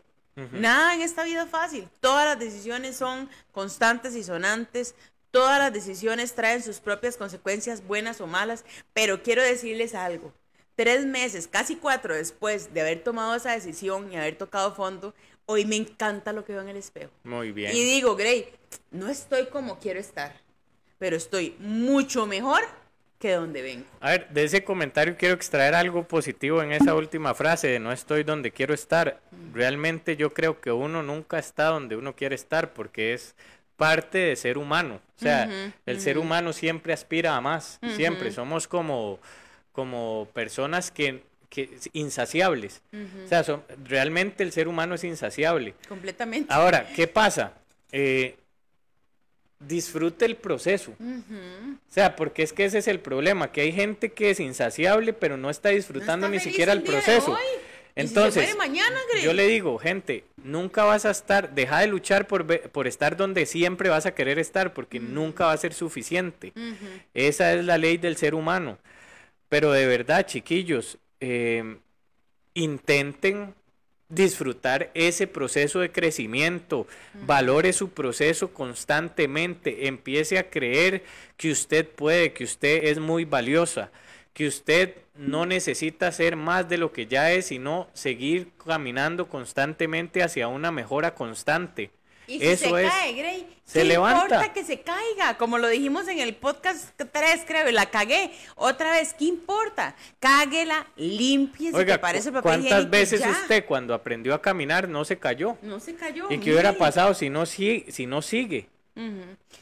Nada 0.53 0.94
en 0.94 1.03
esta 1.03 1.25
vida 1.25 1.44
es 1.44 1.51
fácil. 1.51 1.88
Todas 2.01 2.27
las 2.27 2.38
decisiones 2.38 2.96
son 2.96 3.29
constantes 3.53 4.14
y 4.14 4.22
sonantes. 4.22 4.94
Todas 5.31 5.59
las 5.59 5.72
decisiones 5.72 6.35
traen 6.35 6.62
sus 6.62 6.79
propias 6.79 7.16
consecuencias, 7.16 7.87
buenas 7.87 8.20
o 8.20 8.27
malas. 8.27 8.64
Pero 8.92 9.22
quiero 9.22 9.42
decirles 9.42 9.94
algo. 9.94 10.33
Tres 10.75 11.07
meses, 11.07 11.49
casi 11.49 11.77
cuatro 11.77 12.14
después 12.14 12.75
de 12.75 12.83
haber 12.83 13.03
tomado 13.03 13.35
esa 13.35 13.53
decisión 13.53 14.12
y 14.12 14.16
haber 14.16 14.37
tocado 14.37 14.75
fondo, 14.75 15.14
hoy 15.46 15.64
me 15.64 15.77
encanta 15.77 16.35
lo 16.35 16.44
que 16.44 16.53
veo 16.53 16.61
en 16.61 16.68
el 16.68 16.77
espejo. 16.77 17.11
Muy 17.25 17.53
bien. 17.53 17.75
Y 17.75 17.83
digo, 17.83 18.14
Grey, 18.14 18.53
no 18.90 19.09
estoy 19.09 19.46
como 19.46 19.79
quiero 19.79 19.99
estar, 19.99 20.38
pero 20.99 21.16
estoy 21.16 21.57
mucho 21.61 22.27
mejor 22.27 22.62
que 23.18 23.33
donde 23.33 23.62
vengo. 23.62 23.85
A 24.00 24.11
ver, 24.11 24.29
de 24.29 24.44
ese 24.44 24.62
comentario 24.64 25.16
quiero 25.16 25.35
extraer 25.35 25.74
algo 25.74 26.05
positivo 26.07 26.62
en 26.62 26.72
esa 26.72 26.94
última 26.94 27.35
frase 27.35 27.68
de 27.68 27.79
no 27.79 27.90
estoy 27.92 28.24
donde 28.24 28.50
quiero 28.50 28.74
estar. 28.74 29.20
Realmente 29.55 30.16
yo 30.16 30.33
creo 30.35 30.61
que 30.61 30.70
uno 30.72 31.02
nunca 31.02 31.38
está 31.38 31.66
donde 31.66 31.96
uno 31.96 32.14
quiere 32.14 32.35
estar 32.35 32.72
porque 32.72 33.14
es 33.14 33.35
parte 33.76 34.18
de 34.18 34.37
ser 34.37 34.59
humano. 34.59 35.00
O 35.16 35.20
sea, 35.20 35.72
el 35.87 36.00
ser 36.00 36.18
humano 36.18 36.52
siempre 36.52 36.92
aspira 36.92 37.37
a 37.37 37.40
más, 37.40 37.79
siempre. 37.94 38.31
Somos 38.33 38.68
como, 38.68 39.18
como 39.72 40.29
personas 40.35 40.90
que, 40.90 41.22
que 41.48 41.70
insaciables. 41.92 42.83
O 43.24 43.29
sea, 43.29 43.44
son- 43.44 43.62
realmente 43.85 44.42
el 44.42 44.52
ser 44.52 44.68
humano 44.68 44.94
es 44.94 45.05
insaciable. 45.05 45.74
Completamente. 45.88 46.52
Ahora, 46.52 46.87
¿qué 46.94 47.07
pasa? 47.07 47.52
Eh, 47.92 48.37
disfrute 49.59 50.25
el 50.25 50.37
proceso. 50.37 50.92
O 51.01 51.92
sea, 51.92 52.16
porque 52.16 52.42
es 52.42 52.53
que 52.53 52.64
ese 52.64 52.79
es 52.79 52.88
el 52.88 53.01
problema, 53.01 53.53
que 53.53 53.62
hay 53.62 53.73
gente 53.73 54.12
que 54.12 54.31
es 54.31 54.40
insaciable, 54.40 55.12
pero 55.12 55.37
no 55.37 55.51
está 55.51 55.71
disfrutando 55.71 56.27
No 56.27 56.31
ni 56.31 56.37
está 56.38 56.51
siquiera 56.51 56.73
el 56.73 56.83
proceso. 56.83 57.33
hoy. 57.33 57.38
¿Y 57.99 58.03
si 58.03 58.09
se 58.09 58.21
Entonces, 58.21 58.57
mañana, 58.59 58.99
yo 59.23 59.33
le 59.33 59.47
digo, 59.47 59.79
gente, 59.79 60.25
nunca 60.37 60.85
vas 60.85 61.07
a 61.07 61.11
estar, 61.11 61.55
deja 61.55 61.81
de 61.81 61.87
luchar 61.87 62.27
por 62.27 62.87
estar 62.87 63.16
donde 63.16 63.47
siempre 63.47 63.88
vas 63.88 64.05
a 64.05 64.14
querer 64.14 64.38
estar, 64.38 64.75
porque 64.75 65.01
nunca 65.01 65.47
va 65.47 65.53
a 65.53 65.57
ser 65.57 65.73
suficiente. 65.73 66.53
Esa 67.14 67.55
es 67.55 67.64
la 67.64 67.79
ley 67.79 67.97
del 67.97 68.16
ser 68.19 68.35
humano. 68.35 68.79
Pero 69.49 69.73
de 69.73 69.87
verdad, 69.87 70.27
chiquillos, 70.27 70.99
eh, 71.21 71.79
intenten 72.53 73.55
disfrutar 74.09 74.90
ese 74.95 75.27
proceso 75.27 75.81
de 75.81 75.90
crecimiento, 75.90 76.87
valore 77.27 77.73
su 77.73 77.90
proceso 77.90 78.53
constantemente, 78.53 79.88
empiece 79.88 80.38
a 80.38 80.49
creer 80.49 81.03
que 81.37 81.51
usted 81.51 81.88
puede, 81.88 82.33
que 82.33 82.45
usted 82.45 82.85
es 82.85 82.99
muy 83.01 83.25
valiosa, 83.25 83.90
que 84.33 84.47
usted 84.47 84.95
no 85.16 85.47
necesita 85.47 86.12
ser 86.12 86.37
más 86.37 86.69
de 86.69 86.79
lo 86.79 86.92
que 86.92 87.07
ya 87.07 87.33
es, 87.33 87.47
sino 87.47 87.88
seguir 87.95 88.51
caminando 88.64 89.29
constantemente 89.29 90.23
hacia 90.23 90.49
una 90.49 90.71
mejora 90.71 91.14
constante. 91.14 91.90
Y 92.27 92.41
si 92.41 92.47
Eso 92.47 92.77
se 92.77 92.85
es, 92.85 92.91
cae, 92.91 93.12
Grey, 93.12 93.57
se 93.65 93.81
¿qué 93.81 93.85
levanta. 93.85 94.23
importa 94.25 94.53
que 94.53 94.65
se 94.65 94.81
caiga? 94.81 95.37
Como 95.39 95.59
lo 95.59 95.69
dijimos 95.69 96.09
en 96.09 96.19
el 96.19 96.35
podcast 96.35 96.91
3, 96.97 97.43
creo, 97.47 97.71
la 97.71 97.87
cagué. 97.91 98.33
Otra 98.57 98.93
vez, 98.93 99.15
¿qué 99.15 99.27
importa? 99.27 99.94
Cáguela, 100.19 100.87
límpiese, 100.96 101.77
Oiga, 101.77 101.94
que 101.94 102.00
parece 102.00 102.31
papel 102.31 102.42
¿cuántas 102.42 102.67
higiénico 102.67 102.90
veces 102.90 103.21
ya. 103.21 103.31
usted 103.31 103.65
cuando 103.65 103.94
aprendió 103.94 104.35
a 104.35 104.42
caminar 104.42 104.88
no 104.88 105.05
se 105.05 105.19
cayó? 105.19 105.57
No 105.63 105.79
se 105.81 105.94
cayó. 105.94 106.27
¿Y 106.31 106.38
qué 106.38 106.53
hubiera 106.53 106.73
pasado 106.73 107.15
si 107.15 107.31
no, 107.31 107.46
si, 107.46 107.85
si 107.88 108.07
no 108.07 108.23
sigue? 108.23 108.69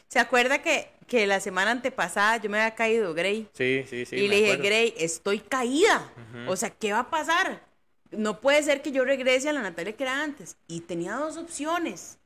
¿Se 0.07 0.19
acuerda 0.19 0.61
que 0.61 0.95
que 1.07 1.27
la 1.27 1.39
semana 1.39 1.71
antepasada 1.71 2.37
yo 2.37 2.49
me 2.49 2.59
había 2.59 2.75
caído, 2.75 3.13
Grey. 3.13 3.47
Sí, 3.53 3.85
sí, 3.89 4.05
sí. 4.05 4.15
y 4.15 4.27
le 4.27 4.37
dije. 4.37 4.57
Grey, 4.57 4.93
estoy 4.97 5.39
caída. 5.39 6.09
O 6.47 6.55
sea, 6.55 6.69
¿qué 6.69 6.91
va 6.91 6.99
a 6.99 7.09
pasar? 7.09 7.61
No 8.11 8.39
puede 8.39 8.63
ser 8.63 8.81
que 8.81 8.91
yo 8.91 9.03
regrese 9.03 9.49
a 9.49 9.53
la 9.53 9.61
Natalia 9.61 9.93
que 9.95 10.03
era 10.03 10.21
antes. 10.21 10.57
Y 10.67 10.81
tenía 10.81 11.13
dos 11.15 11.37
opciones. 11.37 12.17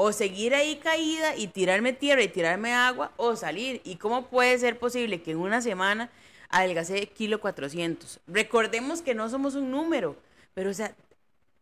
O 0.00 0.12
seguir 0.12 0.54
ahí 0.54 0.76
caída 0.76 1.34
y 1.34 1.48
tirarme 1.48 1.92
tierra 1.92 2.22
y 2.22 2.28
tirarme 2.28 2.72
agua, 2.72 3.10
o 3.16 3.34
salir. 3.34 3.80
¿Y 3.84 3.96
cómo 3.96 4.26
puede 4.26 4.56
ser 4.58 4.78
posible 4.78 5.22
que 5.22 5.32
en 5.32 5.38
una 5.38 5.60
semana 5.60 6.08
adelgacé 6.50 7.08
kilo 7.08 7.40
400? 7.40 8.20
Recordemos 8.28 9.02
que 9.02 9.16
no 9.16 9.28
somos 9.28 9.56
un 9.56 9.72
número, 9.72 10.16
pero 10.54 10.70
o 10.70 10.74
sea, 10.74 10.94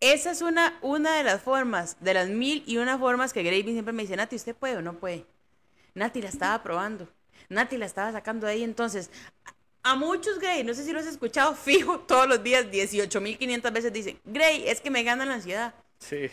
esa 0.01 0.33
es 0.33 0.43
una, 0.43 0.79
una 0.83 1.17
de 1.17 1.25
las 1.25 1.41
formas, 1.41 1.97
de 2.01 2.13
las 2.13 2.29
mil 2.29 2.63
y 2.67 2.77
una 2.77 2.99
formas 2.99 3.33
que 3.33 3.43
Gravy 3.43 3.73
siempre 3.73 3.95
me 3.95 4.03
dice, 4.03 4.17
Nati, 4.17 4.37
¿usted 4.37 4.55
puede 4.55 4.77
o 4.77 4.83
no 4.83 4.93
puede? 4.99 5.25
Nati 5.95 6.21
la 6.21 6.29
estaba 6.29 6.63
probando. 6.63 7.09
Nati 7.49 7.79
la 7.79 7.87
estaba 7.87 8.13
sacando 8.13 8.47
de 8.47 8.53
ahí. 8.53 8.63
Entonces, 8.63 9.11
a, 9.83 9.95
muchos 9.97 10.39
Gray, 10.39 10.63
no 10.65 10.75
sé 10.75 10.85
si 10.85 10.93
lo 10.93 11.01
has 11.01 11.07
escuchado, 11.07 11.55
fijo, 11.55 12.01
todos 12.01 12.29
los 12.29 12.43
días, 12.43 12.67
18.500 12.67 13.73
veces 13.73 13.93
dicen, 13.93 14.21
Gray, 14.25 14.69
es 14.69 14.81
que 14.83 14.91
me 14.91 15.03
gana 15.03 15.25
la 15.25 15.35
ansiedad. 15.35 15.75
Sí. 15.99 16.31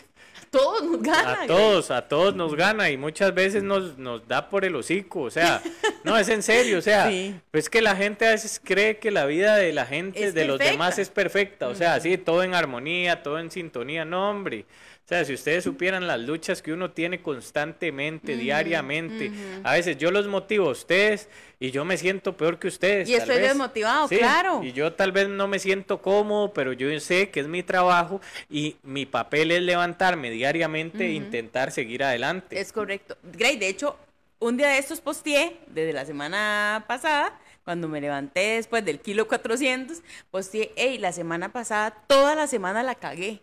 Todos 0.50 0.84
nos 0.84 1.02
gana. 1.02 1.42
A 1.42 1.46
todos, 1.46 1.90
a 1.90 2.06
todos 2.06 2.34
nos 2.34 2.54
gana 2.54 2.90
y 2.90 2.96
muchas 2.96 3.34
veces 3.34 3.62
nos, 3.62 3.98
nos 3.98 4.26
da 4.28 4.48
por 4.48 4.64
el 4.64 4.76
hocico, 4.76 5.22
o 5.22 5.30
sea, 5.30 5.60
no, 6.04 6.16
es 6.16 6.28
en 6.28 6.42
serio, 6.42 6.78
o 6.78 6.82
sea, 6.82 7.08
Sí. 7.08 7.34
pues 7.50 7.68
que 7.68 7.80
la 7.82 7.96
gente 7.96 8.26
a 8.26 8.30
veces 8.30 8.60
cree 8.62 8.98
que 8.98 9.10
la 9.10 9.26
vida 9.26 9.56
de 9.56 9.72
la 9.72 9.86
gente, 9.86 10.22
Es 10.24 10.34
de 10.34 10.44
los 10.44 10.58
demás 10.58 10.98
es 10.98 11.08
perfecta, 11.10 11.68
o 11.68 11.74
sea, 11.74 11.98
sí, 12.00 12.18
todo 12.18 12.42
en 12.44 12.54
armonía, 12.54 13.22
todo 13.22 13.38
en 13.38 13.50
sintonía, 13.50 14.04
no, 14.04 14.30
hombre. 14.30 14.66
O 15.04 15.06
sea, 15.06 15.22
si 15.22 15.34
ustedes 15.34 15.64
supieran 15.64 16.06
las 16.06 16.18
luchas 16.18 16.62
que 16.62 16.72
uno 16.72 16.90
tiene 16.92 17.20
constantemente, 17.20 18.38
diariamente, 18.38 19.30
a 19.62 19.74
veces 19.74 19.98
yo 19.98 20.10
los 20.10 20.26
motivo 20.28 20.68
a 20.68 20.72
ustedes 20.72 21.28
y 21.60 21.70
yo 21.72 21.84
me 21.84 21.98
siento 21.98 22.38
peor 22.38 22.58
que 22.58 22.68
ustedes. 22.68 23.06
Y 23.10 23.14
estoy 23.14 23.36
vez. 23.36 23.48
desmotivado, 23.48 24.08
Sí, 24.08 24.16
claro. 24.16 24.62
Y 24.62 24.72
yo 24.72 24.94
tal 24.94 25.12
vez 25.12 25.28
no 25.28 25.46
me 25.46 25.58
siento 25.58 26.00
cómodo, 26.00 26.54
pero 26.54 26.72
yo 26.72 26.98
sé 27.00 27.28
que 27.28 27.40
es 27.40 27.48
mi 27.48 27.62
trabajo 27.62 28.22
y 28.48 28.76
mi 28.82 29.04
papel 29.04 29.50
es 29.50 29.60
levantarme 29.60 30.30
diariamente 30.30 31.04
e 31.04 31.12
intentar 31.12 31.70
seguir 31.70 32.02
adelante. 32.02 32.58
Es 32.58 32.72
correcto. 32.72 33.18
Gray, 33.24 33.58
de 33.58 33.68
hecho, 33.68 33.98
un 34.38 34.56
día 34.56 34.68
de 34.68 34.78
estos 34.78 35.02
posteé, 35.02 35.58
desde 35.66 35.92
la 35.92 36.06
semana 36.06 36.86
pasada, 36.88 37.38
cuando 37.62 37.88
me 37.88 38.00
levanté 38.00 38.56
después 38.56 38.82
del 38.82 39.00
kilo 39.00 39.28
400, 39.28 40.02
posteé, 40.30 40.72
hey, 40.76 40.96
la 40.96 41.12
semana 41.12 41.52
pasada, 41.52 41.90
toda 42.06 42.34
la 42.34 42.46
semana 42.46 42.82
la 42.82 42.94
cagué. 42.94 43.42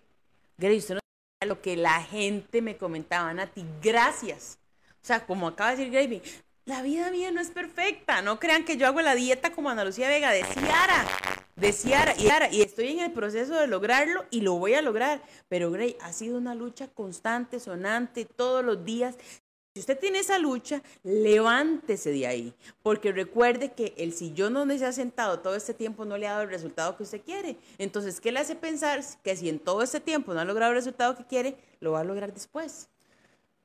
Gray, 0.58 0.78
usted 0.78 0.96
no 0.96 1.01
lo 1.46 1.62
que 1.62 1.76
la 1.76 2.02
gente 2.04 2.62
me 2.62 2.78
comentaba, 2.78 3.34
Nati, 3.34 3.66
gracias. 3.82 4.60
O 5.02 5.06
sea, 5.06 5.26
como 5.26 5.48
acaba 5.48 5.72
de 5.72 5.78
decir 5.78 5.92
Gravy, 5.92 6.22
la 6.66 6.84
vida 6.84 7.10
mía 7.10 7.32
no 7.32 7.42
es 7.42 7.50
perfecta. 7.50 8.22
No 8.22 8.40
crean 8.40 8.64
que 8.64 8.78
yo 8.78 8.86
hago 8.86 9.02
la 9.02 9.16
dieta 9.16 9.52
como 9.52 9.70
Ana 9.70 9.84
Lucía 9.84 10.08
Vega, 10.08 10.30
de 10.30 10.44
Ciara. 10.44 11.06
De 11.56 11.74
Ciara. 11.74 12.14
Y, 12.16 12.22
Ciara, 12.22 12.50
y 12.52 12.62
estoy 12.62 12.90
en 12.90 13.00
el 13.00 13.12
proceso 13.12 13.56
de 13.56 13.66
lograrlo 13.66 14.26
y 14.30 14.42
lo 14.42 14.54
voy 14.54 14.76
a 14.76 14.84
lograr. 14.84 15.24
Pero, 15.50 15.72
Gray, 15.72 15.98
ha 16.02 16.14
sido 16.14 16.38
una 16.38 16.54
lucha 16.54 16.88
constante, 16.88 17.60
sonante, 17.60 18.26
todos 18.26 18.64
los 18.64 18.86
días. 18.86 19.16
Si 19.74 19.80
usted 19.80 19.98
tiene 19.98 20.20
esa 20.20 20.38
lucha, 20.38 20.82
levántese 21.04 22.12
de 22.12 22.28
ahí, 22.28 22.54
porque 22.84 23.14
recuerde 23.14 23.72
que 23.72 23.94
el 23.96 24.12
sillón 24.12 24.54
donde 24.54 24.78
se 24.78 24.86
ha 24.86 24.92
sentado 24.92 25.40
todo 25.40 25.56
este 25.56 25.74
tiempo 25.74 26.04
no 26.04 26.18
le 26.18 26.28
ha 26.28 26.32
dado 26.32 26.44
el 26.44 26.50
resultado 26.50 26.98
que 26.98 27.04
usted 27.04 27.22
quiere. 27.22 27.56
Entonces, 27.78 28.20
¿qué 28.20 28.34
le 28.34 28.40
hace 28.40 28.56
pensar 28.58 29.02
que 29.24 29.34
si 29.38 29.48
en 29.48 29.60
todo 29.60 29.82
este 29.82 30.02
tiempo 30.02 30.34
no 30.34 30.42
ha 30.42 30.46
logrado 30.46 30.74
el 30.74 30.78
resultado 30.78 31.16
que 31.16 31.26
quiere, 31.26 31.56
lo 31.80 31.94
va 31.94 32.02
a 32.02 32.04
lograr 32.04 32.34
después? 32.34 32.90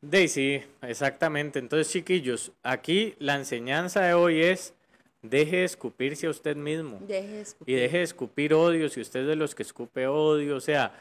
De 0.01 0.29
sí, 0.29 0.63
exactamente. 0.83 1.59
Entonces, 1.59 1.91
chiquillos, 1.93 2.53
aquí 2.63 3.17
la 3.19 3.35
enseñanza 3.35 4.03
de 4.03 4.15
hoy 4.15 4.43
es 4.43 4.75
deje 5.23 5.57
de 5.57 5.65
escupirse 5.65 6.29
a 6.29 6.31
usted 6.31 6.55
mismo. 6.55 7.01
Deje 7.01 7.27
de 7.27 7.39
Y 7.39 7.41
escupir. 7.41 7.81
deje 7.81 7.97
de 7.97 8.03
escupir 8.05 8.55
odio, 8.55 8.89
si 8.91 9.01
usted 9.01 9.23
es 9.23 9.27
de 9.27 9.35
los 9.35 9.57
que 9.57 9.65
escupe 9.65 10.07
odio, 10.07 10.55
o 10.55 10.61
sea, 10.61 10.93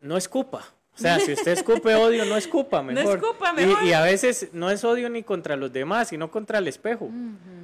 no 0.00 0.16
escupa. 0.16 0.74
O 0.98 1.00
sea, 1.00 1.20
si 1.20 1.32
usted 1.32 1.52
escupe 1.52 1.94
odio, 1.94 2.24
no 2.24 2.36
escupa, 2.36 2.82
mejor. 2.82 3.18
escupa, 3.18 3.52
Y- 3.52 3.66
mejor. 3.66 3.84
Y, 3.84 3.92
a 3.92 4.02
veces 4.02 4.48
no 4.52 4.68
es 4.68 4.82
odio 4.82 5.08
ni 5.08 5.22
contra 5.22 5.54
los 5.54 5.72
demás, 5.72 6.08
sino 6.08 6.28
contra 6.30 6.58
el 6.58 6.66
espejo. 6.66 7.08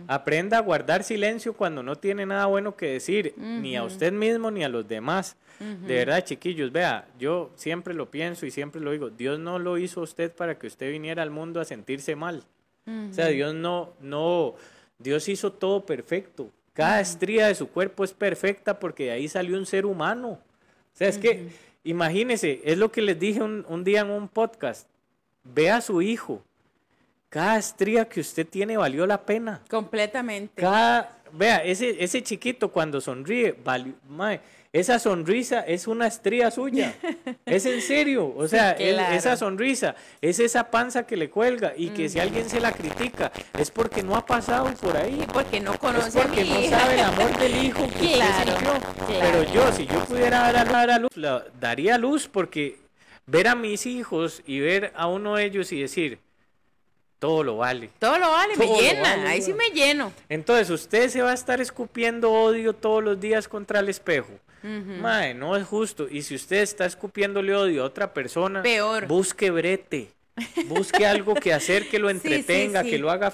Aprenda 0.07 0.59
a 0.59 0.61
guardar 0.61 1.03
silencio 1.03 1.55
cuando 1.55 1.83
no 1.83 1.97
tiene 1.97 2.27
nada 2.27 2.47
bueno 2.47 2.77
que 2.77 2.87
decir, 2.87 3.35
ni 3.37 3.77
a 3.77 3.83
usted 3.83 4.13
mismo 4.13 4.51
ni 4.51 4.63
a 4.63 4.69
los 4.69 4.87
demás. 4.87 5.37
De 5.59 5.95
verdad, 5.95 6.25
chiquillos, 6.25 6.71
vea, 6.73 7.09
yo 7.19 7.51
siempre 7.57 7.93
lo 7.95 8.11
pienso 8.11 8.47
y 8.47 8.51
siempre 8.51 8.81
lo 8.81 8.93
digo, 8.93 9.11
Dios 9.11 9.39
no 9.39 9.59
lo 9.59 9.79
hizo 9.79 10.01
a 10.01 10.05
usted 10.05 10.33
para 10.33 10.59
que 10.59 10.67
usted 10.67 10.91
viniera 10.93 11.23
al 11.23 11.31
mundo 11.31 11.61
a 11.61 11.65
sentirse 11.65 12.15
mal. 12.17 12.45
O 12.87 13.13
sea, 13.13 13.27
Dios 13.29 13.55
no, 13.55 13.95
no, 14.01 14.55
Dios 14.99 15.29
hizo 15.29 15.53
todo 15.53 15.85
perfecto. 15.87 16.51
Cada 16.73 17.01
estría 17.01 17.47
de 17.49 17.55
su 17.55 17.69
cuerpo 17.69 18.05
es 18.05 18.13
perfecta 18.13 18.79
porque 18.79 19.05
de 19.05 19.11
ahí 19.13 19.29
salió 19.29 19.57
un 19.57 19.65
ser 19.67 19.87
humano. 19.87 20.29
O 20.31 20.97
sea, 20.97 21.09
es 21.09 21.19
que, 21.19 21.49
imagínese, 21.85 22.61
es 22.65 22.79
lo 22.79 22.91
que 22.91 23.03
les 23.03 23.19
dije 23.19 23.43
un, 23.43 23.65
un 23.69 23.85
día 23.85 24.01
en 24.01 24.11
un 24.11 24.29
podcast. 24.29 24.89
Ve 25.45 25.71
a 25.71 25.81
su 25.81 26.03
hijo. 26.03 26.43
Cada 27.29 27.59
estría 27.59 28.09
que 28.09 28.21
usted 28.21 28.47
tiene 28.47 28.77
valió 28.77 29.07
la 29.07 29.21
pena. 29.23 29.61
Completamente. 29.69 30.61
Cada, 30.61 31.19
vea, 31.33 31.59
ese, 31.65 32.03
ese 32.03 32.23
chiquito 32.23 32.71
cuando 32.71 33.01
sonríe, 33.01 33.53
valió- 33.65 33.95
mae, 34.09 34.41
esa 34.75 34.99
sonrisa 34.99 35.61
es 35.61 35.87
una 35.87 36.09
estría 36.09 36.51
suya. 36.51 36.95
es 37.47 37.65
en 37.65 37.81
serio. 37.81 38.35
O 38.37 38.49
sea, 38.49 38.75
claro. 38.75 39.15
esa 39.15 39.37
sonrisa 39.37 39.95
es 40.21 40.41
esa 40.41 40.69
panza 40.71 41.07
que 41.07 41.17
le 41.17 41.31
cuelga 41.31 41.75
y 41.77 41.91
que 41.91 42.09
si 42.09 42.19
alguien 42.19 42.51
se 42.51 42.61
la 42.61 42.73
critica 42.73 43.31
es 43.57 43.71
porque 43.71 44.03
no 44.03 44.17
ha 44.17 44.27
pasado 44.27 44.69
por 44.75 44.97
ahí. 44.97 45.25
Porque 45.33 45.61
no 45.61 45.75
Es 45.75 45.79
conoce 45.79 46.19
a 46.21 46.23
porque 46.25 46.45
no 46.45 46.61
hija. 46.61 46.81
sabe 46.81 46.95
el 46.95 47.01
amor 47.01 47.39
del 47.39 47.65
hijo 47.65 47.87
que 48.01 48.15
Claro, 48.15 48.53
claro. 48.59 48.81
Pero 49.07 49.43
yo, 49.53 49.73
si 49.73 49.87
yo 49.87 50.05
pudiera 50.07 50.53
dar 50.53 50.91
a, 50.91 50.99
luz, 50.99 51.17
la- 51.17 51.45
daría 51.61 51.97
luz 51.97 52.27
porque 52.27 52.79
ver 53.27 53.47
a 53.47 53.55
mis 53.55 53.87
hijos 53.87 54.43
y 54.45 54.59
ver 54.59 54.93
a 54.97 55.07
uno 55.07 55.37
de 55.37 55.45
ellos 55.45 55.71
y 55.71 55.81
decir, 55.83 56.19
todo 57.21 57.45
lo 57.45 57.59
vale. 57.59 57.91
Todo 58.01 58.19
lo 58.19 58.29
vale, 58.29 58.57
me 58.57 58.67
Todo 58.67 58.81
llena. 58.81 59.03
vale, 59.03 59.29
Ahí 59.29 59.41
sí 59.41 59.55
me 59.55 59.69
lleno. 59.71 60.13
Entonces, 60.29 60.69
usted 60.69 61.09
se 61.11 61.23
va 61.23 61.31
a 61.31 61.35
estar 61.35 61.61
escupiendo 61.61 62.33
odio 62.33 62.73
todos 62.75 63.05
los 63.05 63.21
días 63.21 63.47
contra 63.47 63.79
el 63.79 63.89
espejo. 63.89 64.33
Mae, 64.65 65.35
no 65.35 65.57
es 65.57 65.67
justo. 65.67 66.09
Y 66.11 66.23
si 66.23 66.35
usted 66.35 66.57
está 66.63 66.87
escupiéndole 66.87 67.55
odio 67.55 67.83
a 67.83 67.87
otra 67.87 68.13
persona, 68.15 68.63
Peor. 68.63 69.07
busque 69.07 69.51
brete. 69.51 70.11
Busque 70.67 71.07
algo 71.07 71.35
que 71.35 71.53
hacer 71.53 71.89
que 71.89 72.01
lo 72.01 72.11
Sí, 72.11 72.19
sí, 72.21 72.27
entretenga, 72.27 72.83
sí. 72.83 72.91
que 72.91 72.99
lo 72.99 73.09
haga. 73.11 73.33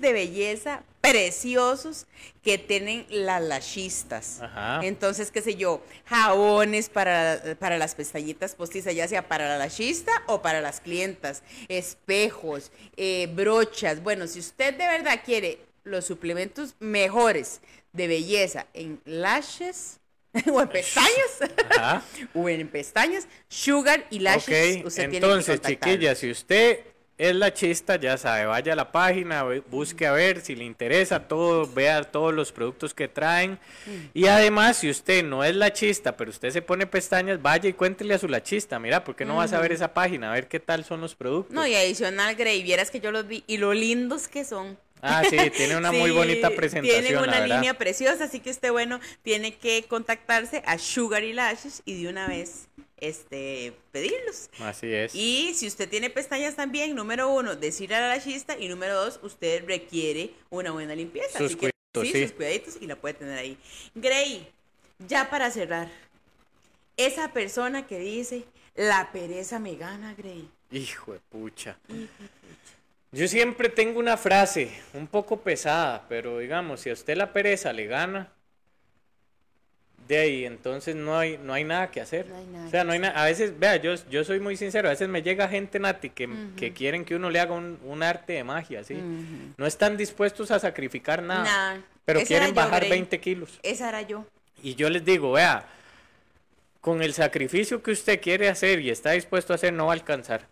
De 0.00 0.12
belleza 0.12 0.82
preciosos 1.00 2.06
que 2.42 2.58
tienen 2.58 3.06
las 3.08 3.40
lashistas. 3.42 4.40
Ajá. 4.42 4.80
Entonces, 4.82 5.30
qué 5.30 5.40
sé 5.42 5.54
yo, 5.56 5.82
jabones 6.04 6.88
para, 6.88 7.56
para 7.58 7.78
las 7.78 7.94
pestañitas 7.94 8.54
postizas, 8.54 8.94
ya 8.94 9.08
sea 9.08 9.26
para 9.28 9.48
la 9.48 9.58
lashista 9.58 10.12
o 10.26 10.42
para 10.42 10.60
las 10.60 10.80
clientas, 10.80 11.42
espejos, 11.68 12.70
eh, 12.96 13.28
brochas. 13.34 14.02
Bueno, 14.02 14.26
si 14.26 14.38
usted 14.40 14.74
de 14.74 14.86
verdad 14.86 15.20
quiere 15.24 15.58
los 15.84 16.04
suplementos 16.04 16.74
mejores 16.80 17.60
de 17.92 18.08
belleza 18.08 18.66
en 18.74 19.00
lashes 19.04 20.00
o 20.52 20.62
en 20.62 20.68
pestañas, 20.68 21.52
Ajá. 21.70 22.02
o 22.34 22.48
en 22.48 22.68
pestañas, 22.68 23.28
Sugar 23.48 24.06
y 24.10 24.20
Lashes, 24.20 24.84
usted 24.84 25.10
tiene 25.10 25.10
que 25.10 25.16
entonces, 25.18 25.60
chiquilla, 25.60 26.14
si 26.14 26.30
usted 26.30 26.80
es 27.18 27.36
la 27.36 27.52
chista, 27.52 27.96
ya 27.96 28.16
sabe, 28.16 28.46
vaya 28.46 28.72
a 28.72 28.76
la 28.76 28.90
página, 28.90 29.44
busque 29.70 30.06
a 30.06 30.12
ver 30.12 30.40
si 30.40 30.56
le 30.56 30.64
interesa 30.64 31.28
todo, 31.28 31.72
vea 31.72 32.02
todos 32.02 32.34
los 32.34 32.50
productos 32.50 32.94
que 32.94 33.06
traen. 33.06 33.60
Mm. 33.86 33.90
Y 34.14 34.26
además, 34.26 34.78
si 34.78 34.90
usted 34.90 35.22
no 35.22 35.44
es 35.44 35.54
la 35.54 35.72
chista, 35.72 36.16
pero 36.16 36.30
usted 36.30 36.50
se 36.50 36.62
pone 36.62 36.86
pestañas, 36.86 37.40
vaya 37.40 37.68
y 37.68 37.74
cuéntele 37.74 38.14
a 38.14 38.18
su 38.18 38.26
la 38.26 38.42
chista, 38.42 38.78
mira, 38.78 39.04
porque 39.04 39.24
no 39.24 39.36
vas 39.36 39.52
a 39.52 39.60
ver 39.60 39.70
esa 39.70 39.94
página, 39.94 40.30
a 40.30 40.34
ver 40.34 40.48
qué 40.48 40.58
tal 40.58 40.84
son 40.84 41.00
los 41.00 41.14
productos. 41.14 41.54
No, 41.54 41.66
y 41.66 41.74
adicional, 41.74 42.34
Grey, 42.34 42.62
vieras 42.62 42.90
que 42.90 42.98
yo 42.98 43.12
los 43.12 43.26
vi 43.28 43.44
y 43.46 43.58
lo 43.58 43.72
lindos 43.72 44.26
que 44.26 44.44
son. 44.44 44.78
Ah, 45.02 45.24
sí, 45.28 45.36
tiene 45.50 45.76
una 45.76 45.90
muy 45.90 46.12
bonita 46.12 46.48
presentación. 46.50 47.02
Tienen 47.02 47.20
una 47.20 47.40
la 47.40 47.56
línea 47.56 47.74
preciosa, 47.74 48.24
así 48.24 48.38
que 48.38 48.50
usted, 48.50 48.70
bueno, 48.70 49.00
tiene 49.22 49.56
que 49.56 49.82
contactarse 49.88 50.62
a 50.64 50.78
Sugar 50.78 51.24
y 51.24 51.32
Lashes 51.32 51.82
y 51.84 52.02
de 52.02 52.08
una 52.08 52.28
vez 52.28 52.68
este, 52.98 53.72
pedirlos. 53.90 54.48
Así 54.60 54.94
es. 54.94 55.12
Y 55.14 55.54
si 55.54 55.66
usted 55.66 55.88
tiene 55.88 56.08
pestañas 56.08 56.54
también, 56.54 56.94
número 56.94 57.28
uno, 57.28 57.56
decir 57.56 57.92
a 57.92 58.00
la 58.00 58.08
lashista 58.08 58.56
y 58.56 58.68
número 58.68 58.94
dos, 58.94 59.18
usted 59.22 59.64
requiere 59.66 60.30
una 60.50 60.70
buena 60.70 60.94
limpieza. 60.94 61.36
Sus 61.36 61.48
así 61.48 61.56
que 61.56 61.72
sí, 62.00 62.12
sí. 62.12 62.22
sus 62.22 62.32
cuidaditos 62.32 62.78
y 62.80 62.86
la 62.86 62.94
puede 62.94 63.14
tener 63.14 63.36
ahí. 63.36 63.58
Grey, 63.96 64.48
ya 65.08 65.28
para 65.30 65.50
cerrar, 65.50 65.90
esa 66.96 67.32
persona 67.32 67.88
que 67.88 67.98
dice, 67.98 68.44
la 68.76 69.10
pereza 69.10 69.58
me 69.58 69.74
gana, 69.74 70.14
Grey. 70.14 70.48
Hijo 70.70 71.12
de 71.12 71.18
pucha. 71.18 71.76
Yo 73.12 73.28
siempre 73.28 73.68
tengo 73.68 74.00
una 74.00 74.16
frase 74.16 74.70
un 74.94 75.06
poco 75.06 75.40
pesada, 75.40 76.06
pero 76.08 76.38
digamos, 76.38 76.80
si 76.80 76.88
a 76.88 76.94
usted 76.94 77.14
la 77.14 77.32
pereza 77.34 77.70
le 77.74 77.86
gana, 77.86 78.32
de 80.08 80.16
ahí 80.18 80.44
entonces 80.46 80.96
no 80.96 81.18
hay 81.18 81.38
no 81.38 81.52
hay 81.52 81.64
nada 81.64 81.90
que 81.90 82.00
hacer. 82.00 82.26
No 82.26 82.36
hay 82.36 82.46
nada 82.46 82.66
o 82.66 82.70
sea, 82.70 82.84
no 82.84 82.92
hay 82.92 82.98
nada, 82.98 83.22
a 83.22 83.26
veces, 83.26 83.58
vea, 83.58 83.76
yo, 83.76 83.94
yo 84.10 84.24
soy 84.24 84.40
muy 84.40 84.56
sincero, 84.56 84.88
a 84.88 84.92
veces 84.92 85.10
me 85.10 85.22
llega 85.22 85.46
gente 85.48 85.78
Nati 85.78 86.08
que, 86.08 86.28
que 86.56 86.72
quieren 86.72 87.04
que 87.04 87.14
uno 87.14 87.28
le 87.28 87.38
haga 87.38 87.52
un, 87.52 87.78
un 87.84 88.02
arte 88.02 88.32
de 88.32 88.44
magia, 88.44 88.82
¿sí? 88.82 88.96
No 89.58 89.66
están 89.66 89.98
dispuestos 89.98 90.50
a 90.50 90.58
sacrificar 90.58 91.22
nada, 91.22 91.74
Nah, 91.74 91.82
pero 92.06 92.20
esa 92.20 92.28
quieren 92.28 92.48
yo, 92.48 92.54
bajar 92.54 92.80
Grey. 92.80 92.90
20 92.90 93.20
kilos. 93.20 93.60
Esa 93.62 93.90
era 93.90 94.00
yo. 94.02 94.24
Y 94.62 94.74
yo 94.74 94.88
les 94.88 95.04
digo, 95.04 95.32
vea, 95.32 95.66
con 96.80 97.02
el 97.02 97.12
sacrificio 97.12 97.82
que 97.82 97.90
usted 97.90 98.20
quiere 98.22 98.48
hacer 98.48 98.80
y 98.80 98.88
está 98.88 99.10
dispuesto 99.10 99.52
a 99.52 99.56
hacer, 99.56 99.72
no 99.74 99.86
va 99.86 99.92
a 99.92 99.96
alcanzar. 99.96 100.46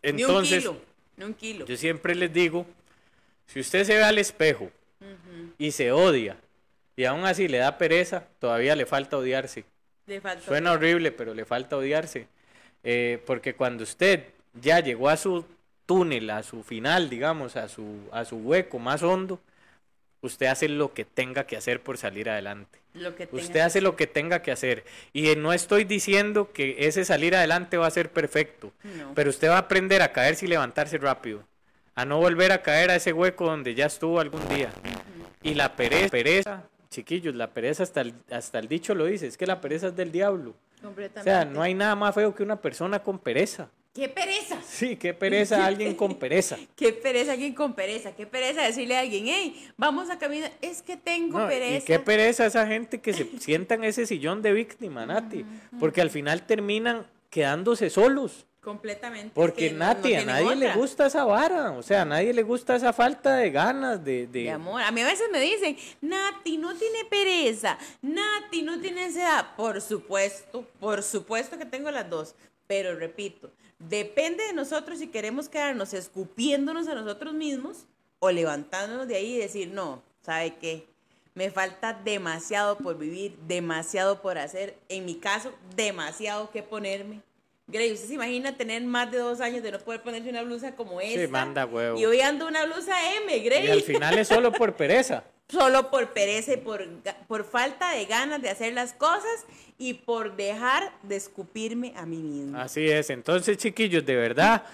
Entonces, 0.00 0.62
ni 0.62 0.68
un 0.68 0.74
kilo. 0.76 0.91
Ni 1.16 1.24
un 1.24 1.34
kilo. 1.34 1.66
yo 1.66 1.76
siempre 1.76 2.14
les 2.14 2.32
digo, 2.32 2.66
si 3.46 3.60
usted 3.60 3.84
se 3.84 3.96
ve 3.96 4.02
al 4.02 4.18
espejo 4.18 4.70
y 5.58 5.72
se 5.72 5.92
odia 5.92 6.36
y 6.96 7.04
aún 7.04 7.24
así 7.24 7.48
le 7.48 7.58
da 7.58 7.78
pereza, 7.78 8.24
todavía 8.38 8.76
le 8.76 8.86
falta 8.86 9.16
odiarse. 9.16 9.64
Le 10.06 10.20
faltó. 10.20 10.46
Suena 10.46 10.72
horrible, 10.72 11.12
pero 11.12 11.34
le 11.34 11.44
falta 11.44 11.76
odiarse. 11.76 12.26
Eh, 12.84 13.22
porque 13.26 13.54
cuando 13.54 13.84
usted 13.84 14.24
ya 14.54 14.80
llegó 14.80 15.08
a 15.08 15.16
su 15.16 15.44
túnel, 15.86 16.30
a 16.30 16.42
su 16.42 16.62
final, 16.62 17.08
digamos, 17.08 17.56
a 17.56 17.68
su, 17.68 18.08
a 18.12 18.24
su 18.24 18.36
hueco 18.36 18.78
más 18.78 19.02
hondo, 19.02 19.40
usted 20.22 20.46
hace 20.46 20.68
lo 20.68 20.94
que 20.94 21.04
tenga 21.04 21.44
que 21.46 21.56
hacer 21.56 21.82
por 21.82 21.98
salir 21.98 22.30
adelante. 22.30 22.78
Lo 22.94 23.14
que 23.14 23.26
tenga 23.26 23.42
Usted 23.42 23.60
hace 23.60 23.80
lo 23.80 23.96
que 23.96 24.06
tenga 24.06 24.42
que 24.42 24.52
hacer. 24.52 24.84
Y 25.12 25.34
no 25.36 25.52
estoy 25.52 25.84
diciendo 25.84 26.52
que 26.52 26.76
ese 26.86 27.04
salir 27.04 27.34
adelante 27.36 27.76
va 27.76 27.86
a 27.86 27.90
ser 27.90 28.10
perfecto, 28.10 28.72
No. 28.84 29.12
pero 29.14 29.30
usted 29.30 29.48
va 29.48 29.56
a 29.56 29.58
aprender 29.58 30.02
a 30.02 30.12
caerse 30.12 30.46
y 30.46 30.48
levantarse 30.48 30.98
rápido, 30.98 31.42
a 31.94 32.04
no 32.04 32.18
volver 32.18 32.52
a 32.52 32.62
caer 32.62 32.90
a 32.90 32.96
ese 32.96 33.12
hueco 33.12 33.46
donde 33.46 33.74
ya 33.74 33.86
estuvo 33.86 34.20
algún 34.20 34.46
día. 34.48 34.70
Y 35.42 35.54
la 35.54 35.74
pereza, 35.74 36.08
pereza, 36.10 36.62
chiquillos, 36.90 37.34
la 37.34 37.48
pereza 37.50 37.82
hasta 37.82 38.00
el, 38.02 38.14
hasta 38.30 38.58
el 38.58 38.68
dicho 38.68 38.94
lo 38.94 39.06
dice, 39.06 39.26
es 39.26 39.36
que 39.36 39.46
la 39.46 39.60
pereza 39.60 39.88
es 39.88 39.96
del 39.96 40.12
diablo. 40.12 40.54
O 40.84 41.22
sea, 41.22 41.44
no 41.44 41.62
hay 41.62 41.74
nada 41.74 41.94
más 41.94 42.14
feo 42.14 42.34
que 42.34 42.42
una 42.42 42.60
persona 42.60 43.02
con 43.02 43.18
pereza. 43.18 43.68
¡Qué 43.94 44.08
pereza! 44.08 44.58
Sí, 44.72 44.96
qué 44.96 45.12
pereza 45.12 45.66
alguien 45.66 45.94
con 45.94 46.14
pereza. 46.14 46.56
Qué 46.76 46.92
pereza 46.94 47.32
alguien 47.32 47.52
con 47.54 47.74
pereza, 47.74 48.12
qué 48.16 48.26
pereza 48.26 48.62
decirle 48.62 48.96
a 48.96 49.00
alguien, 49.00 49.26
hey, 49.26 49.68
vamos 49.76 50.08
a 50.08 50.18
caminar, 50.18 50.50
es 50.62 50.80
que 50.80 50.96
tengo 50.96 51.38
No, 51.40 51.46
pereza. 51.48 51.78
Y 51.78 51.82
qué 51.82 51.98
pereza 51.98 52.46
esa 52.46 52.66
gente 52.66 53.00
que 53.00 53.12
se 53.12 53.28
sienta 53.38 53.74
en 53.74 53.84
ese 53.84 54.06
sillón 54.06 54.40
de 54.40 54.52
víctima, 54.52 55.04
Nati. 55.04 55.44
Porque 55.78 56.00
al 56.00 56.08
final 56.10 56.46
terminan 56.46 57.06
quedándose 57.28 57.90
solos. 57.90 58.46
Completamente. 58.62 59.26
es 59.26 59.32
Porque 59.34 59.72
no- 59.72 59.78
no 59.78 59.84
Nati, 59.86 60.14
a 60.14 60.24
nadie 60.24 60.54
le 60.54 60.72
gusta 60.74 61.06
esa 61.06 61.24
vara. 61.24 61.72
O 61.72 61.82
sea, 61.82 62.02
a 62.02 62.04
nadie 62.04 62.32
le 62.32 62.42
gusta 62.44 62.76
esa 62.76 62.92
falta 62.92 63.36
de 63.36 63.50
ganas, 63.50 64.04
de... 64.04 64.28
de- 64.28 64.44
De 64.44 64.50
amor. 64.52 64.80
A 64.82 64.92
mí 64.92 65.00
a 65.00 65.06
veces 65.06 65.26
me 65.32 65.40
dicen, 65.40 65.76
Nati, 66.00 66.58
no 66.58 66.72
tiene 66.76 67.04
pereza, 67.10 67.76
Nati, 68.02 68.62
no 68.62 68.80
tiene 68.80 69.04
ansiedad. 69.06 69.48
Por 69.56 69.80
supuesto, 69.80 70.64
por 70.78 71.02
supuesto 71.02 71.58
que 71.58 71.66
tengo 71.66 71.90
las 71.90 72.08
dos. 72.08 72.34
Pero 72.68 72.94
repito, 72.96 73.50
depende 73.88 74.44
de 74.44 74.52
nosotros 74.52 74.98
si 74.98 75.08
queremos 75.08 75.48
quedarnos 75.48 75.92
escupiéndonos 75.92 76.88
a 76.88 76.94
nosotros 76.94 77.34
mismos 77.34 77.86
o 78.18 78.30
levantándonos 78.30 79.08
de 79.08 79.16
ahí 79.16 79.34
y 79.34 79.38
decir, 79.38 79.68
no, 79.68 80.02
¿sabe 80.22 80.54
qué? 80.60 80.86
Me 81.34 81.50
falta 81.50 81.92
demasiado 81.92 82.76
por 82.76 82.98
vivir, 82.98 83.36
demasiado 83.48 84.20
por 84.20 84.38
hacer. 84.38 84.76
En 84.88 85.06
mi 85.06 85.14
caso, 85.14 85.52
demasiado 85.74 86.50
que 86.50 86.62
ponerme. 86.62 87.20
Grey, 87.66 87.92
¿usted 87.92 88.08
se 88.08 88.14
imagina 88.14 88.54
tener 88.54 88.82
más 88.82 89.10
de 89.10 89.18
dos 89.18 89.40
años 89.40 89.62
de 89.62 89.72
no 89.72 89.78
poder 89.78 90.02
ponerse 90.02 90.28
una 90.28 90.42
blusa 90.42 90.76
como 90.76 91.00
esta? 91.00 91.26
manda 91.28 91.64
huevo. 91.64 91.98
Y 91.98 92.04
hoy 92.04 92.20
ando 92.20 92.46
una 92.46 92.66
blusa 92.66 92.92
M, 93.16 93.38
Grey 93.38 93.66
Y 93.66 93.70
al 93.70 93.82
final 93.82 94.18
es 94.18 94.28
solo 94.28 94.52
por 94.52 94.74
pereza. 94.74 95.24
Solo 95.52 95.90
por 95.90 96.12
pereza 96.12 96.54
y 96.54 96.56
por, 96.56 96.86
por 97.28 97.44
falta 97.44 97.92
de 97.92 98.06
ganas 98.06 98.40
de 98.40 98.48
hacer 98.48 98.72
las 98.72 98.94
cosas 98.94 99.44
y 99.78 99.94
por 99.94 100.36
dejar 100.36 100.92
de 101.02 101.16
escupirme 101.16 101.92
a 101.96 102.06
mí 102.06 102.22
misma. 102.22 102.62
Así 102.62 102.88
es. 102.88 103.10
Entonces, 103.10 103.58
chiquillos, 103.58 104.06
de 104.06 104.16
verdad, 104.16 104.64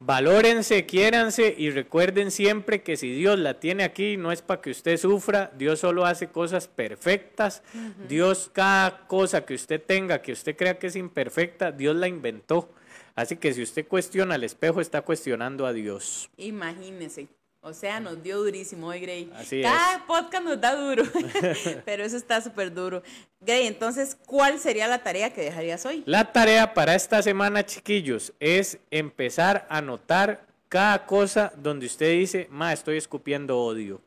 valórense, 0.00 0.86
quiéranse 0.86 1.54
y 1.56 1.70
recuerden 1.70 2.32
siempre 2.32 2.82
que 2.82 2.96
si 2.96 3.12
Dios 3.12 3.38
la 3.38 3.60
tiene 3.60 3.84
aquí, 3.84 4.16
no 4.16 4.32
es 4.32 4.42
para 4.42 4.60
que 4.60 4.70
usted 4.70 4.96
sufra. 4.96 5.52
Dios 5.56 5.78
solo 5.78 6.04
hace 6.04 6.28
cosas 6.28 6.66
perfectas. 6.66 7.62
Dios, 8.08 8.50
cada 8.52 9.06
cosa 9.06 9.44
que 9.44 9.54
usted 9.54 9.80
tenga, 9.80 10.20
que 10.20 10.32
usted 10.32 10.56
crea 10.56 10.78
que 10.78 10.88
es 10.88 10.96
imperfecta, 10.96 11.70
Dios 11.70 11.94
la 11.94 12.08
inventó. 12.08 12.70
Así 13.14 13.36
que 13.36 13.52
si 13.52 13.62
usted 13.62 13.86
cuestiona 13.86 14.34
al 14.34 14.44
espejo, 14.44 14.80
está 14.80 15.02
cuestionando 15.02 15.66
a 15.66 15.72
Dios. 15.72 16.30
Imagínense. 16.36 17.28
O 17.68 17.74
sea, 17.74 18.00
nos 18.00 18.22
dio 18.22 18.38
durísimo 18.38 18.86
hoy, 18.86 19.00
Grey. 19.00 19.30
Así 19.36 19.60
Cada 19.60 20.06
podcast 20.06 20.42
nos 20.42 20.58
da 20.58 20.74
duro, 20.74 21.02
pero 21.84 22.02
eso 22.02 22.16
está 22.16 22.40
súper 22.40 22.72
duro. 22.72 23.02
Grey, 23.42 23.66
entonces, 23.66 24.16
¿cuál 24.24 24.58
sería 24.58 24.88
la 24.88 25.02
tarea 25.02 25.34
que 25.34 25.42
dejarías 25.42 25.84
hoy? 25.84 26.02
La 26.06 26.32
tarea 26.32 26.72
para 26.72 26.94
esta 26.94 27.20
semana, 27.20 27.66
chiquillos, 27.66 28.32
es 28.40 28.78
empezar 28.90 29.66
a 29.68 29.82
notar 29.82 30.46
cada 30.70 31.04
cosa 31.04 31.52
donde 31.56 31.84
usted 31.84 32.10
dice, 32.12 32.48
ma, 32.50 32.72
estoy 32.72 32.96
escupiendo 32.96 33.58
odio. 33.58 34.00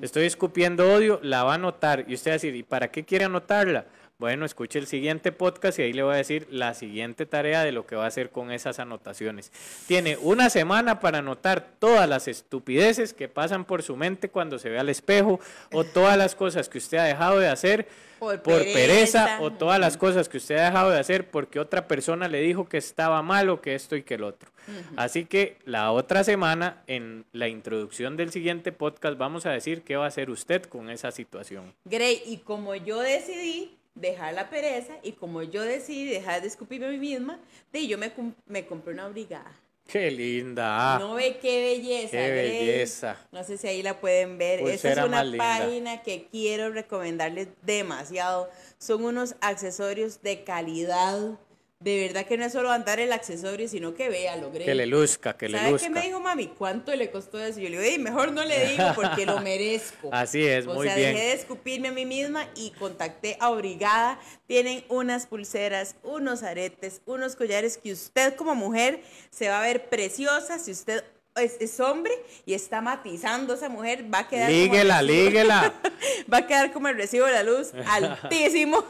Estoy 0.00 0.24
escupiendo 0.24 0.90
odio, 0.90 1.20
la 1.22 1.44
va 1.44 1.52
a 1.52 1.54
anotar. 1.56 2.06
Y 2.08 2.14
usted 2.14 2.30
va 2.30 2.32
a 2.32 2.36
decir, 2.36 2.56
¿y 2.56 2.62
para 2.62 2.90
qué 2.90 3.04
quiere 3.04 3.26
anotarla? 3.26 3.84
Bueno, 4.16 4.46
escuche 4.46 4.78
el 4.78 4.86
siguiente 4.86 5.32
podcast 5.32 5.76
y 5.80 5.82
ahí 5.82 5.92
le 5.92 6.04
voy 6.04 6.14
a 6.14 6.18
decir 6.18 6.46
la 6.48 6.74
siguiente 6.74 7.26
tarea 7.26 7.64
de 7.64 7.72
lo 7.72 7.84
que 7.84 7.96
va 7.96 8.04
a 8.04 8.06
hacer 8.06 8.30
con 8.30 8.52
esas 8.52 8.78
anotaciones. 8.78 9.50
Tiene 9.88 10.16
una 10.18 10.50
semana 10.50 11.00
para 11.00 11.18
anotar 11.18 11.66
todas 11.80 12.08
las 12.08 12.28
estupideces 12.28 13.12
que 13.12 13.28
pasan 13.28 13.64
por 13.64 13.82
su 13.82 13.96
mente 13.96 14.28
cuando 14.28 14.60
se 14.60 14.70
ve 14.70 14.78
al 14.78 14.88
espejo 14.88 15.40
o 15.72 15.82
todas 15.82 16.16
las 16.16 16.36
cosas 16.36 16.68
que 16.68 16.78
usted 16.78 16.98
ha 16.98 17.04
dejado 17.04 17.40
de 17.40 17.48
hacer 17.48 17.88
Por 18.20 18.40
por 18.40 18.58
pereza 18.62 19.24
pereza. 19.24 19.42
o 19.42 19.50
todas 19.52 19.80
las 19.80 19.96
cosas 19.96 20.28
que 20.28 20.36
usted 20.36 20.58
ha 20.58 20.66
dejado 20.66 20.90
de 20.90 21.00
hacer 21.00 21.28
porque 21.28 21.58
otra 21.58 21.88
persona 21.88 22.28
le 22.28 22.40
dijo 22.40 22.68
que 22.68 22.78
estaba 22.78 23.20
mal 23.20 23.48
o 23.50 23.60
que 23.60 23.74
esto 23.74 23.96
y 23.96 24.04
que 24.04 24.14
el 24.14 24.22
otro. 24.22 24.48
Así 24.96 25.24
que 25.24 25.58
la 25.64 25.90
otra 25.90 26.22
semana, 26.22 26.84
en 26.86 27.24
la 27.32 27.48
introducción 27.48 28.16
del 28.16 28.30
siguiente 28.30 28.70
podcast, 28.70 29.18
vamos 29.18 29.44
a 29.44 29.50
decir 29.50 29.82
qué 29.82 29.96
va 29.96 30.04
a 30.04 30.08
hacer 30.08 30.30
usted 30.30 30.62
con 30.62 30.88
esa 30.88 31.10
situación. 31.10 31.74
Grey, 31.84 32.22
y 32.24 32.38
como 32.38 32.76
yo 32.76 33.00
decidí 33.00 33.76
dejar 33.94 34.34
la 34.34 34.50
pereza 34.50 34.94
y 35.02 35.12
como 35.12 35.42
yo 35.42 35.62
decidí 35.62 36.06
dejar 36.06 36.42
de 36.42 36.48
escupirme 36.48 36.86
a 36.86 36.90
mí 36.90 36.98
misma, 36.98 37.38
de 37.72 37.86
yo 37.86 37.98
me, 37.98 38.12
me 38.46 38.66
compré 38.66 38.92
una 38.94 39.08
brigada. 39.08 39.52
Qué 39.86 40.10
linda. 40.10 40.98
No 40.98 41.14
ve 41.14 41.36
qué 41.40 41.62
belleza. 41.62 42.10
Qué 42.10 42.28
Grey. 42.30 42.66
belleza. 42.66 43.18
No 43.32 43.44
sé 43.44 43.58
si 43.58 43.66
ahí 43.68 43.82
la 43.82 44.00
pueden 44.00 44.38
ver. 44.38 44.60
Esta 44.60 44.92
es 44.92 44.98
una 44.98 45.22
linda. 45.22 45.44
página 45.44 46.02
que 46.02 46.26
quiero 46.30 46.70
recomendarles 46.70 47.48
demasiado. 47.62 48.48
Son 48.78 49.04
unos 49.04 49.36
accesorios 49.42 50.22
de 50.22 50.42
calidad. 50.42 51.38
De 51.84 52.00
verdad 52.00 52.24
que 52.24 52.38
no 52.38 52.46
es 52.46 52.52
solo 52.52 52.72
andar 52.72 52.98
el 52.98 53.12
accesorio, 53.12 53.68
sino 53.68 53.94
que 53.94 54.08
véalo, 54.08 54.50
Grey. 54.50 54.64
Que 54.64 54.74
le 54.74 54.86
luzca, 54.86 55.36
que 55.36 55.50
le 55.50 55.58
¿Sabe 55.58 55.72
luzca. 55.72 55.86
qué 55.86 55.92
me 55.92 56.00
dijo 56.00 56.18
mami? 56.18 56.46
¿Cuánto 56.48 56.96
le 56.96 57.10
costó 57.10 57.38
eso? 57.38 57.60
Yo 57.60 57.68
le 57.68 57.78
digo, 57.78 57.82
"Ey, 57.82 57.98
mejor 57.98 58.32
no 58.32 58.42
le 58.42 58.68
digo 58.70 58.84
porque 58.94 59.26
lo 59.26 59.38
merezco. 59.42 60.08
Así 60.10 60.46
es, 60.46 60.66
o 60.66 60.72
muy 60.72 60.86
sea, 60.86 60.96
bien. 60.96 61.12
dejé 61.14 61.26
de 61.26 61.32
escupirme 61.34 61.88
a 61.88 61.92
mí 61.92 62.06
misma 62.06 62.48
y 62.56 62.70
contacté 62.70 63.36
a 63.38 63.50
Brigada. 63.50 64.18
Tienen 64.46 64.82
unas 64.88 65.26
pulseras, 65.26 65.94
unos 66.02 66.42
aretes, 66.42 67.02
unos 67.04 67.36
collares 67.36 67.76
que 67.76 67.92
usted 67.92 68.34
como 68.34 68.54
mujer 68.54 69.02
se 69.30 69.50
va 69.50 69.58
a 69.58 69.62
ver 69.62 69.90
preciosa. 69.90 70.58
Si 70.58 70.70
usted 70.70 71.04
es, 71.36 71.56
es 71.60 71.80
hombre 71.80 72.12
y 72.46 72.54
está 72.54 72.80
matizando 72.80 73.52
a 73.52 73.56
esa 73.56 73.68
mujer, 73.68 74.04
va 74.12 74.20
a 74.20 74.28
quedar 74.28 74.46
como 74.48 74.56
el 74.56 74.62
Líguela, 74.70 75.02
recibo- 75.02 75.06
líguela. 75.06 75.74
va 76.32 76.36
a 76.38 76.46
quedar 76.46 76.72
como 76.72 76.88
el 76.88 76.96
recibo 76.96 77.26
de 77.26 77.32
la 77.32 77.42
luz 77.42 77.72
altísimo. 77.90 78.84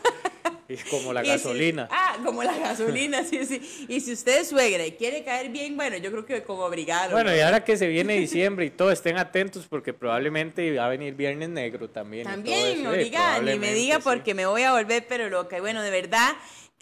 Y 0.69 0.77
como 0.91 1.13
la 1.13 1.23
Y 1.23 1.27
si- 1.27 1.31
gasolina. 1.33 1.89
ah, 1.91 2.17
como 2.25 2.43
la 2.43 2.57
gasolina, 2.57 3.23
sí, 3.25 3.45
sí. 3.45 3.87
Y 3.89 4.01
si 4.01 4.13
usted 4.13 4.41
es 4.41 4.49
suegra 4.49 4.87
y 4.87 4.93
quiere 4.93 5.23
caer 5.23 5.51
bien, 5.51 5.77
bueno, 5.77 5.97
yo 5.99 6.11
creo 6.11 6.25
que 6.25 6.43
como 6.43 6.69
brigada. 6.71 7.09
lo 7.09 7.13
Bueno, 7.13 7.37
y 7.37 7.41
ahora 7.41 7.63
que 7.65 7.77
se 7.77 7.87
viene 7.87 8.19
diciembre 8.19 8.65
y 8.67 8.71
todo, 8.71 8.91
estén 8.91 9.19
atentos 9.19 9.67
porque 9.69 9.93
probablemente 9.93 10.75
va 10.77 10.87
a 10.87 10.89
venir 10.89 11.15
Viernes 11.15 11.51
Negro 11.51 11.91
también. 11.91 12.23
y 12.23 12.25
todo 12.25 12.35
También, 12.35 12.67
eso, 12.79 12.83
no 12.85 12.95
eh, 12.95 13.43
ni 13.43 13.59
me 13.59 13.75
diga 13.75 13.97
sí. 13.97 14.03
porque 14.05 14.33
me 14.35 14.47
voy 14.47 14.63
a 14.63 14.73
volver 14.73 15.07
pero 15.09 15.29
loca. 15.29 15.59
Y 15.59 15.61
bueno, 15.61 15.83
de 15.83 15.91
verdad, 15.91 16.33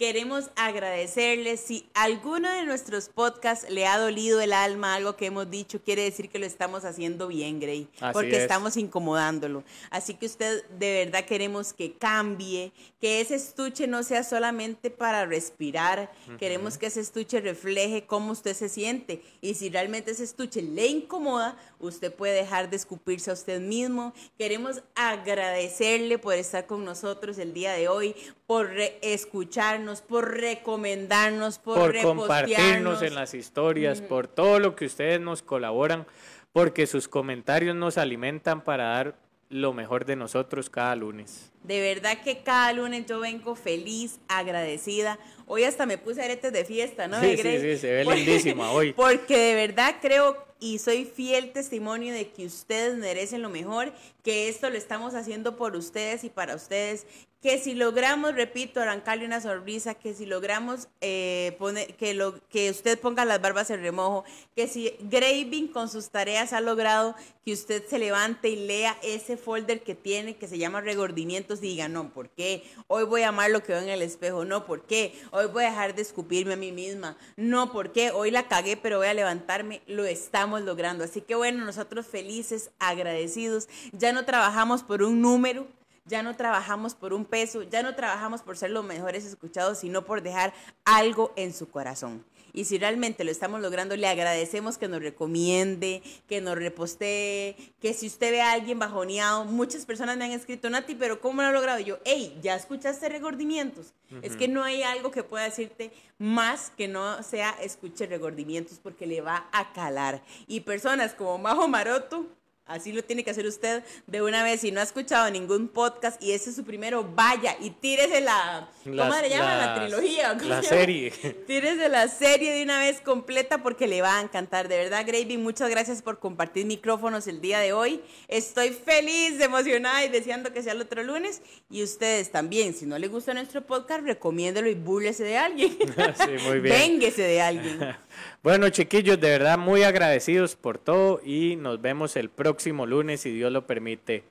queremos 0.02 0.50
agradecerles. 0.56 1.60
Si 1.60 1.88
alguno 1.94 2.50
de 2.50 2.64
nuestros 2.64 3.08
podcasts 3.08 3.70
le 3.70 3.86
ha 3.86 3.96
dolido 3.98 4.40
el 4.40 4.52
alma 4.52 4.96
algo 4.96 5.14
que 5.14 5.26
hemos 5.26 5.48
dicho, 5.48 5.80
quiere 5.80 6.02
decir 6.02 6.28
que 6.28 6.40
lo 6.40 6.46
estamos 6.46 6.84
haciendo 6.84 7.28
bien. 7.28 7.60
Así 7.62 8.12
porque 8.12 8.32
es. 8.32 8.42
estamos 8.42 8.76
incomodándolo. 8.76 9.62
Así 9.90 10.14
que 10.14 10.26
usted 10.26 10.64
de 10.70 11.04
verdad 11.04 11.24
queremos 11.24 11.72
que 11.72 11.92
cambie, 11.92 12.72
que 13.00 13.20
ese 13.20 13.36
estuche 13.36 13.86
no 13.86 14.02
sea 14.02 14.24
solamente 14.24 14.90
para 14.90 15.24
respirar. 15.24 16.12
Queremos 16.36 16.78
que 16.78 16.86
ese 16.86 16.98
estuche 16.98 17.40
refleje 17.40 18.04
cómo 18.04 18.32
usted 18.32 18.56
se 18.56 18.68
siente. 18.68 19.22
Y 19.40 19.54
si 19.54 19.70
realmente 19.70 20.10
ese 20.10 20.24
estuche 20.24 20.62
le 20.62 20.88
incomoda, 20.88 21.56
usted 21.86 22.12
puede 22.12 22.34
dejar 22.34 22.70
de 22.70 22.76
escupirse 22.76 23.30
a 23.30 23.34
usted 23.34 23.60
mismo. 23.60 24.12
Queremos 24.38 24.82
agradecerle 24.94 26.18
por 26.18 26.34
estar 26.34 26.66
con 26.66 26.84
nosotros 26.84 27.38
el 27.38 27.52
día 27.52 27.72
de 27.72 27.88
hoy, 27.88 28.14
por 28.46 28.70
re- 28.70 28.98
escucharnos, 29.02 30.00
por 30.02 30.30
recomendarnos, 30.38 31.58
por, 31.58 31.76
por 31.92 32.02
compartirnos 32.02 33.02
en 33.02 33.14
las 33.14 33.34
historias, 33.34 34.00
por 34.00 34.26
todo 34.28 34.58
lo 34.58 34.76
que 34.76 34.86
ustedes 34.86 35.20
nos 35.20 35.42
colaboran, 35.42 36.06
porque 36.52 36.86
sus 36.86 37.08
comentarios 37.08 37.74
nos 37.74 37.98
alimentan 37.98 38.62
para 38.62 38.84
dar 38.84 39.16
lo 39.48 39.74
mejor 39.74 40.06
de 40.06 40.16
nosotros 40.16 40.70
cada 40.70 40.96
lunes. 40.96 41.50
De 41.62 41.80
verdad 41.80 42.22
que 42.22 42.42
cada 42.42 42.72
lunes 42.72 43.04
yo 43.06 43.20
vengo 43.20 43.54
feliz, 43.54 44.18
agradecida. 44.28 45.18
Hoy 45.54 45.64
hasta 45.64 45.84
me 45.84 45.98
puse 45.98 46.22
aretes 46.22 46.50
de 46.50 46.64
fiesta, 46.64 47.08
¿no? 47.08 47.20
Sí, 47.20 47.36
sí, 47.36 47.58
sí, 47.60 47.76
se 47.76 47.92
ve 47.92 48.04
lindísima 48.16 48.72
hoy. 48.72 48.94
Porque 48.94 49.36
de 49.36 49.54
verdad 49.54 49.96
creo 50.00 50.46
y 50.62 50.78
soy 50.78 51.04
fiel 51.04 51.52
testimonio 51.52 52.14
de 52.14 52.30
que 52.30 52.46
ustedes 52.46 52.96
merecen 52.96 53.42
lo 53.42 53.50
mejor, 53.50 53.92
que 54.22 54.48
esto 54.48 54.70
lo 54.70 54.78
estamos 54.78 55.14
haciendo 55.14 55.56
por 55.56 55.76
ustedes 55.76 56.24
y 56.24 56.30
para 56.30 56.54
ustedes, 56.54 57.04
que 57.42 57.58
si 57.58 57.74
logramos, 57.74 58.36
repito, 58.36 58.80
arrancarle 58.80 59.26
una 59.26 59.40
sonrisa, 59.40 59.94
que 59.94 60.14
si 60.14 60.26
logramos 60.26 60.86
eh, 61.00 61.56
poner, 61.58 61.96
que, 61.96 62.14
lo, 62.14 62.38
que 62.48 62.70
usted 62.70 62.96
ponga 63.00 63.24
las 63.24 63.42
barbas 63.42 63.68
en 63.70 63.82
remojo, 63.82 64.22
que 64.54 64.68
si 64.68 64.94
Graving 65.00 65.66
con 65.66 65.88
sus 65.88 66.10
tareas 66.10 66.52
ha 66.52 66.60
logrado 66.60 67.16
que 67.44 67.52
usted 67.52 67.84
se 67.88 67.98
levante 67.98 68.48
y 68.48 68.54
lea 68.54 68.96
ese 69.02 69.36
folder 69.36 69.82
que 69.82 69.96
tiene, 69.96 70.36
que 70.36 70.46
se 70.46 70.56
llama 70.56 70.80
regordimientos, 70.80 71.58
y 71.58 71.62
diga, 71.62 71.88
no, 71.88 72.10
¿por 72.12 72.30
qué? 72.30 72.62
Hoy 72.86 73.02
voy 73.02 73.22
a 73.22 73.30
amar 73.30 73.50
lo 73.50 73.64
que 73.64 73.72
veo 73.72 73.82
en 73.82 73.88
el 73.88 74.02
espejo, 74.02 74.44
no, 74.44 74.64
¿por 74.64 74.86
qué? 74.86 75.12
Hoy 75.32 75.41
voy 75.48 75.64
a 75.64 75.70
dejar 75.70 75.94
de 75.94 76.02
escupirme 76.02 76.54
a 76.54 76.56
mí 76.56 76.72
misma, 76.72 77.16
no, 77.36 77.72
¿por 77.72 77.92
qué? 77.92 78.10
Hoy 78.10 78.30
la 78.30 78.48
cagué, 78.48 78.76
pero 78.76 78.98
voy 78.98 79.08
a 79.08 79.14
levantarme, 79.14 79.82
lo 79.86 80.04
estamos 80.04 80.62
logrando. 80.62 81.04
Así 81.04 81.20
que 81.20 81.34
bueno, 81.34 81.64
nosotros 81.64 82.06
felices, 82.06 82.70
agradecidos, 82.78 83.68
ya 83.92 84.12
no 84.12 84.24
trabajamos 84.24 84.82
por 84.82 85.02
un 85.02 85.20
número, 85.20 85.66
ya 86.04 86.22
no 86.22 86.34
trabajamos 86.36 86.94
por 86.94 87.12
un 87.12 87.24
peso, 87.24 87.62
ya 87.62 87.82
no 87.82 87.94
trabajamos 87.94 88.42
por 88.42 88.56
ser 88.56 88.70
los 88.70 88.84
mejores 88.84 89.24
escuchados, 89.24 89.78
sino 89.78 90.04
por 90.04 90.22
dejar 90.22 90.52
algo 90.84 91.32
en 91.36 91.52
su 91.52 91.70
corazón. 91.70 92.24
Y 92.52 92.64
si 92.64 92.78
realmente 92.78 93.24
lo 93.24 93.30
estamos 93.30 93.60
logrando, 93.60 93.96
le 93.96 94.06
agradecemos 94.06 94.78
que 94.78 94.88
nos 94.88 95.02
recomiende, 95.02 96.02
que 96.28 96.40
nos 96.40 96.56
repostee, 96.56 97.56
que 97.80 97.94
si 97.94 98.06
usted 98.06 98.30
ve 98.30 98.42
a 98.42 98.52
alguien 98.52 98.78
bajoneado, 98.78 99.44
muchas 99.44 99.86
personas 99.86 100.16
me 100.16 100.24
han 100.24 100.32
escrito, 100.32 100.68
Nati, 100.70 100.94
pero 100.94 101.20
¿cómo 101.20 101.42
lo 101.42 101.48
ha 101.48 101.52
logrado? 101.52 101.80
yo, 101.80 101.98
hey, 102.04 102.38
¿ya 102.42 102.54
escuchaste 102.54 103.08
regordimientos? 103.08 103.94
Es 104.20 104.36
que 104.36 104.46
no 104.46 104.62
hay 104.62 104.82
algo 104.82 105.10
que 105.10 105.22
pueda 105.22 105.44
decirte 105.44 105.90
más 106.18 106.70
que 106.76 106.86
no 106.86 107.22
sea 107.22 107.50
escuche 107.62 108.06
regordimientos 108.06 108.78
porque 108.78 109.06
le 109.06 109.22
va 109.22 109.48
a 109.52 109.72
calar. 109.72 110.22
Y 110.46 110.60
personas 110.60 111.14
como 111.14 111.38
Majo 111.38 111.66
Maroto, 111.66 112.26
Así 112.64 112.92
lo 112.92 113.02
tiene 113.02 113.24
que 113.24 113.30
hacer 113.32 113.44
usted 113.44 113.82
de 114.06 114.22
una 114.22 114.44
vez. 114.44 114.60
Si 114.60 114.70
no 114.70 114.80
ha 114.80 114.84
escuchado 114.84 115.28
ningún 115.30 115.66
podcast 115.66 116.22
y 116.22 116.30
ese 116.30 116.50
es 116.50 116.56
su 116.56 116.64
primero, 116.64 117.04
vaya 117.14 117.56
y 117.60 117.70
tírese 117.70 118.20
la. 118.20 118.68
¿Cómo 118.84 119.14
le 119.20 119.28
llaman? 119.28 119.58
la 119.58 119.74
trilogía. 119.74 120.34
La 120.34 120.62
serie. 120.62 121.10
Tírese 121.46 121.88
la 121.88 122.06
serie 122.08 122.52
de 122.52 122.62
una 122.62 122.78
vez 122.78 123.00
completa 123.00 123.62
porque 123.62 123.88
le 123.88 124.00
va 124.00 124.18
a 124.18 124.22
encantar. 124.22 124.68
De 124.68 124.76
verdad, 124.76 125.04
Gravy, 125.04 125.38
muchas 125.38 125.70
gracias 125.70 126.02
por 126.02 126.20
compartir 126.20 126.64
micrófonos 126.64 127.26
el 127.26 127.40
día 127.40 127.58
de 127.58 127.72
hoy. 127.72 128.00
Estoy 128.28 128.70
feliz, 128.70 129.40
emocionada 129.40 130.04
y 130.04 130.08
deseando 130.08 130.52
que 130.52 130.62
sea 130.62 130.72
el 130.72 130.80
otro 130.80 131.02
lunes. 131.02 131.42
Y 131.68 131.82
ustedes 131.82 132.30
también, 132.30 132.74
si 132.74 132.86
no 132.86 132.96
les 132.96 133.10
gusta 133.10 133.34
nuestro 133.34 133.66
podcast, 133.66 134.04
recomiéndelo 134.04 134.68
y 134.68 134.74
búrlese 134.74 135.24
de 135.24 135.36
alguien. 135.36 135.76
sí, 136.14 136.46
muy 136.46 136.60
bien. 136.60 136.78
Vénguese 136.78 137.22
de 137.22 137.42
alguien. 137.42 137.96
bueno, 138.42 138.68
chiquillos, 138.70 139.20
de 139.20 139.30
verdad 139.30 139.58
muy 139.58 139.82
agradecidos 139.82 140.56
por 140.56 140.78
todo 140.78 141.20
y 141.24 141.56
nos 141.56 141.80
vemos 141.80 142.16
el 142.16 142.30
próximo 142.30 142.86
lunes, 142.86 143.20
si 143.20 143.30
Dios 143.30 143.52
lo 143.52 143.66
permite. 143.66 144.24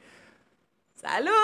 ¡Saludos! 0.95 1.36